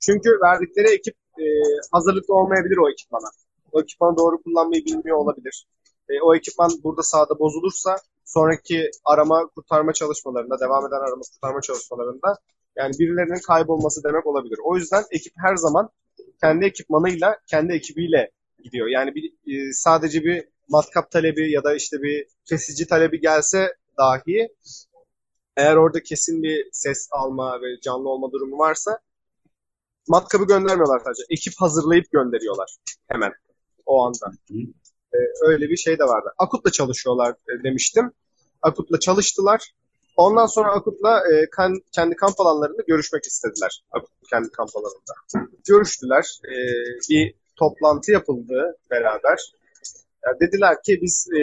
Çünkü 0.00 0.30
verdikleri 0.42 0.94
ekip 0.94 1.14
e, 1.38 1.44
hazırlıklı 1.92 2.34
olmayabilir 2.34 2.76
o 2.76 2.90
ekipmana. 2.90 3.30
O 3.72 3.80
ekipmanı 3.82 4.16
doğru 4.16 4.42
kullanmayı 4.42 4.84
bilmiyor 4.84 5.16
olabilir. 5.16 5.66
E, 6.10 6.22
o 6.22 6.34
ekipman 6.34 6.70
burada 6.84 7.02
sahada 7.02 7.38
bozulursa 7.38 7.96
sonraki 8.24 8.90
arama 9.04 9.46
kurtarma 9.46 9.92
çalışmalarında, 9.92 10.60
devam 10.60 10.86
eden 10.86 11.00
arama 11.08 11.22
kurtarma 11.34 11.60
çalışmalarında 11.60 12.38
yani 12.76 12.92
birilerinin 12.98 13.40
kaybolması 13.46 14.04
demek 14.04 14.26
olabilir. 14.26 14.58
O 14.64 14.76
yüzden 14.76 15.04
ekip 15.10 15.32
her 15.36 15.56
zaman 15.56 15.90
kendi 16.40 16.64
ekipmanıyla, 16.64 17.36
kendi 17.46 17.72
ekibiyle 17.72 18.30
gidiyor. 18.64 18.86
Yani 18.86 19.14
bir, 19.14 19.32
e, 19.46 19.72
sadece 19.72 20.24
bir 20.24 20.48
matkap 20.68 21.10
talebi 21.10 21.52
ya 21.52 21.64
da 21.64 21.74
işte 21.74 22.02
bir 22.02 22.26
kesici 22.44 22.86
talebi 22.86 23.20
gelse 23.20 23.74
dahi 23.98 24.48
eğer 25.56 25.76
orada 25.76 26.02
kesin 26.02 26.42
bir 26.42 26.68
ses 26.72 27.08
alma 27.10 27.62
ve 27.62 27.80
canlı 27.80 28.08
olma 28.08 28.32
durumu 28.32 28.58
varsa 28.58 28.98
matkabı 30.08 30.44
göndermiyorlar 30.44 31.00
sadece. 31.04 31.22
Ekip 31.30 31.54
hazırlayıp 31.58 32.10
gönderiyorlar 32.10 32.76
hemen 33.08 33.32
o 33.86 34.04
anda. 34.04 34.32
Ee, 35.14 35.18
öyle 35.42 35.68
bir 35.68 35.76
şey 35.76 35.98
de 35.98 36.04
vardı. 36.04 36.28
Akut'la 36.38 36.70
çalışıyorlar 36.70 37.30
e, 37.30 37.64
demiştim. 37.64 38.12
Akut'la 38.62 39.00
çalıştılar. 39.00 39.72
Ondan 40.16 40.46
sonra 40.46 40.72
Akut'la 40.72 41.22
e, 41.32 41.46
kendi 41.92 42.16
kamp 42.16 42.40
alanlarında 42.40 42.82
görüşmek 42.88 43.24
istediler. 43.24 43.82
Akut 43.90 44.10
kendi 44.30 44.50
kamp 44.50 44.70
alanında. 44.76 45.48
Görüştüler. 45.68 46.40
E, 46.44 46.54
bir 47.10 47.34
toplantı 47.56 48.12
yapıldı 48.12 48.76
beraber. 48.90 49.52
Dediler 50.40 50.82
ki 50.82 50.98
biz 51.02 51.28
e, 51.38 51.40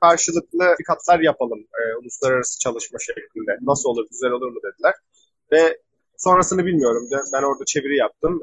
karşılıklı 0.00 0.74
katlar 0.86 1.20
yapalım 1.20 1.58
e, 1.60 1.82
uluslararası 2.00 2.58
çalışma 2.58 2.98
şeklinde. 2.98 3.58
Nasıl 3.62 3.88
olur, 3.88 4.06
güzel 4.10 4.30
olur 4.30 4.48
mu 4.48 4.60
dediler. 4.72 4.94
Ve 5.52 5.78
sonrasını 6.16 6.66
bilmiyorum. 6.66 7.08
Ben, 7.32 7.42
orada 7.42 7.64
çeviri 7.66 7.96
yaptım. 7.96 8.42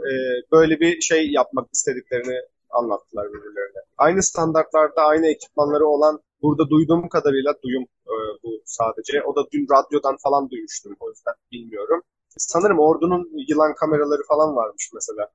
Böyle 0.51 0.79
bir 0.79 1.01
şey 1.01 1.31
yapmak 1.31 1.69
istediklerini 1.73 2.39
anlattılar 2.69 3.27
birbirlerine. 3.33 3.81
Aynı 3.97 4.23
standartlarda, 4.23 5.01
aynı 5.01 5.27
ekipmanları 5.27 5.85
olan 5.87 6.19
burada 6.41 6.69
duyduğum 6.69 7.09
kadarıyla 7.09 7.53
duyum 7.63 7.83
e, 7.83 8.15
bu 8.43 8.61
sadece. 8.65 9.23
O 9.23 9.35
da 9.35 9.41
dün 9.51 9.67
radyodan 9.71 10.17
falan 10.23 10.49
duymuştum 10.49 10.95
o 10.99 11.09
yüzden 11.09 11.33
bilmiyorum. 11.51 12.01
Sanırım 12.37 12.79
ordunun 12.79 13.29
yılan 13.49 13.75
kameraları 13.75 14.21
falan 14.27 14.55
varmış 14.55 14.91
mesela. 14.93 15.29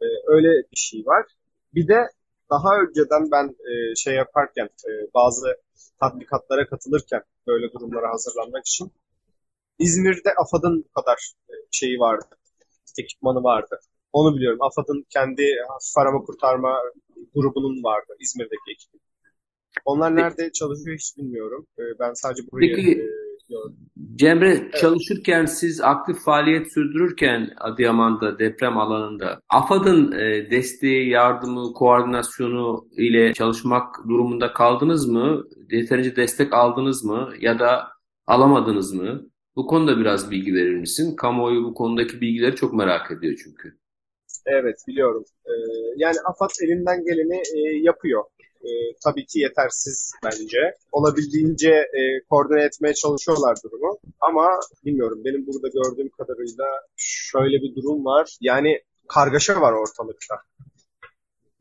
E, 0.00 0.06
öyle 0.26 0.48
bir 0.72 0.76
şey 0.76 1.06
var. 1.06 1.26
Bir 1.74 1.88
de 1.88 2.10
daha 2.50 2.80
önceden 2.80 3.30
ben 3.30 3.46
e, 3.46 3.94
şey 3.96 4.14
yaparken 4.14 4.64
e, 4.64 4.90
bazı 5.14 5.56
tatbikatlara 6.00 6.66
katılırken 6.66 7.22
böyle 7.46 7.72
durumlara 7.72 8.12
hazırlanmak 8.12 8.66
için 8.66 8.92
İzmir'de 9.78 10.34
AFAD'ın 10.34 10.84
kadar 10.94 11.32
e, 11.48 11.52
şeyi 11.70 11.98
vardı. 11.98 12.24
Ekipmanı 12.98 13.42
vardı. 13.44 13.80
Onu 14.18 14.36
biliyorum. 14.36 14.58
AFAD'ın 14.62 15.06
kendi 15.10 15.42
hafif 15.68 15.98
arama 15.98 16.18
kurtarma 16.18 16.78
grubunun 17.34 17.84
vardı 17.84 18.12
İzmir'deki 18.20 18.70
ekibi. 18.74 19.02
Onlar 19.84 20.16
nerede 20.16 20.52
çalışıyor 20.52 20.96
hiç 20.96 21.16
bilmiyorum. 21.18 21.66
E, 21.78 21.82
ben 22.00 22.12
sadece 22.12 22.42
burayı 22.52 22.76
Peki, 22.76 22.90
e, 22.90 23.08
gördüm. 23.48 23.76
Cemre 24.14 24.70
çalışırken 24.80 25.44
siz 25.44 25.80
aktif 25.80 26.24
faaliyet 26.24 26.72
sürdürürken 26.72 27.50
Adıyaman'da 27.60 28.38
deprem 28.38 28.78
alanında 28.78 29.40
AFAD'ın 29.48 30.12
e, 30.12 30.50
desteği, 30.50 31.08
yardımı, 31.08 31.72
koordinasyonu 31.72 32.88
ile 32.96 33.34
çalışmak 33.34 33.96
durumunda 34.08 34.52
kaldınız 34.52 35.08
mı? 35.08 35.44
Yeterince 35.70 36.16
destek 36.16 36.54
aldınız 36.54 37.04
mı? 37.04 37.32
Ya 37.40 37.58
da 37.58 37.88
alamadınız 38.26 38.92
mı? 38.92 39.22
Bu 39.56 39.66
konuda 39.66 39.98
biraz 39.98 40.30
bilgi 40.30 40.54
verir 40.54 40.74
misin? 40.74 41.16
Kamuoyu 41.16 41.64
bu 41.64 41.74
konudaki 41.74 42.20
bilgileri 42.20 42.56
çok 42.56 42.74
merak 42.74 43.10
ediyor 43.10 43.34
çünkü. 43.44 43.78
Evet 44.46 44.76
biliyorum. 44.88 45.24
Ee, 45.46 45.50
yani 45.96 46.16
AFAD 46.24 46.50
elinden 46.62 47.04
geleni 47.04 47.36
e, 47.36 47.60
yapıyor. 47.82 48.24
E, 48.62 48.68
tabii 49.04 49.26
ki 49.26 49.38
yetersiz 49.40 50.12
bence. 50.24 50.74
Olabildiğince 50.92 51.70
e, 51.70 52.00
koordine 52.30 52.62
etmeye 52.62 52.94
çalışıyorlar 52.94 53.56
durumu. 53.64 53.98
Ama 54.20 54.60
bilmiyorum 54.84 55.22
benim 55.24 55.46
burada 55.46 55.68
gördüğüm 55.68 56.08
kadarıyla 56.08 56.66
şöyle 56.96 57.56
bir 57.62 57.74
durum 57.74 58.04
var. 58.04 58.36
Yani 58.40 58.82
kargaşa 59.08 59.60
var 59.60 59.72
ortalıkta. 59.72 60.36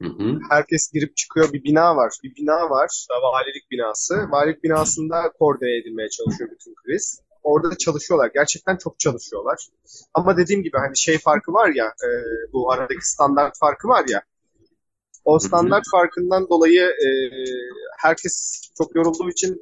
Hı 0.01 0.07
hı. 0.07 0.39
Herkes 0.49 0.91
girip 0.93 1.17
çıkıyor. 1.17 1.53
Bir 1.53 1.63
bina 1.63 1.95
var. 1.95 2.13
Bir 2.23 2.35
bina 2.35 2.69
var. 2.69 3.05
Valilik 3.23 3.71
binası. 3.71 4.15
Valilik 4.31 4.63
binasında 4.63 5.31
koordine 5.39 5.77
edilmeye 5.77 6.09
çalışıyor 6.09 6.49
bütün 6.51 6.73
kriz. 6.75 7.21
Orada 7.45 7.71
da 7.71 7.77
çalışıyorlar. 7.77 8.31
Gerçekten 8.33 8.77
çok 8.77 8.99
çalışıyorlar. 8.99 9.67
Ama 10.13 10.37
dediğim 10.37 10.63
gibi 10.63 10.77
hani 10.77 10.97
şey 10.97 11.17
farkı 11.17 11.53
var 11.53 11.69
ya 11.75 11.85
e, 11.85 12.09
bu 12.53 12.71
aradaki 12.71 13.09
standart 13.09 13.57
farkı 13.59 13.87
var 13.87 14.05
ya 14.07 14.23
o 15.25 15.39
standart 15.39 15.83
farkından 15.91 16.49
dolayı 16.49 16.81
e, 16.81 17.07
herkes 17.97 18.61
çok 18.77 18.95
yorulduğu 18.95 19.29
için 19.29 19.61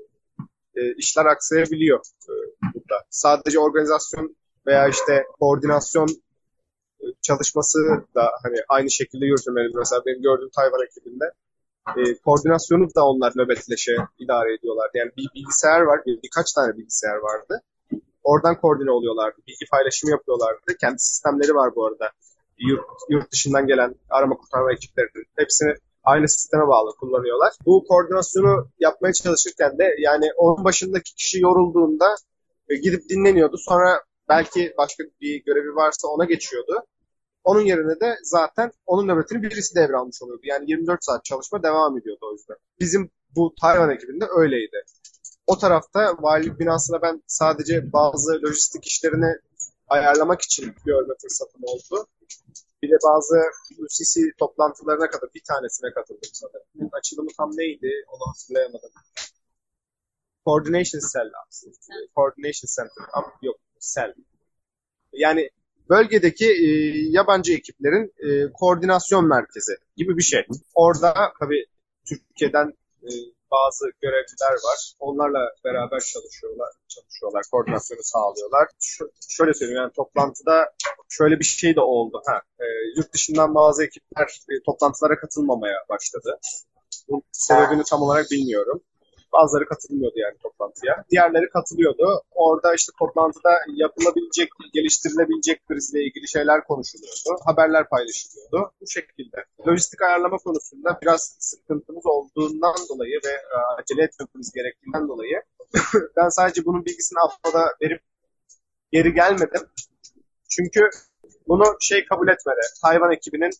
e, 0.76 0.94
işler 0.96 1.26
aksayabiliyor 1.26 2.00
e, 2.00 2.34
burada. 2.74 3.04
Sadece 3.10 3.60
organizasyon 3.60 4.36
veya 4.68 4.88
işte 4.88 5.26
koordinasyon 5.40 6.08
e, 7.02 7.06
çalışması 7.22 7.80
da 8.16 8.32
hani 8.44 8.58
aynı 8.70 8.92
şekilde 8.92 9.26
yürütülmeli. 9.26 9.70
Mesela 9.76 10.02
benim 10.06 10.22
gördüğüm 10.22 10.50
Tayvan 10.50 10.86
ekibinde 10.86 11.26
e, 11.98 12.18
koordinasyonu 12.26 12.88
da 12.96 13.06
onlar 13.06 13.34
nöbetleşe 13.36 13.96
idare 14.20 14.54
ediyorlar. 14.54 14.90
Yani 14.94 15.12
bir 15.18 15.28
bilgisayar 15.36 15.82
var, 15.82 16.00
bir, 16.06 16.20
birkaç 16.24 16.54
tane 16.54 16.78
bilgisayar 16.78 17.18
vardı. 17.18 17.62
Oradan 18.24 18.62
koordine 18.62 18.92
oluyorlardı. 18.92 19.38
Bilgi 19.48 19.66
paylaşımı 19.72 20.12
yapıyorlardı. 20.12 20.78
Kendi 20.82 21.00
sistemleri 21.00 21.56
var 21.56 21.76
bu 21.76 21.86
arada. 21.88 22.10
yurt, 22.58 22.86
yurt 23.10 23.32
dışından 23.32 23.68
gelen 23.68 23.96
arama 24.10 24.36
kurtarma 24.36 24.74
ekipleri 24.74 25.08
hepsini 25.36 25.74
aynı 26.04 26.30
sisteme 26.30 26.68
bağlı 26.68 26.96
kullanıyorlar. 26.96 27.54
Bu 27.66 27.86
koordinasyonu 27.88 28.68
yapmaya 28.80 29.14
çalışırken 29.14 29.78
de 29.78 29.96
yani 30.00 30.26
onun 30.38 30.64
başındaki 30.64 31.16
kişi 31.16 31.40
yorulduğunda 31.42 32.16
e, 32.70 32.76
gidip 32.76 33.10
dinleniyordu. 33.10 33.58
Sonra 33.58 34.02
belki 34.30 34.74
başka 34.78 35.04
bir 35.22 35.44
görevi 35.44 35.76
varsa 35.76 36.08
ona 36.08 36.26
geçiyordu. 36.26 36.86
Onun 37.44 37.62
yerine 37.62 38.00
de 38.00 38.16
zaten 38.24 38.72
onun 38.86 39.08
nöbetini 39.08 39.44
birisi 39.44 39.76
devralmış 39.76 40.22
oluyordu. 40.22 40.42
Yani 40.44 40.72
24 40.72 41.04
saat 41.04 41.26
çalışma 41.26 41.64
devam 41.64 41.98
ediyordu 41.98 42.20
o 42.22 42.32
yüzden. 42.32 42.58
Bizim 42.80 43.10
bu 43.36 43.56
Tayvan 43.62 43.90
ekibinde 43.90 44.26
öyleydi. 44.38 44.84
O 45.48 45.58
tarafta 45.58 46.16
valilik 46.20 46.60
binasına 46.60 47.02
ben 47.02 47.24
sadece 47.28 47.94
bazı 47.94 48.34
lojistik 48.34 48.88
işlerini 48.88 49.40
ayarlamak 49.88 50.42
için 50.42 50.76
görme 50.86 51.14
fırsatım 51.22 51.62
oldu. 51.64 52.08
Bir 52.82 52.90
de 52.90 52.96
bazı 53.06 53.36
UCC 53.78 54.22
toplantılarına 54.40 55.10
kadar 55.10 55.30
bir 55.36 55.42
tanesine 55.48 55.94
katıldım 55.94 56.30
sanırım. 56.34 56.68
Bunun 56.76 56.90
açılımı 56.94 57.30
tam 57.38 57.52
neydi 57.52 57.92
onu 58.08 58.22
hatırlayamadım. 58.28 58.90
Coordination 60.46 61.02
Cell. 61.14 61.32
Coordination 62.16 62.68
Center. 62.76 63.06
Ama 63.14 63.28
yok, 63.42 63.58
Cell. 63.80 64.14
Yani 65.14 65.50
bölgedeki 65.90 66.46
e, 66.46 66.70
yabancı 67.10 67.54
ekiplerin 67.54 68.14
e, 68.18 68.52
koordinasyon 68.54 69.28
merkezi 69.28 69.74
gibi 69.98 70.18
bir 70.18 70.24
şey. 70.24 70.46
Orada 70.76 71.34
tabii 71.40 71.66
Türkiye'den 72.10 72.74
e, 73.04 73.10
bazı 73.58 73.86
görevliler 74.02 74.54
var. 74.68 74.80
Onlarla 75.00 75.42
beraber 75.66 76.00
çalışıyorlar, 76.00 76.70
çalışıyorlar, 76.88 77.44
koordinasyonu 77.52 78.04
sağlıyorlar. 78.04 78.68
Şu, 78.80 79.12
şöyle 79.30 79.54
söyleyeyim 79.54 79.82
yani 79.82 79.92
toplantıda 79.96 80.56
şöyle 81.10 81.40
bir 81.40 81.46
şey 81.46 81.76
de 81.76 81.82
oldu. 81.82 82.22
Ha, 82.26 82.42
e, 82.60 82.66
yurt 82.98 83.14
dışından 83.14 83.56
bazı 83.56 83.84
ekipler 83.84 84.28
e, 84.50 84.54
toplantılara 84.66 85.16
katılmamaya 85.20 85.78
başladı. 85.90 86.40
Bunun 87.08 87.22
sebebini 87.32 87.84
tam 87.84 88.02
olarak 88.02 88.32
bilmiyorum. 88.32 88.82
Bazıları 89.34 89.66
katılmıyordu 89.66 90.18
yani 90.20 90.38
toplantıya. 90.44 91.06
Diğerleri 91.12 91.50
katılıyordu. 91.50 92.08
Orada 92.32 92.76
işte 92.76 92.92
toplantıda 93.00 93.52
yapılabilecek, 93.68 94.50
geliştirilebilecek 94.74 95.68
krizle 95.68 96.00
ilgili 96.06 96.28
şeyler 96.28 96.64
konuşuluyordu. 96.64 97.30
Haberler 97.46 97.90
paylaşılıyordu. 97.90 98.72
Bu 98.82 98.88
şekilde. 98.88 99.38
Lojistik 99.68 100.02
ayarlama 100.02 100.38
konusunda 100.38 101.00
biraz 101.02 101.36
sıkıntımız 101.40 102.06
olduğundan 102.06 102.76
dolayı 102.90 103.20
ve 103.26 103.34
e, 103.54 103.58
acele 103.80 104.04
etmemiz 104.04 104.52
gerektiğinden 104.52 105.08
dolayı 105.08 105.42
ben 106.18 106.30
sadece 106.30 106.66
bunun 106.66 106.86
bilgisini 106.86 107.20
AFAD'a 107.20 107.66
verip 107.82 108.02
geri 108.92 109.14
gelmedim. 109.14 109.62
Çünkü 110.50 110.90
bunu 111.48 111.64
şey 111.82 112.06
kabul 112.06 112.28
etmedi. 112.28 112.60
Tayvan 112.82 113.12
ekibinin 113.12 113.52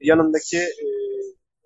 yanındaki 0.00 0.58
e, 0.58 0.86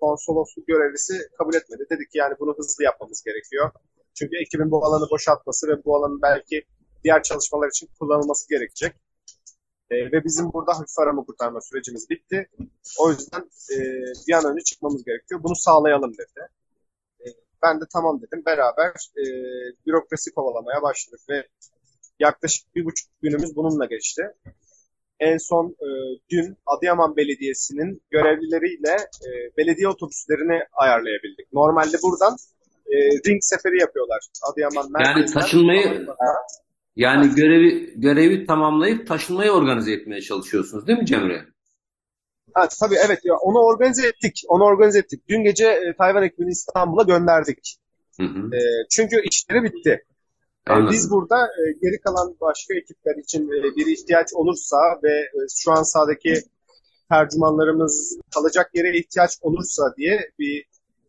konsolosluk 0.03 0.67
görevlisi 0.67 1.13
kabul 1.37 1.53
etmedi. 1.53 1.83
Dedik 1.91 2.11
ki 2.11 2.17
yani 2.17 2.35
bunu 2.39 2.53
hızlı 2.57 2.83
yapmamız 2.83 3.23
gerekiyor. 3.23 3.71
Çünkü 4.13 4.35
ekibin 4.41 4.71
bu 4.71 4.85
alanı 4.85 5.09
boşaltması 5.11 5.67
ve 5.67 5.85
bu 5.85 5.95
alanın 5.95 6.21
belki 6.21 6.65
diğer 7.03 7.23
çalışmalar 7.23 7.67
için 7.67 7.89
kullanılması 7.99 8.49
gerekecek. 8.49 8.93
E, 9.91 9.95
ve 10.11 10.23
bizim 10.23 10.53
burada 10.53 10.71
hafif 10.79 10.99
arama 10.99 11.25
kurtarma 11.25 11.61
sürecimiz 11.61 12.09
bitti. 12.09 12.49
O 12.99 13.09
yüzden 13.11 13.43
e, 13.73 13.77
bir 14.27 14.33
an 14.33 14.45
önce 14.51 14.63
çıkmamız 14.63 15.03
gerekiyor. 15.03 15.43
Bunu 15.43 15.55
sağlayalım 15.55 16.13
dedi. 16.13 16.47
E, 17.21 17.25
ben 17.63 17.81
de 17.81 17.85
tamam 17.93 18.21
dedim. 18.21 18.43
Beraber 18.45 18.93
e, 19.17 19.23
bürokrasi 19.85 20.33
kovalamaya 20.33 20.81
başladık 20.81 21.19
ve 21.29 21.47
yaklaşık 22.19 22.75
bir 22.75 22.85
buçuk 22.85 23.07
günümüz 23.21 23.55
bununla 23.55 23.85
geçti 23.85 24.23
en 25.23 25.37
son 25.37 25.65
e, 25.69 25.87
dün 26.29 26.57
Adıyaman 26.65 27.17
Belediyesi'nin 27.17 28.01
görevlileriyle 28.11 28.95
e, 29.27 29.29
belediye 29.57 29.87
otobüslerini 29.87 30.59
ayarlayabildik. 30.73 31.53
Normalde 31.53 31.97
buradan 32.03 32.37
e, 32.87 32.95
ring 33.27 33.39
seferi 33.41 33.81
yapıyorlar. 33.81 34.19
Adıyaman 34.51 34.89
Yani 35.05 35.25
taşınmayı 35.25 36.07
yani 36.95 37.35
görevi 37.35 37.93
görevi 37.95 38.45
tamamlayıp 38.45 39.07
taşınmayı 39.07 39.51
organize 39.51 39.93
etmeye 39.93 40.21
çalışıyorsunuz 40.21 40.87
değil 40.87 40.99
mi 40.99 41.05
Cemre? 41.05 41.45
Ha, 42.53 42.67
tabii 42.79 42.95
evet 43.05 43.19
ya 43.23 43.35
onu 43.35 43.59
organize 43.59 44.07
ettik. 44.07 44.43
Onu 44.47 44.63
organize 44.63 44.99
ettik. 44.99 45.29
Dün 45.29 45.43
gece 45.43 45.67
e, 45.67 45.95
Tayvan 45.97 46.23
ekibini 46.23 46.49
İstanbul'a 46.49 47.03
gönderdik. 47.03 47.77
Hı 48.19 48.23
hı. 48.23 48.55
E, 48.55 48.59
çünkü 48.91 49.15
işleri 49.29 49.63
bitti. 49.63 50.05
Anladım. 50.67 50.93
Biz 50.93 51.11
burada 51.11 51.45
e, 51.45 51.61
geri 51.81 52.01
kalan 52.01 52.35
başka 52.41 52.73
ekipler 52.75 53.15
için 53.15 53.47
e, 53.47 53.75
bir 53.75 53.87
ihtiyaç 53.87 54.33
olursa 54.33 54.77
ve 55.03 55.11
e, 55.11 55.39
şu 55.55 55.71
an 55.71 55.83
sahadaki 55.83 56.33
tercümanlarımız 57.09 58.17
kalacak 58.35 58.71
yere 58.73 58.97
ihtiyaç 58.97 59.31
olursa 59.41 59.93
diye 59.97 60.31
bir 60.39 60.65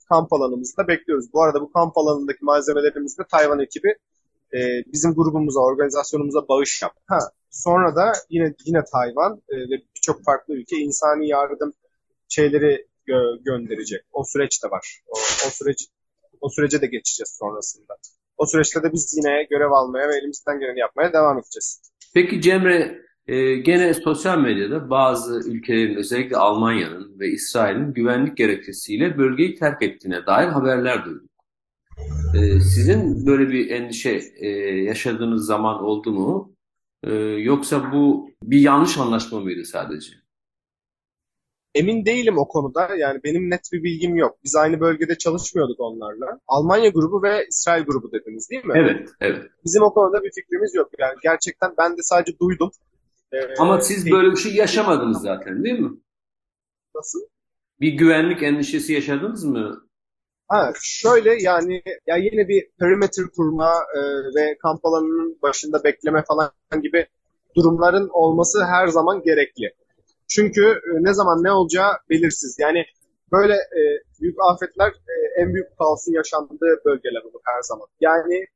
kamp 0.08 0.32
alanımızda 0.32 0.88
bekliyoruz. 0.88 1.32
Bu 1.32 1.42
arada 1.42 1.60
bu 1.60 1.72
kamp 1.72 1.98
alanındaki 1.98 2.44
malzemelerimiz 2.44 3.18
de 3.18 3.22
Tayvan 3.30 3.60
ekibi 3.60 3.94
bizim 4.92 5.14
grubumuza, 5.14 5.60
organizasyonumuza 5.60 6.48
bağış 6.48 6.82
yaptı. 6.82 7.02
Ha, 7.06 7.18
sonra 7.50 7.96
da 7.96 8.12
yine 8.30 8.54
yine 8.64 8.84
Tayvan 8.92 9.42
ve 9.50 9.82
birçok 9.96 10.24
farklı 10.24 10.54
ülke 10.54 10.76
insani 10.76 11.28
yardım 11.28 11.72
şeyleri 12.28 12.86
gö- 13.08 13.42
gönderecek. 13.44 14.02
O 14.12 14.24
süreç 14.24 14.64
de 14.64 14.70
var. 14.70 15.02
O, 15.08 15.18
o 15.46 15.50
süreç 15.50 15.88
o 16.40 16.48
sürece 16.48 16.80
de 16.80 16.86
geçeceğiz 16.86 17.36
sonrasında. 17.38 17.96
O 18.36 18.46
süreçte 18.46 18.82
de 18.82 18.92
biz 18.92 19.14
yine 19.16 19.46
görev 19.50 19.70
almaya 19.70 20.08
ve 20.08 20.16
elimizden 20.16 20.60
geleni 20.60 20.78
yapmaya 20.78 21.12
devam 21.12 21.38
edeceğiz. 21.38 21.82
Peki 22.14 22.40
Cemre, 22.40 22.98
e, 23.26 23.54
gene 23.54 23.94
sosyal 23.94 24.38
medyada 24.38 24.90
bazı 24.90 25.50
ülkelerin 25.50 25.94
özellikle 25.94 26.36
Almanya'nın 26.36 27.18
ve 27.18 27.28
İsrail'in 27.28 27.92
güvenlik 27.92 28.36
gerekçesiyle 28.36 29.18
bölgeyi 29.18 29.54
terk 29.54 29.82
ettiğine 29.82 30.26
dair 30.26 30.48
haberler 30.48 31.04
duyduk. 31.04 31.30
E, 32.34 32.60
sizin 32.60 33.26
böyle 33.26 33.50
bir 33.50 33.70
endişe 33.70 34.20
e, 34.36 34.48
yaşadığınız 34.82 35.46
zaman 35.46 35.82
oldu 35.82 36.12
mu? 36.12 36.56
E, 37.02 37.14
yoksa 37.22 37.92
bu 37.92 38.30
bir 38.42 38.60
yanlış 38.60 38.98
anlaşma 38.98 39.40
mıydı 39.40 39.64
sadece? 39.64 40.23
Emin 41.74 42.06
değilim 42.06 42.38
o 42.38 42.48
konuda. 42.48 42.88
Yani 42.96 43.20
benim 43.24 43.50
net 43.50 43.72
bir 43.72 43.82
bilgim 43.82 44.16
yok. 44.16 44.38
Biz 44.44 44.56
aynı 44.56 44.80
bölgede 44.80 45.18
çalışmıyorduk 45.18 45.80
onlarla. 45.80 46.40
Almanya 46.48 46.88
grubu 46.88 47.22
ve 47.22 47.46
İsrail 47.48 47.84
grubu 47.84 48.12
dediniz 48.12 48.50
değil 48.50 48.64
mi? 48.64 48.72
Evet, 48.76 49.08
evet. 49.20 49.42
Bizim 49.64 49.82
o 49.82 49.94
konuda 49.94 50.22
bir 50.22 50.30
fikrimiz 50.34 50.74
yok. 50.74 50.90
Yani 50.98 51.14
gerçekten 51.22 51.74
ben 51.78 51.92
de 51.96 52.02
sadece 52.02 52.38
duydum. 52.38 52.70
Ee, 53.32 53.54
Ama 53.58 53.80
siz 53.80 54.10
böyle 54.10 54.30
bir 54.30 54.36
şey 54.36 54.54
yaşamadınız 54.54 55.22
zaten 55.22 55.64
değil 55.64 55.78
mi? 55.78 55.90
Nasıl? 56.94 57.20
Bir 57.80 57.92
güvenlik 57.92 58.42
endişesi 58.42 58.92
yaşadınız 58.92 59.44
mı? 59.44 59.84
Ha, 60.48 60.72
şöyle 60.82 61.42
yani 61.42 61.82
ya 62.06 62.16
yine 62.16 62.48
bir 62.48 62.68
perimeter 62.80 63.24
kurma 63.36 63.72
e, 63.96 64.00
ve 64.34 64.58
kamp 64.62 64.86
alanının 64.86 65.38
başında 65.42 65.84
bekleme 65.84 66.24
falan 66.28 66.52
gibi 66.82 67.06
durumların 67.56 68.08
olması 68.12 68.64
her 68.64 68.86
zaman 68.86 69.22
gerekli. 69.22 69.74
Çünkü 70.28 70.64
e, 70.64 70.90
ne 71.00 71.14
zaman 71.14 71.44
ne 71.44 71.52
olacağı 71.52 71.92
belirsiz. 72.10 72.56
Yani 72.58 72.84
böyle 73.32 73.54
e, 73.54 73.80
büyük 74.20 74.36
afetler 74.52 74.88
e, 74.88 75.42
en 75.42 75.54
büyük 75.54 75.78
kaosun 75.78 76.12
yaşandığı 76.12 76.80
bölgeler 76.84 77.22
olur 77.22 77.40
her 77.44 77.62
zaman. 77.62 77.86
Yani 78.00 78.46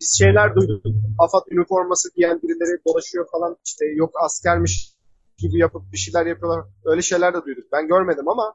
biz 0.00 0.18
şeyler 0.18 0.54
duyduk. 0.54 0.84
AFAD 1.18 1.46
üniforması 1.50 2.14
giyen 2.16 2.40
birileri 2.42 2.84
dolaşıyor 2.86 3.26
falan 3.32 3.56
işte 3.64 3.86
yok 3.86 4.10
askermiş 4.24 4.94
gibi 5.38 5.58
yapıp 5.58 5.92
bir 5.92 5.96
şeyler 5.96 6.26
yapıyorlar. 6.26 6.64
Öyle 6.84 7.02
şeyler 7.02 7.34
de 7.34 7.44
duyduk. 7.46 7.72
Ben 7.72 7.88
görmedim 7.88 8.28
ama 8.28 8.54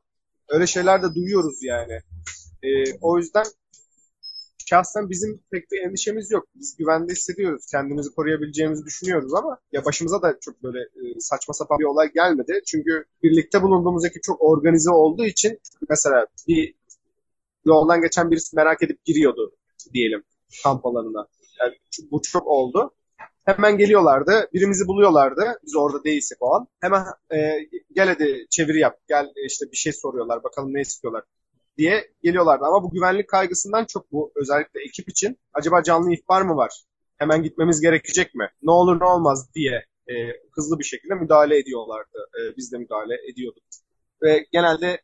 öyle 0.50 0.68
şeyler 0.68 1.04
de 1.04 1.16
duyuyoruz 1.16 1.64
yani. 1.64 2.02
E, 2.64 2.70
o 3.02 3.18
yüzden 3.18 3.46
şahsen 4.70 5.10
bizim 5.10 5.44
pek 5.52 5.72
bir 5.72 5.82
endişemiz 5.86 6.32
yok. 6.32 6.48
Biz 6.56 6.78
güvende 6.78 7.12
hissediyoruz. 7.12 7.66
Kendimizi 7.72 8.10
koruyabileceğimizi 8.16 8.86
düşünüyoruz 8.86 9.34
ama 9.34 9.58
ya 9.72 9.86
başımıza 9.86 10.22
da 10.22 10.38
çok 10.42 10.64
böyle 10.64 10.80
e, 10.80 11.20
saçma 11.20 11.54
sapan 11.54 11.80
bir 11.80 11.84
olay 11.84 12.12
gelmedi. 12.14 12.62
Çünkü 12.66 13.06
birlikte 13.24 13.62
bulunduğumuz 13.62 14.06
ekip 14.06 14.24
çok 14.24 14.42
organize 14.42 14.92
olduğu 14.92 15.26
için 15.26 15.60
mesela 15.90 16.26
bir 16.48 16.74
yoldan 17.66 18.02
geçen 18.02 18.32
birisi 18.32 18.56
merak 18.56 18.84
edip 18.84 19.06
giriyordu 19.06 19.52
diyelim 19.94 20.24
kamp 20.64 20.86
alanına. 20.86 21.28
Yani 21.60 21.76
bu 22.12 22.22
çok 22.22 22.48
oldu. 22.48 22.92
Hemen 23.46 23.78
geliyorlardı. 23.78 24.50
Birimizi 24.54 24.88
buluyorlardı. 24.88 25.60
Biz 25.66 25.76
orada 25.76 26.04
değilsek 26.04 26.38
o 26.42 26.56
an. 26.56 26.68
Hemen 26.80 27.04
e, 27.34 27.38
gel 27.96 28.08
hadi 28.08 28.46
çeviri 28.50 28.80
yap. 28.80 28.98
Gel 29.08 29.26
işte 29.46 29.66
bir 29.72 29.78
şey 29.78 29.94
soruyorlar. 29.94 30.44
Bakalım 30.44 30.74
ne 30.74 30.82
istiyorlar 30.82 31.24
diye 31.80 32.12
geliyorlardı. 32.24 32.66
Ama 32.66 32.84
bu 32.84 32.92
güvenlik 32.92 33.30
kaygısından 33.30 33.86
çok 33.86 34.12
bu 34.12 34.32
özellikle 34.36 34.80
ekip 34.82 35.10
için 35.10 35.38
acaba 35.54 35.84
canlı 35.84 36.14
ihbar 36.14 36.42
mı 36.42 36.56
var? 36.56 36.84
Hemen 37.18 37.44
gitmemiz 37.44 37.82
gerekecek 37.82 38.36
mi? 38.36 38.50
Ne 38.62 38.72
olur 38.72 39.00
ne 39.00 39.06
olmaz 39.06 39.50
diye 39.56 39.86
e, 40.08 40.14
hızlı 40.52 40.80
bir 40.80 40.84
şekilde 40.84 41.14
müdahale 41.14 41.58
ediyorlardı. 41.58 42.18
E, 42.40 42.58
biz 42.58 42.72
de 42.72 42.78
müdahale 42.78 43.16
ediyorduk. 43.32 43.64
Ve 44.22 44.46
genelde 44.52 45.02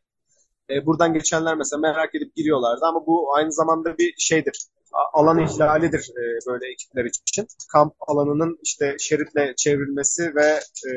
e, 0.70 0.86
buradan 0.86 1.14
geçenler 1.14 1.56
mesela 1.56 1.80
merak 1.80 2.14
edip 2.14 2.34
giriyorlardı 2.36 2.84
ama 2.84 3.06
bu 3.06 3.34
aynı 3.34 3.52
zamanda 3.52 3.98
bir 3.98 4.14
şeydir. 4.18 4.66
Alan 5.12 5.38
ihlalidir 5.38 6.10
e, 6.10 6.22
böyle 6.46 6.72
ekipler 6.72 7.04
için. 7.04 7.46
Kamp 7.72 7.94
alanının 8.00 8.58
işte 8.62 8.96
şeritle 8.98 9.54
çevrilmesi 9.56 10.34
ve 10.34 10.60
e, 10.90 10.92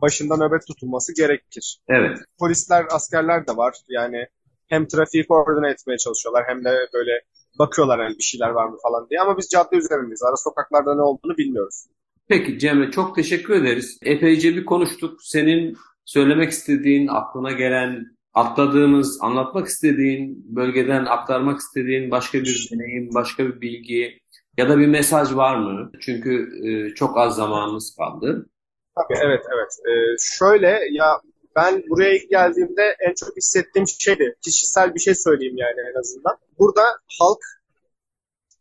başında 0.00 0.36
nöbet 0.36 0.66
tutulması 0.66 1.14
gerekir. 1.14 1.78
Evet. 1.88 2.18
Polisler, 2.38 2.86
askerler 2.90 3.46
de 3.46 3.56
var. 3.56 3.74
Yani 3.88 4.26
hem 4.68 4.88
trafiği 4.88 5.26
koordine 5.26 5.70
etmeye 5.70 5.98
çalışıyorlar 5.98 6.44
hem 6.48 6.64
de 6.64 6.88
böyle 6.94 7.20
bakıyorlar 7.58 8.00
hani 8.00 8.18
bir 8.18 8.22
şeyler 8.22 8.50
var 8.50 8.68
mı 8.68 8.76
falan 8.82 9.06
diye. 9.10 9.20
Ama 9.20 9.38
biz 9.38 9.48
cadde 9.48 9.76
üzerindeyiz. 9.76 10.22
Ara 10.22 10.36
sokaklarda 10.36 10.94
ne 10.94 11.02
olduğunu 11.02 11.36
bilmiyoruz. 11.36 11.84
Peki 12.28 12.58
Cemre 12.58 12.90
çok 12.90 13.16
teşekkür 13.16 13.54
ederiz. 13.54 13.98
Epeyce 14.02 14.56
bir 14.56 14.64
konuştuk. 14.64 15.22
Senin 15.22 15.76
söylemek 16.04 16.50
istediğin, 16.50 17.06
aklına 17.06 17.52
gelen, 17.52 18.06
atladığımız, 18.34 19.18
anlatmak 19.22 19.66
istediğin, 19.66 20.56
bölgeden 20.56 21.04
aktarmak 21.04 21.60
istediğin 21.60 22.10
başka 22.10 22.38
bir 22.38 22.68
deneyim, 22.72 23.14
başka 23.14 23.46
bir 23.46 23.60
bilgi 23.60 24.20
ya 24.56 24.68
da 24.68 24.78
bir 24.78 24.86
mesaj 24.86 25.34
var 25.34 25.56
mı? 25.56 25.90
Çünkü 26.00 26.48
e, 26.68 26.94
çok 26.94 27.18
az 27.18 27.36
zamanımız 27.36 27.96
kaldı. 27.98 28.48
Tabii 28.96 29.18
evet 29.24 29.42
evet. 29.54 29.72
Ee, 29.88 30.16
şöyle 30.38 30.80
ya 30.90 31.20
ben 31.56 31.82
buraya 31.88 32.16
ilk 32.16 32.30
geldiğimde 32.30 32.96
en 33.00 33.14
çok 33.14 33.36
hissettiğim 33.36 33.88
şeydi. 33.88 34.36
Kişisel 34.42 34.94
bir 34.94 35.00
şey 35.00 35.14
söyleyeyim 35.14 35.56
yani 35.56 35.80
en 35.94 35.98
azından. 35.98 36.36
Burada 36.58 36.82
halk 37.20 37.38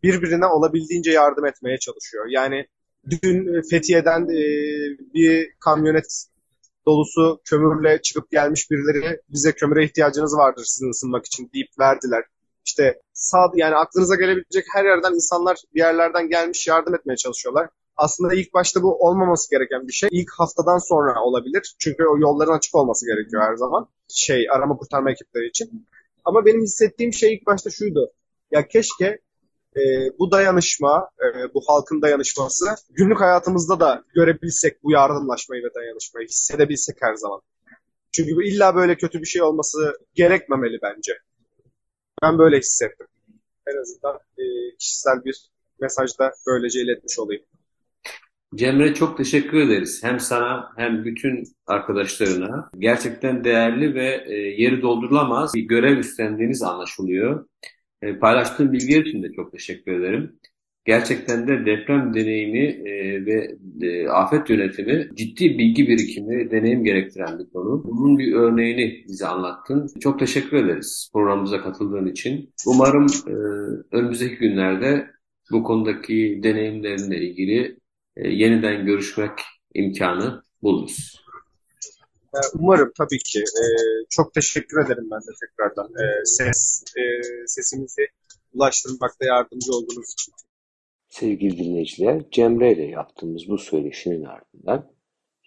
birbirine 0.03 0.45
olabildiğince 0.45 1.11
yardım 1.11 1.45
etmeye 1.45 1.77
çalışıyor. 1.77 2.25
Yani 2.29 2.67
dün 3.09 3.61
Fethiye'den 3.69 4.21
e, 4.21 4.43
bir 5.13 5.53
kamyonet 5.59 6.25
dolusu 6.87 7.41
kömürle 7.45 8.01
çıkıp 8.01 8.31
gelmiş 8.31 8.71
birileri 8.71 9.21
bize 9.29 9.51
kömüre 9.51 9.85
ihtiyacınız 9.85 10.37
vardır 10.37 10.63
sizin 10.65 10.89
ısınmak 10.89 11.25
için 11.25 11.49
deyip 11.53 11.69
verdiler. 11.79 12.23
İşte 12.65 13.01
sağ 13.13 13.51
yani 13.55 13.75
aklınıza 13.75 14.15
gelebilecek 14.15 14.65
her 14.73 14.85
yerden 14.85 15.13
insanlar 15.13 15.57
bir 15.73 15.79
yerlerden 15.79 16.29
gelmiş 16.29 16.67
yardım 16.67 16.95
etmeye 16.95 17.15
çalışıyorlar. 17.15 17.69
Aslında 17.97 18.33
ilk 18.33 18.53
başta 18.53 18.83
bu 18.83 19.07
olmaması 19.07 19.49
gereken 19.51 19.87
bir 19.87 19.93
şey. 19.93 20.09
İlk 20.11 20.31
haftadan 20.37 20.77
sonra 20.77 21.23
olabilir. 21.23 21.75
Çünkü 21.79 22.03
o 22.03 22.17
yolların 22.17 22.53
açık 22.57 22.75
olması 22.75 23.05
gerekiyor 23.05 23.41
her 23.41 23.55
zaman. 23.55 23.87
Şey 24.09 24.47
arama 24.51 24.77
kurtarma 24.77 25.11
ekipleri 25.11 25.47
için. 25.47 25.87
Ama 26.25 26.45
benim 26.45 26.61
hissettiğim 26.61 27.13
şey 27.13 27.33
ilk 27.33 27.45
başta 27.45 27.69
şuydu. 27.69 28.11
Ya 28.51 28.67
keşke 28.67 29.19
e, 29.75 29.81
bu 30.19 30.31
dayanışma, 30.31 31.09
e, 31.19 31.53
bu 31.53 31.61
halkın 31.67 32.01
dayanışması 32.01 32.65
günlük 32.89 33.19
hayatımızda 33.19 33.79
da 33.79 34.03
görebilsek 34.15 34.83
bu 34.83 34.91
yardımlaşmayı 34.91 35.63
ve 35.63 35.73
dayanışmayı 35.75 36.27
hissedebilsek 36.27 36.97
her 37.01 37.15
zaman. 37.15 37.41
Çünkü 38.11 38.35
bu 38.35 38.43
illa 38.43 38.75
böyle 38.75 38.97
kötü 38.97 39.21
bir 39.21 39.25
şey 39.25 39.41
olması 39.41 39.97
gerekmemeli 40.13 40.79
bence. 40.81 41.13
Ben 42.23 42.39
böyle 42.39 42.57
hissettim. 42.57 43.07
En 43.67 43.81
azından 43.81 44.15
e, 44.37 44.43
kişisel 44.79 45.25
bir 45.25 45.49
mesajda 45.79 46.33
böylece 46.47 46.81
iletmiş 46.81 47.19
olayım. 47.19 47.43
Cemre 48.55 48.93
çok 48.93 49.17
teşekkür 49.17 49.57
ederiz. 49.57 50.03
Hem 50.03 50.19
sana 50.19 50.71
hem 50.77 51.05
bütün 51.05 51.43
arkadaşlarına. 51.67 52.69
Gerçekten 52.79 53.43
değerli 53.43 53.95
ve 53.95 54.23
e, 54.27 54.33
yeri 54.33 54.81
doldurulamaz 54.81 55.53
bir 55.55 55.61
görev 55.61 55.97
üstlendiğiniz 55.97 56.63
anlaşılıyor. 56.63 57.45
E, 58.01 58.19
paylaştığın 58.19 58.73
bilgiler 58.73 59.05
için 59.05 59.23
de 59.23 59.31
çok 59.31 59.51
teşekkür 59.51 59.99
ederim. 59.99 60.39
Gerçekten 60.85 61.47
de 61.47 61.65
deprem 61.65 62.13
deneyimi 62.13 62.63
e, 62.63 63.25
ve 63.25 63.57
afet 64.11 64.49
yönetimi 64.49 65.09
ciddi 65.15 65.57
bilgi 65.57 65.87
birikimi, 65.87 66.51
deneyim 66.51 66.83
gerektiren 66.83 67.39
bir 67.39 67.49
konu. 67.49 67.83
Bunun 67.85 68.17
bir 68.17 68.33
örneğini 68.33 69.03
bize 69.07 69.27
anlattın. 69.27 69.87
Çok 69.99 70.19
teşekkür 70.19 70.57
ederiz 70.57 71.09
programımıza 71.13 71.61
katıldığın 71.61 72.05
için. 72.05 72.53
Umarım 72.67 73.05
önümüzdeki 73.91 74.35
günlerde 74.35 75.07
bu 75.51 75.63
konudaki 75.63 76.39
deneyimlerinle 76.43 77.17
ilgili 77.17 77.77
e, 78.17 78.29
yeniden 78.29 78.85
görüşmek 78.85 79.31
imkanı 79.73 80.43
buluruz. 80.61 81.25
E, 82.35 82.37
Umarım 82.53 82.91
tabii 82.97 83.19
ki. 83.19 83.39
E, 83.39 83.63
çok 84.09 84.33
teşekkür 84.33 84.85
ederim 84.85 85.07
ben 85.11 85.19
de 85.19 85.31
tekrardan. 85.41 85.89
E, 85.89 86.25
ses 86.25 86.83
e, 86.97 87.01
sesimizi 87.47 88.07
ulaştırmakta 88.53 89.25
yardımcı 89.25 89.71
olduğunuz 89.71 90.13
için. 90.13 90.33
Sevgili 91.09 91.57
dinleyiciler, 91.57 92.29
Cemre 92.31 92.73
ile 92.73 92.85
yaptığımız 92.85 93.49
bu 93.49 93.57
söyleşinin 93.57 94.23
ardından 94.23 94.91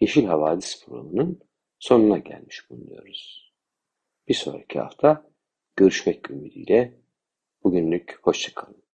Yeşil 0.00 0.24
Havadis 0.24 0.84
programının 0.84 1.40
sonuna 1.78 2.18
gelmiş 2.18 2.70
bulunuyoruz. 2.70 3.52
Bir 4.28 4.34
sonraki 4.34 4.78
hafta 4.78 5.30
görüşmek 5.76 6.30
ümidiyle 6.30 7.00
bugünlük 7.64 8.18
hoşçakalın. 8.22 8.88